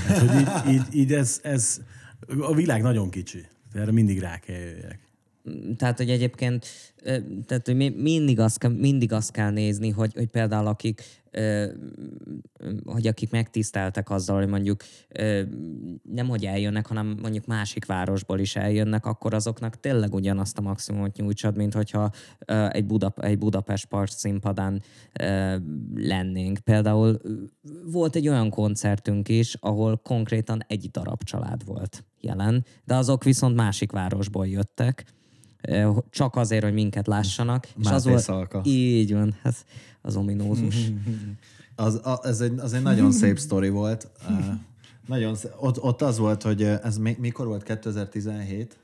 Hát, 0.06 0.18
hogy 0.18 0.40
így, 0.40 0.74
így, 0.74 1.00
így 1.00 1.12
ez, 1.12 1.40
ez, 1.42 1.80
a 2.40 2.54
világ 2.54 2.82
nagyon 2.82 3.10
kicsi. 3.10 3.44
Erre 3.72 3.92
mindig 3.92 4.18
rá 4.18 4.38
kell 4.38 4.58
jöjjek. 4.58 4.98
Tehát, 5.76 5.96
hogy 5.96 6.10
egyébként 6.10 6.66
tehát, 7.46 7.66
hogy 7.66 7.76
mi- 7.76 7.94
mindig 7.96 8.40
azt 8.40 8.58
kell, 8.58 8.70
mindig 8.70 9.12
azt 9.12 9.30
kell 9.30 9.50
nézni, 9.50 9.90
hogy, 9.90 10.14
hogy 10.14 10.26
például 10.26 10.66
akik 10.66 11.02
hogy 12.84 13.06
akik 13.06 13.30
megtiszteltek 13.30 14.10
azzal, 14.10 14.38
hogy 14.38 14.48
mondjuk 14.48 14.82
nem 16.02 16.28
hogy 16.28 16.44
eljönnek, 16.44 16.86
hanem 16.86 17.16
mondjuk 17.22 17.46
másik 17.46 17.86
városból 17.86 18.38
is 18.38 18.56
eljönnek, 18.56 19.06
akkor 19.06 19.34
azoknak 19.34 19.80
tényleg 19.80 20.14
ugyanazt 20.14 20.58
a 20.58 20.62
maximumot 20.62 21.16
nyújtsad, 21.16 21.56
mint 21.56 21.74
hogyha 21.74 22.10
egy, 22.68 22.86
Buda, 22.86 23.14
egy 23.16 23.38
Budapest 23.38 23.86
part 23.86 24.12
színpadán 24.12 24.82
lennénk. 25.94 26.58
Például 26.58 27.20
volt 27.84 28.16
egy 28.16 28.28
olyan 28.28 28.50
koncertünk 28.50 29.28
is, 29.28 29.54
ahol 29.54 29.96
konkrétan 29.96 30.64
egy 30.66 30.90
darab 30.90 31.22
család 31.22 31.64
volt 31.64 32.04
jelen, 32.20 32.64
de 32.84 32.94
azok 32.94 33.24
viszont 33.24 33.56
másik 33.56 33.92
városból 33.92 34.46
jöttek, 34.46 35.04
csak 36.10 36.36
azért, 36.36 36.64
hogy 36.64 36.72
minket 36.72 37.06
lássanak. 37.06 37.66
és 37.66 37.72
az 37.74 37.84
Máté 37.90 38.08
volt, 38.08 38.22
Szalka. 38.22 38.60
Így 38.64 39.12
van, 39.12 39.34
ez 39.42 39.64
az 40.02 40.16
ominózus. 40.16 40.76
Az, 41.76 41.94
a, 41.94 42.20
ez 42.22 42.40
egy, 42.40 42.58
az 42.58 42.72
egy 42.72 42.82
nagyon 42.82 43.12
szép 43.12 43.38
sztori 43.38 43.68
volt. 43.68 44.10
Nagyon 45.06 45.34
szép. 45.34 45.50
Ott, 45.56 45.82
ott 45.82 46.02
az 46.02 46.18
volt, 46.18 46.42
hogy 46.42 46.62
ez 46.62 46.98
mi, 46.98 47.16
mikor 47.18 47.46
volt? 47.46 47.62
2017? 47.62 48.76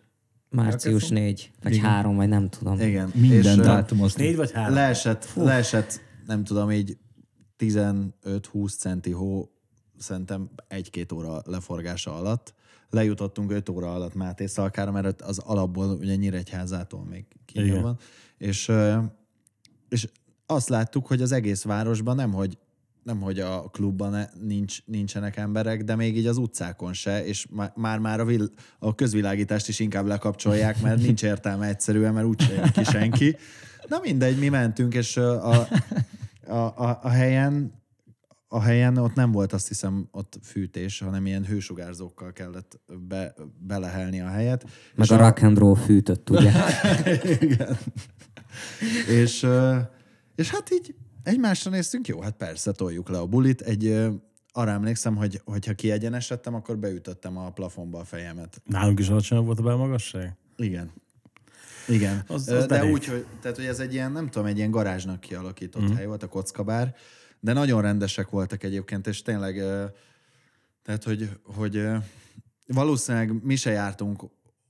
Március 0.50 1.08
4, 1.08 1.50
vagy 1.62 1.78
3, 1.78 2.16
vagy 2.16 2.28
nem 2.28 2.48
tudom. 2.48 2.80
Igen. 2.80 3.10
Minden 3.14 3.38
és, 3.38 3.56
uh, 3.56 3.64
dátum 3.64 4.02
azt 4.02 4.16
Négy 4.16 4.36
vagy 4.36 4.52
három? 4.52 4.74
leesett, 4.74 5.28
leesett, 5.34 6.00
nem 6.26 6.44
tudom, 6.44 6.70
így 6.70 6.96
15-20 7.58 8.76
centi 8.78 9.10
hó, 9.10 9.48
szerintem 9.98 10.50
egy-két 10.68 11.12
óra 11.12 11.42
leforgása 11.44 12.14
alatt. 12.14 12.54
Lejutottunk 12.90 13.50
5 13.52 13.68
óra 13.68 13.94
alatt 13.94 14.14
Máté 14.14 14.46
Szalkára, 14.46 14.90
mert 14.90 15.22
az 15.22 15.38
alapból 15.38 15.88
ugye 15.88 16.14
Nyíregyházától 16.14 17.04
még 17.04 17.24
kívül 17.44 17.80
van. 17.80 17.98
És, 18.38 18.72
és 19.88 20.08
azt 20.46 20.68
láttuk, 20.68 21.06
hogy 21.06 21.22
az 21.22 21.32
egész 21.32 21.62
városban 21.62 22.16
nem, 22.16 22.32
hogy 22.32 22.58
nem, 23.02 23.20
hogy 23.20 23.40
a 23.40 23.62
klubban 23.62 24.28
nincs, 24.42 24.84
nincsenek 24.84 25.36
emberek, 25.36 25.84
de 25.84 25.96
még 25.96 26.16
így 26.16 26.26
az 26.26 26.36
utcákon 26.36 26.92
se, 26.92 27.24
és 27.24 27.46
má- 27.50 27.76
már-már 27.76 28.20
a, 28.20 28.24
vil- 28.24 28.52
a 28.78 28.94
közvilágítást 28.94 29.68
is 29.68 29.78
inkább 29.78 30.06
lekapcsolják, 30.06 30.82
mert 30.82 31.02
nincs 31.02 31.22
értelme 31.22 31.66
egyszerűen, 31.66 32.14
mert 32.14 32.26
úgyse 32.26 32.52
jön 32.52 32.70
ki 32.72 32.84
senki. 32.84 33.36
Na 33.88 33.98
mindegy, 34.02 34.38
mi 34.38 34.48
mentünk, 34.48 34.94
és 34.94 35.16
a, 35.16 35.50
a, 35.50 35.68
a, 36.46 36.98
a 37.02 37.08
helyen 37.08 37.77
a 38.48 38.60
helyen 38.60 38.96
ott 38.96 39.14
nem 39.14 39.32
volt 39.32 39.52
azt 39.52 39.68
hiszem 39.68 40.08
ott 40.10 40.38
fűtés, 40.42 40.98
hanem 40.98 41.26
ilyen 41.26 41.44
hősugárzókkal 41.44 42.32
kellett 42.32 42.80
be, 43.08 43.34
belehelni 43.58 44.20
a 44.20 44.28
helyet. 44.28 44.64
Meg 44.94 45.06
És 45.06 45.10
a 45.10 45.16
rock 45.16 45.42
and 45.42 45.58
roll 45.58 45.76
fűtött, 45.76 46.30
ugye? 46.30 46.52
Igen. 47.40 47.76
és, 49.08 49.46
és 50.34 50.50
hát 50.50 50.70
így 50.72 50.94
egymásra 51.22 51.70
néztünk, 51.70 52.08
jó, 52.08 52.20
hát 52.20 52.36
persze, 52.36 52.72
toljuk 52.72 53.08
le 53.08 53.18
a 53.18 53.26
bulit. 53.26 53.60
Egy, 53.60 54.08
arra 54.52 54.70
emlékszem, 54.70 55.16
hogy 55.16 55.40
hogyha 55.44 55.74
kiegyenesedtem, 55.74 56.54
akkor 56.54 56.78
beütöttem 56.78 57.36
a 57.36 57.50
plafonba 57.50 57.98
a 57.98 58.04
fejemet. 58.04 58.62
Nálunk 58.64 58.98
is 58.98 59.08
alacsonyabb 59.08 59.46
volt 59.46 59.58
a 59.58 59.62
belmagasság? 59.62 60.36
Igen. 60.56 60.90
Igen. 61.88 62.24
Az- 62.26 62.48
Az, 62.48 62.66
De 62.66 62.66
derék. 62.66 62.92
úgy, 62.92 63.04
hogy, 63.04 63.26
tehát, 63.40 63.56
hogy 63.56 63.66
ez 63.66 63.78
egy 63.78 63.92
ilyen, 63.92 64.12
nem 64.12 64.28
tudom, 64.28 64.46
egy 64.46 64.56
ilyen 64.56 64.70
garázsnak 64.70 65.20
kialakított 65.20 65.90
mm. 65.90 65.94
hely 65.94 66.06
volt, 66.06 66.22
a 66.22 66.28
kockabár, 66.28 66.94
de 67.40 67.52
nagyon 67.52 67.82
rendesek 67.82 68.30
voltak 68.30 68.62
egyébként, 68.62 69.06
és 69.06 69.22
tényleg, 69.22 69.54
tehát, 70.82 71.04
hogy, 71.04 71.30
hogy 71.42 71.88
valószínűleg 72.66 73.44
mi 73.44 73.56
se 73.56 73.70
jártunk 73.70 74.22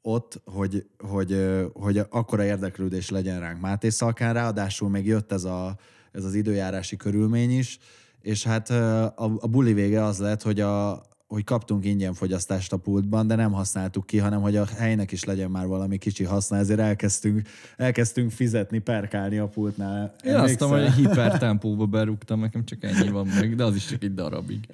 ott, 0.02 0.40
hogy, 0.44 0.86
hogy, 0.98 1.56
hogy 1.72 1.98
akkora 2.08 2.44
érdeklődés 2.44 3.10
legyen 3.10 3.40
ránk 3.40 3.60
Máté 3.60 3.88
Szalkán, 3.88 4.32
ráadásul 4.34 4.88
még 4.88 5.06
jött 5.06 5.32
ez, 5.32 5.44
a, 5.44 5.76
ez 6.12 6.24
az 6.24 6.34
időjárási 6.34 6.96
körülmény 6.96 7.58
is, 7.58 7.78
és 8.20 8.44
hát 8.44 8.70
a, 8.70 9.14
a 9.16 9.46
buli 9.46 9.72
vége 9.72 10.04
az 10.04 10.18
lett, 10.18 10.42
hogy 10.42 10.60
a, 10.60 11.02
hogy 11.28 11.44
kaptunk 11.44 11.84
ingyen 11.84 12.14
fogyasztást 12.14 12.72
a 12.72 12.76
pultban, 12.76 13.26
de 13.26 13.34
nem 13.34 13.52
használtuk 13.52 14.06
ki, 14.06 14.18
hanem 14.18 14.40
hogy 14.40 14.56
a 14.56 14.66
helynek 14.78 15.12
is 15.12 15.24
legyen 15.24 15.50
már 15.50 15.66
valami 15.66 15.98
kicsi 15.98 16.24
haszna, 16.24 16.56
ezért 16.56 16.80
elkezdtünk, 16.80 17.48
elkezdtünk 17.76 18.30
fizetni, 18.30 18.78
perkálni 18.78 19.38
a 19.38 19.48
pultnál. 19.48 20.14
Én 20.24 20.34
azt 20.34 20.62
Emlékszel? 20.62 20.68
hogy 20.68 20.92
hipertempóba 20.92 21.86
berúgtam, 21.86 22.40
nekem 22.40 22.64
csak 22.64 22.84
ennyi 22.84 23.08
van 23.08 23.26
meg, 23.26 23.54
de 23.54 23.64
az 23.64 23.74
is 23.74 23.86
csak 23.86 24.02
egy 24.02 24.14
darabig. 24.14 24.68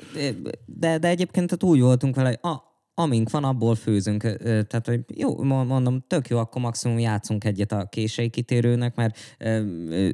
De, 0.66 0.98
de 0.98 1.08
egyébként 1.08 1.46
tehát 1.46 1.74
úgy 1.74 1.80
voltunk 1.80 2.14
vele, 2.14 2.28
hogy 2.28 2.50
a, 2.50 2.73
amink 2.94 3.30
van, 3.30 3.44
abból 3.44 3.74
főzünk. 3.74 4.22
Tehát, 4.42 4.86
hogy 4.86 5.00
jó, 5.14 5.42
mo- 5.42 5.66
mondom, 5.66 6.04
tök 6.06 6.28
jó, 6.28 6.38
akkor 6.38 6.62
maximum 6.62 6.98
játszunk 6.98 7.44
egyet 7.44 7.72
a 7.72 7.86
kései 7.90 8.28
kitérőnek, 8.28 8.94
mert 8.94 9.36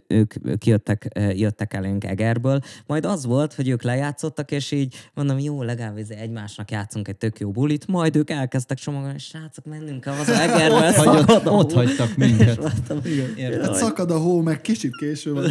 ők 0.07 0.35
ők 0.43 0.67
jöttek, 0.67 1.75
elénk 1.75 2.05
Egerből. 2.05 2.61
Majd 2.87 3.05
az 3.05 3.25
volt, 3.25 3.55
hogy 3.55 3.69
ők 3.69 3.83
lejátszottak, 3.83 4.51
és 4.51 4.71
így 4.71 4.95
mondom, 5.15 5.39
jó, 5.39 5.63
legalább 5.63 5.97
ez 5.97 6.11
egymásnak 6.11 6.71
játszunk 6.71 7.09
egy 7.09 7.17
tök 7.17 7.39
jó 7.39 7.51
bulit, 7.51 7.87
majd 7.87 8.17
ők 8.17 8.31
elkezdtek 8.31 8.79
csomagolni, 8.79 9.19
srácok, 9.19 9.65
mennünk 9.65 10.01
kell 10.01 10.15
az 10.15 10.29
Egerbe, 10.29 10.89
Ott, 10.89 10.95
hagyott, 10.95 11.47
ott 11.47 11.73
hagytak 11.73 12.17
minket. 12.17 12.65
Hát 13.63 13.75
szakad 13.75 14.11
a 14.11 14.19
hó, 14.19 14.41
meg 14.41 14.61
kicsit 14.61 14.97
késő 14.97 15.33
van. 15.33 15.45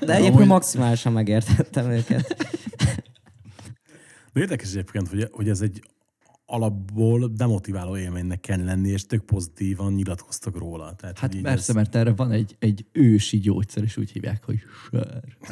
De 0.00 0.14
egyébként 0.14 0.46
maximálisan 0.46 1.12
megértettem 1.12 1.90
őket. 1.90 2.36
De 4.32 4.40
érdekes 4.40 4.70
egyébként, 4.70 5.08
hogy, 5.08 5.28
hogy 5.32 5.48
ez 5.48 5.60
egy 5.60 5.80
alapból 6.52 7.28
demotiváló 7.36 7.96
élménynek 7.96 8.40
kell 8.40 8.64
lenni, 8.64 8.88
és 8.88 9.06
tök 9.06 9.24
pozitívan 9.24 9.92
nyilatkoztak 9.92 10.58
róla. 10.58 10.94
Tehát, 10.94 11.18
Hát 11.18 11.40
persze, 11.40 11.68
ez- 11.68 11.74
mert 11.74 11.94
erre 11.94 12.12
van 12.12 12.32
egy, 12.32 12.56
egy 12.58 12.84
ősi 12.92 13.38
gyógyszer, 13.38 13.82
és 13.82 13.96
úgy 13.96 14.10
hívják, 14.10 14.44
hogy 14.44 14.58
sör. 14.90 15.22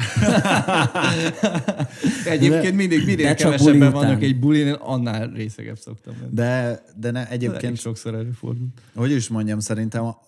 Egyébként 2.27 2.75
mindig, 2.75 3.05
minél 3.05 3.27
De 3.27 3.35
kevesebben 3.35 3.93
vannak 3.93 4.23
egy 4.23 4.39
bulin, 4.39 4.73
annál 4.73 5.31
részegebb 5.33 5.79
szoktam 5.79 6.15
lenni. 6.21 6.35
De, 6.35 6.83
de 6.97 7.11
ne, 7.11 7.21
Egyébként 7.21 7.51
egyébként 7.53 7.79
sokszor 7.79 8.15
előfordult. 8.15 8.81
hogy 8.95 9.11
is 9.11 9.29
mondjam, 9.29 9.61
szerintem 9.61 10.05
a- 10.05 10.21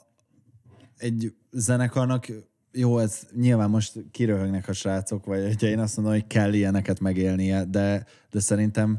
egy 0.96 1.34
zenekarnak 1.50 2.26
jó, 2.72 2.98
ez 2.98 3.20
nyilván 3.36 3.70
most 3.70 3.92
kiröhögnek 4.10 4.68
a 4.68 4.72
srácok, 4.72 5.24
vagy 5.24 5.42
hogyha 5.42 5.66
én 5.66 5.78
azt 5.78 5.96
mondom, 5.96 6.14
hogy 6.14 6.26
kell 6.26 6.52
ilyeneket 6.52 7.00
megélnie, 7.00 7.64
de, 7.64 8.04
de 8.30 8.40
szerintem 8.40 8.98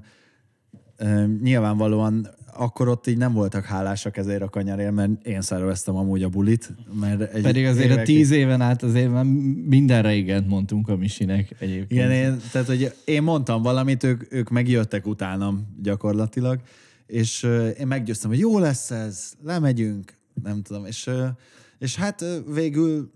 nyilvánvalóan 1.41 2.27
akkor 2.53 2.87
ott 2.87 3.07
így 3.07 3.17
nem 3.17 3.33
voltak 3.33 3.65
hálásak 3.65 4.17
ezért 4.17 4.41
a 4.41 4.49
kanyarért, 4.49 4.91
mert 4.91 5.25
én 5.25 5.41
szerveztem 5.41 5.95
amúgy 5.95 6.23
a 6.23 6.29
bulit. 6.29 6.69
Mert 6.99 7.33
egy 7.33 7.41
Pedig 7.41 7.65
azért 7.65 7.89
a 7.89 7.93
évekig- 7.93 8.15
tíz 8.15 8.31
éven 8.31 8.61
át 8.61 8.83
azért 8.83 9.11
már 9.11 9.25
mindenre 9.65 10.13
igent 10.13 10.47
mondtunk 10.47 10.89
a 10.89 10.95
Misinek 10.95 11.55
egyébként. 11.59 11.91
Igen, 11.91 12.11
én, 12.11 12.39
tehát 12.51 12.67
hogy 12.67 12.93
én 13.05 13.23
mondtam 13.23 13.61
valamit, 13.61 14.03
ők, 14.03 14.33
ők 14.33 14.49
megjöttek 14.49 15.07
utánam 15.07 15.75
gyakorlatilag, 15.81 16.59
és 17.07 17.43
én 17.79 17.87
meggyőztem, 17.87 18.29
hogy 18.29 18.39
jó 18.39 18.59
lesz 18.59 18.91
ez, 18.91 19.33
lemegyünk, 19.43 20.13
nem 20.43 20.61
tudom, 20.61 20.85
és, 20.85 21.09
és 21.79 21.95
hát 21.95 22.25
végül 22.53 23.11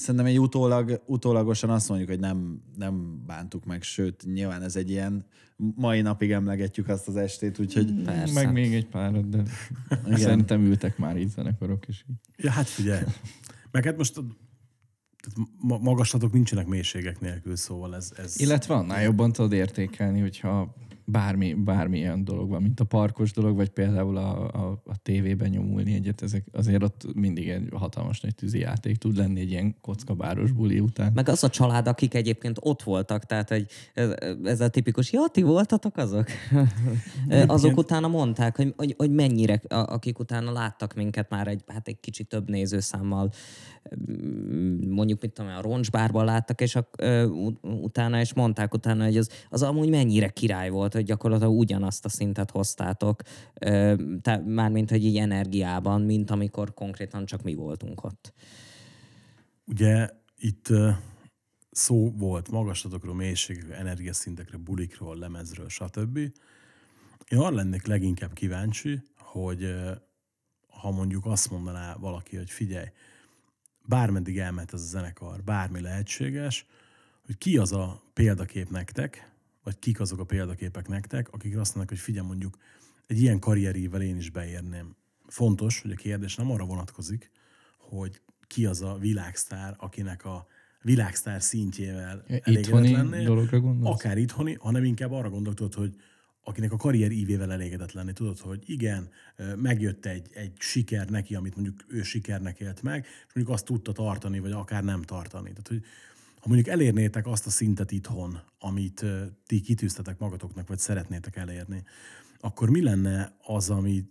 szerintem 0.00 0.26
egy 0.26 0.40
utólag, 0.40 1.02
utólagosan 1.06 1.70
azt 1.70 1.88
mondjuk, 1.88 2.10
hogy 2.10 2.18
nem, 2.18 2.62
nem 2.76 3.22
bántuk 3.26 3.64
meg, 3.64 3.82
sőt, 3.82 4.24
nyilván 4.32 4.62
ez 4.62 4.76
egy 4.76 4.90
ilyen, 4.90 5.24
mai 5.56 6.00
napig 6.00 6.30
emlegetjük 6.30 6.88
azt 6.88 7.08
az 7.08 7.16
estét, 7.16 7.58
úgyhogy 7.58 8.02
Persze. 8.02 8.34
Meg 8.34 8.52
még 8.52 8.74
egy 8.74 8.86
párat, 8.86 9.28
de 9.28 9.42
Igen. 10.06 10.18
szerintem 10.18 10.64
ültek 10.64 10.98
már 10.98 11.16
itt 11.16 11.30
zenekarok, 11.30 11.88
így. 11.88 12.04
Ja, 12.36 12.50
hát 12.50 12.68
figyelj. 12.68 13.02
Meg 13.70 13.84
hát 13.84 13.96
most 13.96 14.16
a- 14.16 14.24
tehát 15.20 15.50
ma- 15.60 15.78
magaslatok 15.78 16.32
nincsenek 16.32 16.66
mélységek 16.66 17.20
nélkül, 17.20 17.56
szóval 17.56 17.96
ez... 17.96 18.12
ez 18.16 18.40
Illetve 18.40 18.74
annál 18.74 19.02
jobban 19.02 19.32
tudod 19.32 19.52
értékelni, 19.52 20.20
hogyha 20.20 20.74
bármi, 21.10 21.54
bármilyen 21.54 22.24
dolog 22.24 22.48
van, 22.48 22.62
mint 22.62 22.80
a 22.80 22.84
parkos 22.84 23.32
dolog, 23.32 23.56
vagy 23.56 23.68
például 23.68 24.16
a, 24.16 24.46
a, 24.46 24.82
a 24.84 24.96
tévében 25.02 25.50
nyomulni 25.50 25.94
egyet, 25.94 26.22
ezek 26.22 26.44
azért 26.52 26.82
ott 26.82 27.14
mindig 27.14 27.48
egy 27.48 27.68
hatalmas 27.72 28.20
nagy 28.20 28.34
tűzi 28.34 28.58
játék 28.58 28.96
tud 28.96 29.16
lenni 29.16 29.40
egy 29.40 29.50
ilyen 29.50 29.76
kockabáros 29.80 30.52
buli 30.52 30.80
után. 30.80 31.12
Meg 31.12 31.28
az 31.28 31.44
a 31.44 31.48
család, 31.48 31.86
akik 31.86 32.14
egyébként 32.14 32.58
ott 32.60 32.82
voltak, 32.82 33.24
tehát 33.24 33.48
hogy 33.48 33.66
ez, 33.94 34.14
ez 34.44 34.60
a 34.60 34.68
tipikus, 34.68 35.12
ja, 35.12 35.22
ti 35.32 35.42
voltatok 35.42 35.96
azok? 35.96 36.26
azok 37.46 37.76
utána 37.76 38.08
mondták, 38.08 38.56
hogy, 38.56 38.74
hogy, 38.76 38.94
hogy 38.98 39.10
mennyire, 39.10 39.60
akik 39.68 40.18
utána 40.18 40.52
láttak 40.52 40.94
minket 40.94 41.30
már 41.30 41.48
egy, 41.48 41.64
hát 41.66 41.88
egy 41.88 42.00
kicsit 42.00 42.28
több 42.28 42.48
nézőszámmal, 42.48 43.24
mm, 43.24 43.30
mondjuk 44.88 45.20
mit 45.20 45.32
tudom, 45.32 45.50
a 45.50 45.60
roncsbárban 45.60 46.24
láttak, 46.24 46.60
és 46.60 46.76
a, 46.76 46.88
utána 47.62 48.20
is 48.20 48.32
mondták 48.32 48.74
utána, 48.74 49.04
hogy 49.04 49.16
az, 49.16 49.30
az 49.48 49.62
amúgy 49.62 49.88
mennyire 49.88 50.28
király 50.28 50.70
volt, 50.70 50.92
hogy 50.92 51.04
gyakorlatilag 51.04 51.58
ugyanazt 51.58 52.04
a 52.04 52.08
szintet 52.08 52.50
hoztátok, 52.50 53.22
te, 54.22 54.42
mármint, 54.46 54.90
hogy 54.90 55.04
így 55.04 55.16
energiában, 55.16 56.02
mint 56.02 56.30
amikor 56.30 56.74
konkrétan 56.74 57.26
csak 57.26 57.42
mi 57.42 57.54
voltunk 57.54 58.04
ott. 58.04 58.32
Ugye 59.66 60.08
itt 60.36 60.68
szó 61.70 62.12
volt 62.16 62.50
magaslatokról, 62.50 63.14
mélységekről, 63.14 63.74
energiaszintekről, 63.74 64.60
bulikról, 64.60 65.16
lemezről, 65.16 65.68
stb. 65.68 66.16
Én 67.28 67.38
arra 67.38 67.54
lennék 67.54 67.86
leginkább 67.86 68.32
kíváncsi, 68.32 69.02
hogy 69.16 69.74
ha 70.68 70.90
mondjuk 70.90 71.26
azt 71.26 71.50
mondaná 71.50 71.96
valaki, 72.00 72.36
hogy 72.36 72.50
figyelj, 72.50 72.86
bármeddig 73.90 74.38
elment 74.38 74.72
ez 74.72 74.80
a 74.80 74.86
zenekar, 74.86 75.42
bármi 75.42 75.80
lehetséges, 75.80 76.66
hogy 77.26 77.38
ki 77.38 77.56
az 77.58 77.72
a 77.72 78.02
példakép 78.12 78.70
nektek, 78.70 79.30
vagy 79.64 79.78
kik 79.78 80.00
azok 80.00 80.18
a 80.18 80.24
példaképek 80.24 80.88
nektek, 80.88 81.28
akik 81.32 81.56
azt 81.56 81.74
mondják, 81.74 81.88
hogy 81.88 81.98
figyelj 81.98 82.26
mondjuk 82.26 82.58
egy 83.06 83.20
ilyen 83.20 83.38
karrierível 83.38 84.02
én 84.02 84.16
is 84.16 84.30
beérném. 84.30 84.96
Fontos, 85.26 85.80
hogy 85.80 85.90
a 85.90 85.94
kérdés 85.94 86.34
nem 86.34 86.50
arra 86.50 86.64
vonatkozik, 86.64 87.30
hogy 87.78 88.20
ki 88.46 88.66
az 88.66 88.82
a 88.82 88.96
világsztár, 88.98 89.74
akinek 89.78 90.24
a 90.24 90.46
világsztár 90.82 91.42
szintjével 91.42 92.24
elégedett 92.26 92.90
lennél. 92.90 93.24
dologra 93.24 93.60
gondolsz? 93.60 93.94
Akár 93.94 94.18
itthoni, 94.18 94.54
hanem 94.54 94.84
inkább 94.84 95.12
arra 95.12 95.30
gondoltad, 95.30 95.74
hogy 95.74 95.94
akinek 96.42 96.72
a 96.72 96.76
karrier 96.76 97.10
ívével 97.10 97.52
elégedett 97.52 97.92
lenni. 97.92 98.12
Tudod, 98.12 98.38
hogy 98.38 98.62
igen, 98.66 99.08
megjött 99.56 100.06
egy, 100.06 100.26
egy 100.32 100.52
siker 100.58 101.08
neki, 101.08 101.34
amit 101.34 101.54
mondjuk 101.54 101.84
ő 101.88 102.02
sikernek 102.02 102.60
élt 102.60 102.82
meg, 102.82 103.04
és 103.04 103.34
mondjuk 103.34 103.56
azt 103.56 103.64
tudta 103.64 103.92
tartani, 103.92 104.38
vagy 104.38 104.52
akár 104.52 104.84
nem 104.84 105.02
tartani. 105.02 105.48
Tehát, 105.48 105.68
hogy 105.68 105.82
ha 106.40 106.48
mondjuk 106.48 106.68
elérnétek 106.68 107.26
azt 107.26 107.46
a 107.46 107.50
szintet 107.50 107.92
itthon, 107.92 108.40
amit 108.58 109.04
ti 109.46 109.60
kitűztetek 109.60 110.18
magatoknak, 110.18 110.68
vagy 110.68 110.78
szeretnétek 110.78 111.36
elérni, 111.36 111.84
akkor 112.40 112.70
mi 112.70 112.82
lenne 112.82 113.36
az, 113.42 113.70
ami, 113.70 114.04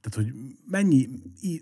tehát 0.00 0.30
hogy 0.30 0.40
mennyi, 0.66 1.08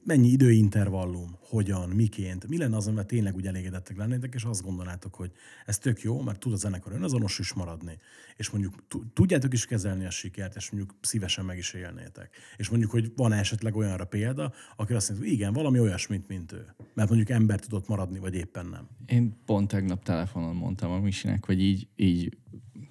mennyi 0.04 0.28
időintervallum, 0.28 1.36
hogyan, 1.40 1.88
miként, 1.88 2.48
mi 2.48 2.58
lenne 2.58 2.76
az, 2.76 2.86
amivel 2.86 3.06
tényleg 3.06 3.34
úgy 3.34 3.46
elégedettek 3.46 3.96
lennétek, 3.96 4.34
és 4.34 4.44
azt 4.44 4.62
gondolnátok, 4.62 5.14
hogy 5.14 5.30
ez 5.66 5.78
tök 5.78 6.00
jó, 6.00 6.20
mert 6.20 6.38
tud 6.38 6.52
a 6.52 6.56
zenekar 6.56 6.92
önazonos 6.92 7.38
is 7.38 7.52
maradni, 7.52 7.98
és 8.36 8.50
mondjuk 8.50 8.74
tu- 8.88 9.06
tudjátok 9.12 9.52
is 9.52 9.66
kezelni 9.66 10.04
a 10.04 10.10
sikert, 10.10 10.56
és 10.56 10.70
mondjuk 10.70 10.94
szívesen 11.00 11.44
meg 11.44 11.58
is 11.58 11.72
élnétek. 11.72 12.30
És 12.56 12.68
mondjuk, 12.68 12.90
hogy 12.90 13.12
van 13.16 13.32
esetleg 13.32 13.76
olyanra 13.76 14.04
példa, 14.04 14.52
aki 14.76 14.92
azt 14.92 15.08
mondja, 15.08 15.26
hogy 15.26 15.36
igen, 15.36 15.52
valami 15.52 15.80
olyasmit, 15.80 16.28
mint 16.28 16.52
ő. 16.52 16.74
Mert 16.94 17.08
mondjuk 17.08 17.30
ember 17.30 17.60
tudott 17.60 17.88
maradni, 17.88 18.18
vagy 18.18 18.34
éppen 18.34 18.66
nem. 18.66 18.88
Én 19.06 19.36
pont 19.44 19.68
tegnap 19.68 20.02
telefonon 20.02 20.56
mondtam 20.56 20.90
a 20.90 21.00
Misinek, 21.00 21.44
hogy 21.44 21.62
így, 21.62 21.88
így 21.96 22.36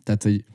tehát, 0.03 0.23
hogy 0.23 0.45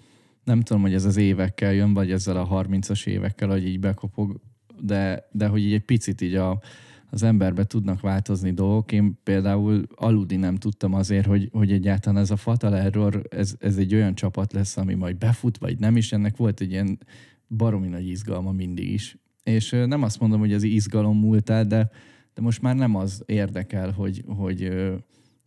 nem 0.44 0.60
tudom, 0.62 0.82
hogy 0.82 0.94
ez 0.94 1.04
az 1.04 1.16
évekkel 1.16 1.72
jön, 1.72 1.94
vagy 1.94 2.10
ezzel 2.12 2.36
a 2.36 2.64
30-as 2.64 3.06
évekkel, 3.06 3.48
hogy 3.48 3.66
így 3.66 3.80
bekopog, 3.80 4.40
de, 4.82 5.28
de 5.32 5.46
hogy 5.46 5.60
így 5.60 5.72
egy 5.72 5.84
picit 5.84 6.20
így 6.20 6.34
a, 6.34 6.60
az 7.10 7.22
emberbe 7.22 7.64
tudnak 7.64 8.00
változni 8.00 8.52
dolgok. 8.52 8.92
Én 8.92 9.18
például 9.22 9.86
aludni 9.94 10.36
nem 10.36 10.56
tudtam 10.56 10.94
azért, 10.94 11.26
hogy, 11.26 11.48
hogy 11.52 11.72
egyáltalán 11.72 12.22
ez 12.22 12.30
a 12.30 12.36
Fatal 12.36 12.76
Error, 12.76 13.22
ez, 13.30 13.54
ez 13.58 13.76
egy 13.76 13.94
olyan 13.94 14.14
csapat 14.14 14.52
lesz, 14.52 14.76
ami 14.76 14.94
majd 14.94 15.16
befut, 15.16 15.58
vagy 15.58 15.78
nem 15.78 15.96
is. 15.96 16.12
Ennek 16.12 16.36
volt 16.36 16.60
egy 16.60 16.70
ilyen 16.70 16.98
baromi 17.48 17.88
nagy 17.88 18.08
izgalma 18.08 18.52
mindig 18.52 18.92
is. 18.92 19.16
És 19.42 19.70
nem 19.70 20.02
azt 20.02 20.20
mondom, 20.20 20.40
hogy 20.40 20.52
az 20.52 20.62
izgalom 20.62 21.18
múlt 21.18 21.50
el, 21.50 21.64
de, 21.64 21.90
de 22.34 22.42
most 22.42 22.62
már 22.62 22.76
nem 22.76 22.96
az 22.96 23.22
érdekel, 23.26 23.90
hogy, 23.90 24.24
hogy 24.26 24.72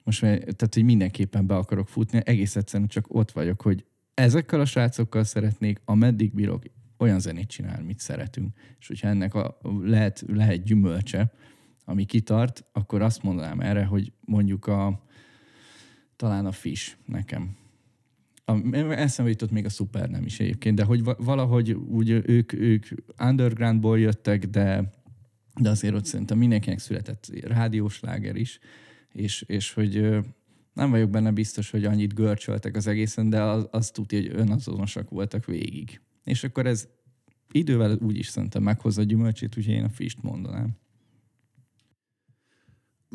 most 0.03 0.21
már, 0.21 0.37
tehát, 0.37 0.73
hogy 0.73 0.83
mindenképpen 0.83 1.45
be 1.45 1.55
akarok 1.55 1.87
futni, 1.87 2.21
egész 2.23 2.55
egyszerűen 2.55 2.89
csak 2.89 3.05
ott 3.07 3.31
vagyok, 3.31 3.61
hogy 3.61 3.85
ezekkel 4.13 4.59
a 4.59 4.65
srácokkal 4.65 5.23
szeretnék, 5.23 5.81
ameddig 5.85 6.33
bírok 6.33 6.63
olyan 7.03 7.19
zenét 7.19 7.47
csinálni, 7.47 7.85
mit 7.85 7.99
szeretünk. 7.99 8.57
És 8.79 8.87
hogyha 8.87 9.07
ennek 9.07 9.33
a, 9.33 9.57
lehet, 9.81 10.23
lehet 10.27 10.63
gyümölcse, 10.63 11.33
ami 11.85 12.05
kitart, 12.05 12.65
akkor 12.71 13.01
azt 13.01 13.23
mondanám 13.23 13.59
erre, 13.59 13.85
hogy 13.85 14.11
mondjuk 14.19 14.67
a 14.67 15.03
talán 16.15 16.45
a 16.45 16.51
Fish 16.51 16.95
nekem. 17.05 17.55
A, 18.45 18.75
eszembe 18.91 19.31
jutott 19.31 19.51
még 19.51 19.65
a 19.65 19.69
Super 19.69 20.09
nem 20.09 20.25
is 20.25 20.39
egyébként, 20.39 20.75
de 20.75 20.83
hogy 20.83 21.03
va- 21.03 21.23
valahogy 21.23 21.71
úgy 21.71 22.09
ők, 22.09 22.53
ők 22.53 22.85
undergroundból 23.19 23.99
jöttek, 23.99 24.45
de, 24.45 24.91
de 25.59 25.69
azért 25.69 25.93
ott 25.93 26.05
szerintem 26.05 26.37
mindenkinek 26.37 26.79
született 26.79 27.31
rádiós 27.41 27.99
láger 27.99 28.35
is, 28.35 28.59
és, 29.11 29.41
és 29.41 29.73
hogy 29.73 30.21
nem 30.73 30.89
vagyok 30.89 31.09
benne 31.09 31.31
biztos, 31.31 31.69
hogy 31.69 31.85
annyit 31.85 32.13
görcsöltek 32.13 32.75
az 32.75 32.87
egészen, 32.87 33.29
de 33.29 33.41
az, 33.41 33.67
az 33.71 33.91
tudja, 33.91 34.19
hogy 34.19 34.31
önazonosak 34.33 35.09
voltak 35.09 35.45
végig. 35.45 36.01
És 36.23 36.43
akkor 36.43 36.65
ez 36.65 36.87
idővel 37.51 37.97
úgy 38.01 38.17
is 38.17 38.27
szerintem 38.27 38.63
meghozza 38.63 39.01
a 39.01 39.05
gyümölcsét, 39.05 39.57
úgyhogy 39.57 39.73
én 39.73 39.83
a 39.83 39.89
fist 39.89 40.21
mondanám. 40.21 40.77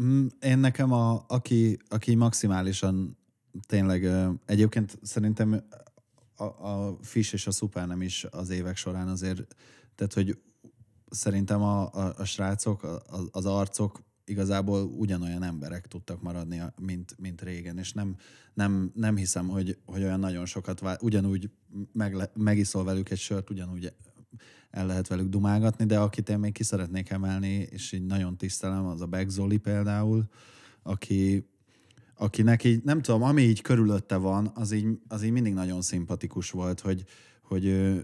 Mm, 0.01 0.27
Én 0.41 0.59
nekem, 0.59 0.93
a, 0.93 1.25
aki, 1.29 1.79
aki 1.89 2.15
maximálisan 2.15 3.17
tényleg, 3.67 4.09
egyébként 4.47 4.99
szerintem 5.03 5.63
a, 6.37 6.45
a 6.45 6.99
Fish 7.03 7.35
és 7.35 7.47
a 7.47 7.51
Super 7.51 7.87
nem 7.87 8.03
is 8.03 8.25
az 8.25 8.51
évek 8.51 8.77
során 8.77 9.09
azért, 9.09 9.55
tehát 9.95 10.13
hogy 10.13 10.39
szerintem 11.11 11.63
a, 11.63 11.93
a, 11.93 12.15
a 12.17 12.25
srácok, 12.25 12.83
a, 12.83 13.03
az 13.31 13.47
arcok 13.47 14.03
igazából 14.29 14.83
ugyanolyan 14.83 15.43
emberek 15.43 15.87
tudtak 15.87 16.23
maradni, 16.23 16.63
mint, 16.81 17.15
mint 17.19 17.43
régen, 17.43 17.79
és 17.79 17.93
nem, 17.93 18.17
nem, 18.55 18.91
nem 18.95 19.17
hiszem, 19.17 19.49
hogy, 19.49 19.79
hogy 19.85 20.03
olyan 20.03 20.21
nagyon 20.21 20.47
sokat, 20.47 20.81
vál, 20.81 20.99
ugyanúgy 21.01 21.51
meg, 21.93 22.31
megiszol 22.35 22.85
velük 22.85 23.11
egy 23.11 23.19
sört, 23.19 23.51
ugyanúgy 23.51 23.93
el 24.71 24.87
lehet 24.87 25.09
velük 25.09 25.29
dumálgatni, 25.29 25.85
de 25.85 25.99
akit 25.99 26.29
én 26.29 26.39
még 26.39 26.53
ki 26.53 26.63
szeretnék 26.63 27.11
emelni, 27.11 27.69
és 27.71 27.93
így 27.93 28.07
nagyon 28.07 28.37
tisztelem, 28.37 28.87
az 28.87 29.01
a 29.01 29.07
Beck 29.07 29.29
Zoli 29.29 29.57
például, 29.57 30.25
aki, 30.83 31.49
akinek 32.15 32.65
így, 32.65 32.83
nem 32.85 33.03
tudom, 33.03 33.23
ami 33.23 33.43
így 33.43 33.63
körülötte 33.63 34.17
van, 34.17 34.51
az 34.55 34.73
így, 34.73 34.87
az 35.09 35.23
így 35.23 35.31
mindig 35.31 35.53
nagyon 35.53 35.83
szimpatikus 35.83 36.51
volt, 36.51 36.81
hogy, 36.81 37.05
hogy, 37.43 37.97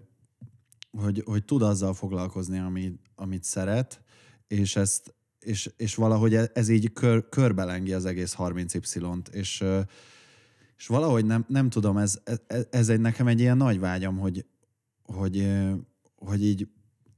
hogy, 0.91 1.23
hogy 1.25 1.45
tud 1.45 1.63
azzal 1.63 1.95
foglalkozni, 1.95 2.59
ami, 2.59 2.93
amit 3.15 3.45
szeret, 3.45 4.03
és 4.47 4.77
ezt 4.77 5.14
és, 5.45 5.71
és 5.77 5.95
valahogy 5.95 6.35
e- 6.35 6.51
ez 6.55 6.69
így 6.69 6.93
kör, 6.93 7.29
körbelengi 7.29 7.93
az 7.93 8.05
egész 8.05 8.35
30Y-t, 8.39 9.29
és, 9.29 9.65
és 10.77 10.87
valahogy 10.87 11.25
nem, 11.25 11.45
nem 11.49 11.69
tudom, 11.71 11.97
ez, 11.97 12.21
ez, 12.47 12.67
ez 12.71 12.89
egy, 12.89 13.01
nekem 13.01 13.27
egy 13.27 13.41
ilyen 13.41 13.57
nagy 13.57 13.79
vágyam, 13.81 14.19
hogy, 14.19 14.45
hogy, 15.03 15.49
hogy 16.17 16.45
így 16.45 16.69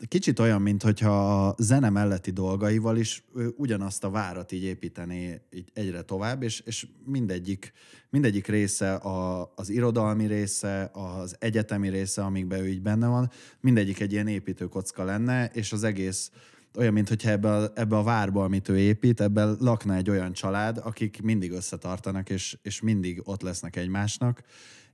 kicsit 0.09 0.39
olyan, 0.39 0.63
mint 0.63 0.83
hogyha 0.83 1.47
a 1.47 1.55
zene 1.59 1.91
melletti 1.91 2.31
dolgaival 2.31 2.97
is 2.97 3.25
ugyanazt 3.57 4.05
a 4.05 4.11
várat 4.11 4.53
így 4.53 4.63
építené 4.63 5.41
így 5.53 5.71
egyre 5.75 6.03
tovább, 6.03 6.43
és, 6.43 6.61
és 6.61 6.87
mindegyik, 7.05 7.73
mindegyik 8.11 8.47
része, 8.47 8.95
a, 8.95 9.53
az 9.55 9.69
irodalmi 9.69 10.27
része, 10.27 10.91
az 10.93 11.37
egyetemi 11.39 11.89
része, 11.89 12.23
amikben 12.23 12.61
ő 12.61 12.69
így 12.69 12.83
benne 12.83 13.07
van, 13.07 13.31
mindegyik 13.61 14.01
egy 14.01 14.13
ilyen 14.13 14.29
építőkocka 14.29 15.05
lenne, 15.05 15.51
és 15.53 15.73
az 15.73 15.83
egész 15.83 16.31
olyan, 16.77 16.93
mintha 16.93 17.31
ebbe 17.31 17.53
a, 17.53 17.71
ebbe 17.75 17.97
a 17.97 18.03
várba, 18.03 18.45
amit 18.45 18.69
ő 18.69 18.79
épít, 18.79 19.21
ebben 19.21 19.57
lakna 19.61 19.95
egy 19.95 20.11
olyan 20.11 20.33
család, 20.33 20.81
akik 20.83 21.23
mindig 21.23 21.53
összetartanak, 21.53 22.31
és, 22.31 22.59
és 22.63 22.81
mindig 22.81 23.21
ott 23.25 23.43
lesznek 23.43 23.77
egymásnak, 23.77 24.43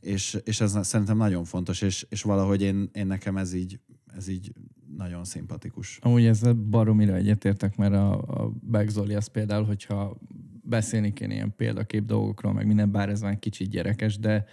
és, 0.01 0.39
és 0.45 0.61
ez 0.61 0.87
szerintem 0.87 1.16
nagyon 1.16 1.45
fontos, 1.45 1.80
és, 1.80 2.07
és 2.09 2.22
valahogy 2.22 2.62
én, 2.62 2.91
én 2.93 3.07
nekem 3.07 3.37
ez 3.37 3.53
így, 3.53 3.80
ez 4.16 4.28
így 4.28 4.53
nagyon 4.97 5.24
szimpatikus. 5.24 5.99
Amúgy 6.03 6.24
ezzel 6.24 6.53
baromira 6.53 7.14
egyetértek, 7.14 7.76
mert 7.76 7.95
a, 7.95 8.12
a 8.12 8.53
Beck 8.61 8.89
Zoli 8.89 9.14
az 9.14 9.26
például, 9.26 9.64
hogyha 9.64 10.18
beszélni 10.62 11.12
kéne 11.12 11.35
ilyen 11.35 11.55
példakép 11.57 12.05
dolgokról, 12.05 12.53
meg 12.53 12.66
minden, 12.66 12.91
bár 12.91 13.09
ez 13.09 13.20
már 13.20 13.39
kicsit 13.39 13.68
gyerekes, 13.68 14.18
de 14.18 14.45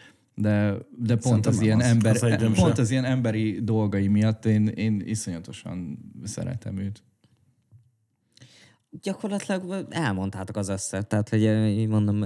de, 0.42 0.78
de 0.98 1.16
pont 1.16 1.44
Szerintem 1.44 1.52
az 1.52 1.62
ilyen, 1.62 1.80
az. 1.80 1.86
ember, 1.86 2.16
Az 2.42 2.60
pont 2.60 2.78
az 2.78 2.92
ilyen 2.92 3.06
emberi 3.06 3.60
dolgai 3.64 4.08
miatt 4.08 4.46
én, 4.46 4.68
én 4.68 5.02
iszonyatosan 5.06 6.00
szeretem 6.24 6.78
őt. 6.78 7.04
Gyakorlatilag 8.92 9.88
elmondtátok 9.90 10.56
az 10.56 10.70
összet, 10.70 11.08
tehát 11.08 11.30
hogy 11.30 11.42
így 11.68 11.88
mondom, 11.88 12.26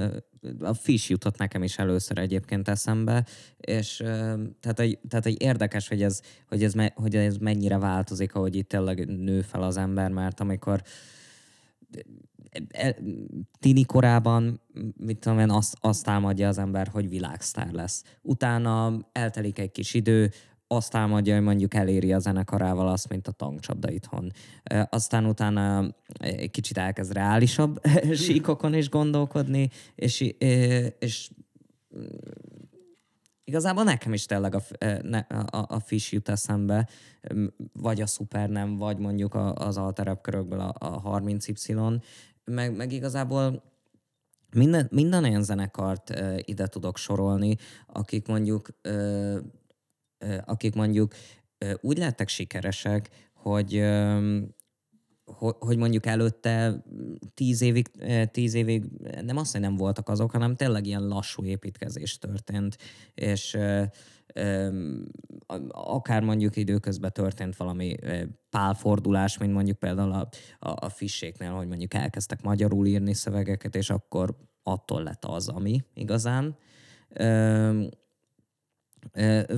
a 0.59 0.73
fish 0.73 1.09
jutott 1.09 1.37
nekem 1.37 1.63
is 1.63 1.77
először 1.77 2.17
egyébként 2.17 2.67
eszembe, 2.67 3.25
és 3.57 3.95
tehát, 4.59 4.75
hogy, 4.75 4.99
tehát, 5.07 5.23
hogy 5.23 5.41
érdekes, 5.41 5.87
hogy 5.87 6.03
ez, 6.03 6.21
hogy, 6.47 6.63
ez 6.63 6.73
hogy 6.93 7.15
ez 7.15 7.37
mennyire 7.37 7.77
változik, 7.77 8.35
ahogy 8.35 8.55
itt 8.55 8.69
tényleg 8.69 9.05
nő 9.05 9.41
fel 9.41 9.63
az 9.63 9.77
ember, 9.77 10.11
mert 10.11 10.39
amikor 10.39 10.81
e- 12.69 12.97
tini 13.59 13.85
korában, 13.85 14.61
mit 14.97 15.19
tudom 15.19 15.39
én, 15.39 15.49
azt, 15.49 15.77
azt 15.81 16.03
támadja 16.03 16.47
az 16.47 16.57
ember, 16.57 16.87
hogy 16.87 17.09
világsztár 17.09 17.71
lesz. 17.71 18.03
Utána 18.21 18.99
eltelik 19.11 19.59
egy 19.59 19.71
kis 19.71 19.93
idő, 19.93 20.31
azt 20.75 20.91
támadja, 20.91 21.33
hogy 21.33 21.43
mondjuk 21.43 21.73
eléri 21.73 22.13
a 22.13 22.19
zenekarával 22.19 22.87
azt, 22.87 23.09
mint 23.09 23.27
a 23.27 23.31
tankcsapda 23.31 23.91
itthon. 23.91 24.31
Aztán 24.89 25.25
utána 25.25 25.95
egy 26.17 26.51
kicsit 26.51 26.77
elkezd 26.77 27.13
reálisabb 27.13 27.81
síkokon 28.25 28.73
is 28.73 28.89
gondolkodni, 28.89 29.69
és, 29.95 30.21
és 30.99 31.29
Igazából 33.45 33.83
nekem 33.83 34.13
is 34.13 34.25
tényleg 34.25 34.55
a, 34.55 34.61
a, 35.27 35.65
a 35.67 35.79
Fish 35.79 36.13
jut 36.13 36.29
eszembe, 36.29 36.89
vagy 37.73 38.01
a 38.01 38.05
Super 38.05 38.49
nem, 38.49 38.77
vagy 38.77 38.97
mondjuk 38.97 39.35
az 39.53 39.77
alterebb 39.77 40.21
körökből 40.21 40.59
a, 40.59 40.73
a 40.79 41.19
30Y, 41.19 42.01
meg, 42.43 42.75
meg 42.75 42.91
igazából 42.91 43.63
minden, 44.53 44.87
minden 44.91 45.23
olyan 45.23 45.43
zenekart 45.43 46.13
ide 46.37 46.67
tudok 46.67 46.97
sorolni, 46.97 47.55
akik 47.87 48.27
mondjuk 48.27 48.67
akik 50.45 50.75
mondjuk 50.75 51.13
úgy 51.81 51.97
lettek 51.97 52.27
sikeresek, 52.27 53.09
hogy 53.33 53.83
ho- 55.25 55.57
hogy 55.59 55.77
mondjuk 55.77 56.05
előtte 56.05 56.83
tíz 57.33 57.61
évig, 57.61 57.87
tíz 58.31 58.53
évig 58.53 58.83
nem 59.21 59.37
azt, 59.37 59.51
hogy 59.51 59.61
nem 59.61 59.75
voltak 59.75 60.09
azok, 60.09 60.31
hanem 60.31 60.55
tényleg 60.55 60.85
ilyen 60.85 61.07
lassú 61.07 61.45
építkezés 61.45 62.17
történt, 62.17 62.77
és 63.13 63.57
akár 65.69 66.23
mondjuk 66.23 66.55
időközben 66.55 67.11
történt 67.13 67.55
valami 67.55 67.95
pálfordulás, 68.49 69.37
mint 69.37 69.53
mondjuk 69.53 69.77
például 69.77 70.11
a, 70.11 70.29
a, 70.59 70.85
a 70.85 70.89
fisséknél, 70.89 71.51
hogy 71.51 71.67
mondjuk 71.67 71.93
elkezdtek 71.93 72.41
magyarul 72.41 72.85
írni 72.85 73.13
szövegeket, 73.13 73.75
és 73.75 73.89
akkor 73.89 74.37
attól 74.63 75.03
lett 75.03 75.25
az, 75.25 75.47
ami 75.47 75.83
igazán. 75.93 76.57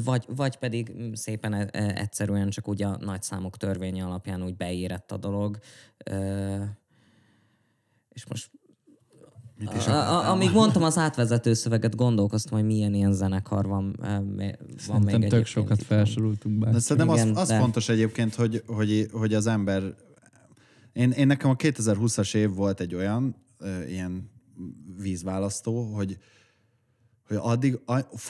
Vagy, 0.03 0.25
vagy 0.35 0.55
pedig 0.57 0.91
mm, 0.97 1.13
szépen 1.13 1.53
e- 1.53 1.69
e- 1.71 1.93
egyszerűen 1.95 2.49
csak 2.49 2.67
úgy 2.67 2.83
a 2.83 2.97
nagyszámok 2.97 3.57
törvénye 3.57 4.03
alapján 4.05 4.43
úgy 4.43 4.55
beérett 4.55 5.11
a 5.11 5.17
dolog. 5.17 5.57
És 8.09 8.25
most 8.29 8.51
Mit 9.57 9.73
is 9.73 9.87
a, 9.87 10.19
a, 10.19 10.31
amíg 10.31 10.51
mondtam 10.51 10.83
az 10.83 10.97
átvezető 10.97 11.53
szöveget, 11.53 11.95
gondolkoztam, 11.95 12.57
hogy 12.57 12.67
milyen 12.67 12.93
ilyen 12.93 13.13
zenekar 13.13 13.67
van. 13.67 13.95
van 13.99 14.45
Szerintem 14.77 15.19
még 15.19 15.29
tök 15.29 15.45
sokat 15.45 15.79
itt. 15.79 15.85
felsoroltunk 15.85 16.57
be. 16.59 16.71
De 16.71 16.79
szerintem 16.79 17.15
Igen, 17.15 17.29
az, 17.29 17.37
az 17.37 17.47
de- 17.47 17.59
fontos 17.59 17.89
egyébként, 17.89 18.35
hogy, 18.35 18.63
hogy, 18.67 19.07
hogy 19.11 19.33
az 19.33 19.47
ember... 19.47 19.95
Én, 20.93 21.11
én 21.11 21.27
nekem 21.27 21.49
a 21.49 21.55
2020-as 21.55 22.35
év 22.35 22.53
volt 22.53 22.79
egy 22.79 22.95
olyan 22.95 23.35
ö, 23.57 23.83
ilyen 23.83 24.29
vízválasztó, 24.97 25.93
hogy, 25.93 26.17
hogy 27.27 27.37
addig 27.39 27.79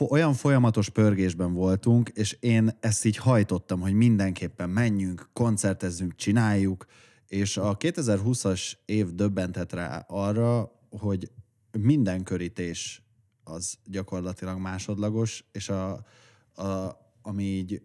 olyan 0.10 0.34
folyamatos 0.34 0.90
pörgésben 0.90 1.54
voltunk, 1.54 2.10
és 2.10 2.38
én 2.40 2.78
ezt 2.80 3.06
így 3.06 3.18
hajtottam, 3.18 3.80
hogy 3.80 3.94
mindenképpen 3.94 4.70
menjünk, 4.70 5.30
koncertezzünk, 5.34 6.16
csináljuk, 6.16 6.86
és 7.28 7.58
a 7.58 7.78
2020-as 7.78 8.74
év 8.86 9.14
döbbentett 9.14 9.74
rá 9.74 10.06
arra, 10.08 10.72
hogy 10.90 11.32
minden 11.72 12.24
körítés 12.24 13.04
az 13.44 13.78
gyakorlatilag 13.86 14.60
másodlagos, 14.60 15.46
és 15.52 15.70
a, 15.70 15.92
a, 16.56 16.98
ami 17.22 17.44
így 17.44 17.82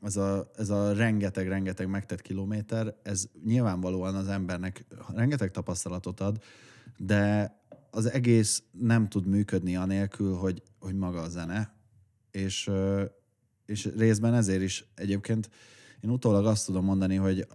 ez 0.00 0.16
a, 0.16 0.50
ez 0.56 0.70
a 0.70 0.92
rengeteg-rengeteg 0.92 1.88
megtett 1.88 2.22
kilométer, 2.22 2.94
ez 3.02 3.24
nyilvánvalóan 3.44 4.14
az 4.14 4.28
embernek 4.28 4.84
rengeteg 5.14 5.50
tapasztalatot 5.50 6.20
ad, 6.20 6.42
de 6.96 7.55
az 7.96 8.10
egész 8.10 8.62
nem 8.70 9.08
tud 9.08 9.26
működni 9.26 9.76
anélkül, 9.76 10.34
hogy, 10.34 10.62
hogy 10.78 10.94
maga 10.94 11.20
a 11.20 11.28
zene. 11.28 11.74
És, 12.30 12.70
és 13.66 13.90
részben 13.96 14.34
ezért 14.34 14.62
is 14.62 14.90
egyébként 14.94 15.50
én 16.00 16.10
utólag 16.10 16.46
azt 16.46 16.66
tudom 16.66 16.84
mondani, 16.84 17.14
hogy 17.14 17.46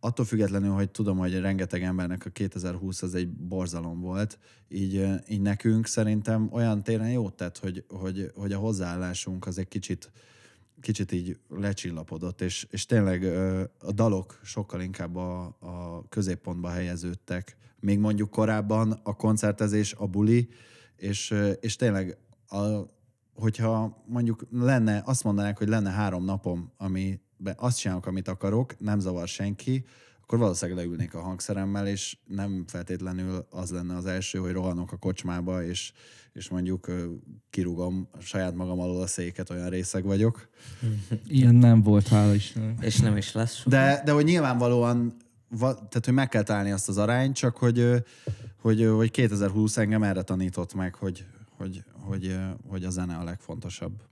attól 0.00 0.24
függetlenül, 0.24 0.70
hogy 0.70 0.90
tudom, 0.90 1.18
hogy 1.18 1.40
rengeteg 1.40 1.82
embernek 1.82 2.26
a 2.26 2.30
2020 2.30 3.02
az 3.02 3.14
egy 3.14 3.28
borzalom 3.28 4.00
volt, 4.00 4.38
így, 4.68 5.06
így 5.28 5.40
nekünk 5.40 5.86
szerintem 5.86 6.48
olyan 6.52 6.82
téren 6.82 7.10
jót 7.10 7.34
tett, 7.34 7.58
hogy, 7.58 7.84
hogy, 7.88 8.30
hogy 8.34 8.52
a 8.52 8.58
hozzáállásunk 8.58 9.46
az 9.46 9.58
egy 9.58 9.68
kicsit, 9.68 10.12
kicsit 10.80 11.12
így 11.12 11.38
lecsillapodott, 11.48 12.40
és, 12.40 12.66
és 12.70 12.86
tényleg 12.86 13.24
a 13.78 13.92
dalok 13.92 14.40
sokkal 14.42 14.80
inkább 14.80 15.16
a, 15.16 15.44
a 15.44 16.04
középpontba 16.08 16.68
helyeződtek. 16.68 17.56
Még 17.80 17.98
mondjuk 17.98 18.30
korábban 18.30 19.00
a 19.02 19.16
koncertezés, 19.16 19.94
a 19.98 20.06
buli, 20.06 20.48
és, 20.96 21.34
és 21.60 21.76
tényleg 21.76 22.18
a, 22.46 22.66
hogyha 23.34 24.02
mondjuk 24.06 24.46
lenne, 24.50 25.02
azt 25.04 25.24
mondanák, 25.24 25.58
hogy 25.58 25.68
lenne 25.68 25.90
három 25.90 26.24
napom, 26.24 26.72
ami 26.76 27.20
azt 27.56 27.78
csinálok, 27.78 28.06
amit 28.06 28.28
akarok, 28.28 28.78
nem 28.78 28.98
zavar 28.98 29.28
senki, 29.28 29.84
akkor 30.28 30.40
valószínűleg 30.40 30.84
leülnék 30.84 31.14
a 31.14 31.20
hangszeremmel, 31.20 31.86
és 31.86 32.16
nem 32.26 32.64
feltétlenül 32.66 33.46
az 33.50 33.70
lenne 33.70 33.96
az 33.96 34.06
első, 34.06 34.38
hogy 34.38 34.52
rohanok 34.52 34.92
a 34.92 34.96
kocsmába, 34.96 35.64
és, 35.64 35.92
és 36.32 36.48
mondjuk 36.48 36.90
kirúgom 37.50 38.08
saját 38.20 38.54
magam 38.54 38.80
alól 38.80 39.02
a 39.02 39.06
széket, 39.06 39.50
olyan 39.50 39.68
részeg 39.68 40.04
vagyok. 40.04 40.48
Ilyen 41.26 41.54
nem 41.54 41.82
volt, 41.82 42.08
hála 42.08 42.34
Istennek. 42.34 42.84
És 42.84 42.96
nem 42.96 43.16
is 43.16 43.32
lesz 43.32 43.54
soha. 43.54 43.68
De, 43.70 44.02
de 44.04 44.12
hogy 44.12 44.24
nyilvánvalóan, 44.24 45.16
va, 45.48 45.74
tehát 45.74 46.04
hogy 46.04 46.14
meg 46.14 46.28
kell 46.28 46.42
találni 46.42 46.70
azt 46.70 46.88
az 46.88 46.98
arányt, 46.98 47.34
csak 47.34 47.56
hogy, 47.56 48.04
hogy, 48.60 48.84
hogy 48.84 49.10
2020 49.10 49.76
engem 49.76 50.02
erre 50.02 50.22
tanított 50.22 50.74
meg, 50.74 50.94
hogy, 50.94 51.26
hogy, 51.56 51.84
hogy, 51.92 52.36
hogy 52.68 52.84
a 52.84 52.90
zene 52.90 53.16
a 53.16 53.24
legfontosabb. 53.24 54.02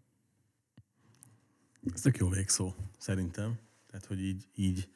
Ez 1.95 2.01
tök 2.01 2.17
jó 2.17 2.29
végszó, 2.29 2.75
szerintem. 2.99 3.59
Tehát, 3.87 4.07
hogy 4.07 4.25
így, 4.25 4.49
így 4.55 4.89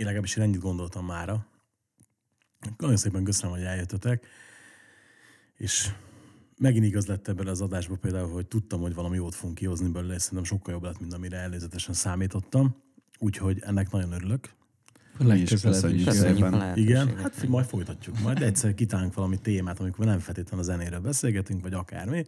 én 0.00 0.06
legalábbis 0.06 0.36
én 0.36 0.42
ennyit 0.42 0.60
gondoltam 0.60 1.06
mára. 1.06 1.46
Nagyon 2.78 2.96
szépen 2.96 3.24
köszönöm, 3.24 3.54
hogy 3.54 3.64
eljöttetek. 3.64 4.26
És 5.56 5.90
megint 6.56 6.84
igaz 6.84 7.06
lett 7.06 7.28
ebben 7.28 7.46
az 7.46 7.60
adásban 7.60 7.98
például, 8.00 8.32
hogy 8.32 8.46
tudtam, 8.46 8.80
hogy 8.80 8.94
valami 8.94 9.16
jót 9.16 9.34
fogunk 9.34 9.58
kihozni 9.58 9.88
belőle, 9.88 10.14
és 10.14 10.22
szerintem 10.22 10.44
sokkal 10.44 10.74
jobb 10.74 10.82
lett, 10.82 11.00
mint 11.00 11.12
amire 11.12 11.36
előzetesen 11.36 11.94
számítottam. 11.94 12.76
Úgyhogy 13.18 13.60
ennek 13.60 13.90
nagyon 13.90 14.12
örülök. 14.12 14.54
Legközelebb 15.26 15.74
köszönjük 15.74 16.00
is. 16.00 16.04
Köszönjük. 16.04 16.76
Igen, 16.76 17.16
hát 17.16 17.46
majd 17.48 17.66
folytatjuk. 17.66 18.20
Majd 18.20 18.42
egyszer 18.42 18.74
kitálunk 18.74 19.14
valami 19.14 19.38
témát, 19.38 19.80
amikor 19.80 20.04
nem 20.04 20.18
feltétlenül 20.18 20.64
a 20.64 20.68
zenéről 20.68 21.00
beszélgetünk, 21.00 21.62
vagy 21.62 21.72
akármi, 21.72 22.26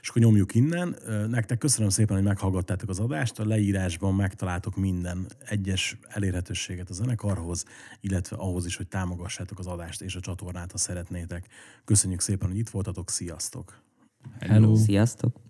és 0.00 0.08
akkor 0.08 0.22
nyomjuk 0.22 0.54
innen. 0.54 0.96
Nektek 1.28 1.58
köszönöm 1.58 1.88
szépen, 1.88 2.16
hogy 2.16 2.24
meghallgattátok 2.24 2.88
az 2.88 2.98
adást. 2.98 3.38
A 3.38 3.46
leírásban 3.46 4.14
megtaláltok 4.14 4.76
minden 4.76 5.26
egyes 5.46 5.98
elérhetőséget 6.08 6.90
a 6.90 6.92
zenekarhoz, 6.92 7.64
illetve 8.00 8.36
ahhoz 8.36 8.66
is, 8.66 8.76
hogy 8.76 8.86
támogassátok 8.86 9.58
az 9.58 9.66
adást 9.66 10.02
és 10.02 10.14
a 10.14 10.20
csatornát, 10.20 10.72
ha 10.72 10.78
szeretnétek. 10.78 11.46
Köszönjük 11.84 12.20
szépen, 12.20 12.48
hogy 12.48 12.58
itt 12.58 12.68
voltatok. 12.68 13.10
Sziasztok! 13.10 13.82
Hello. 14.38 14.76
Sziasztok! 14.76 15.40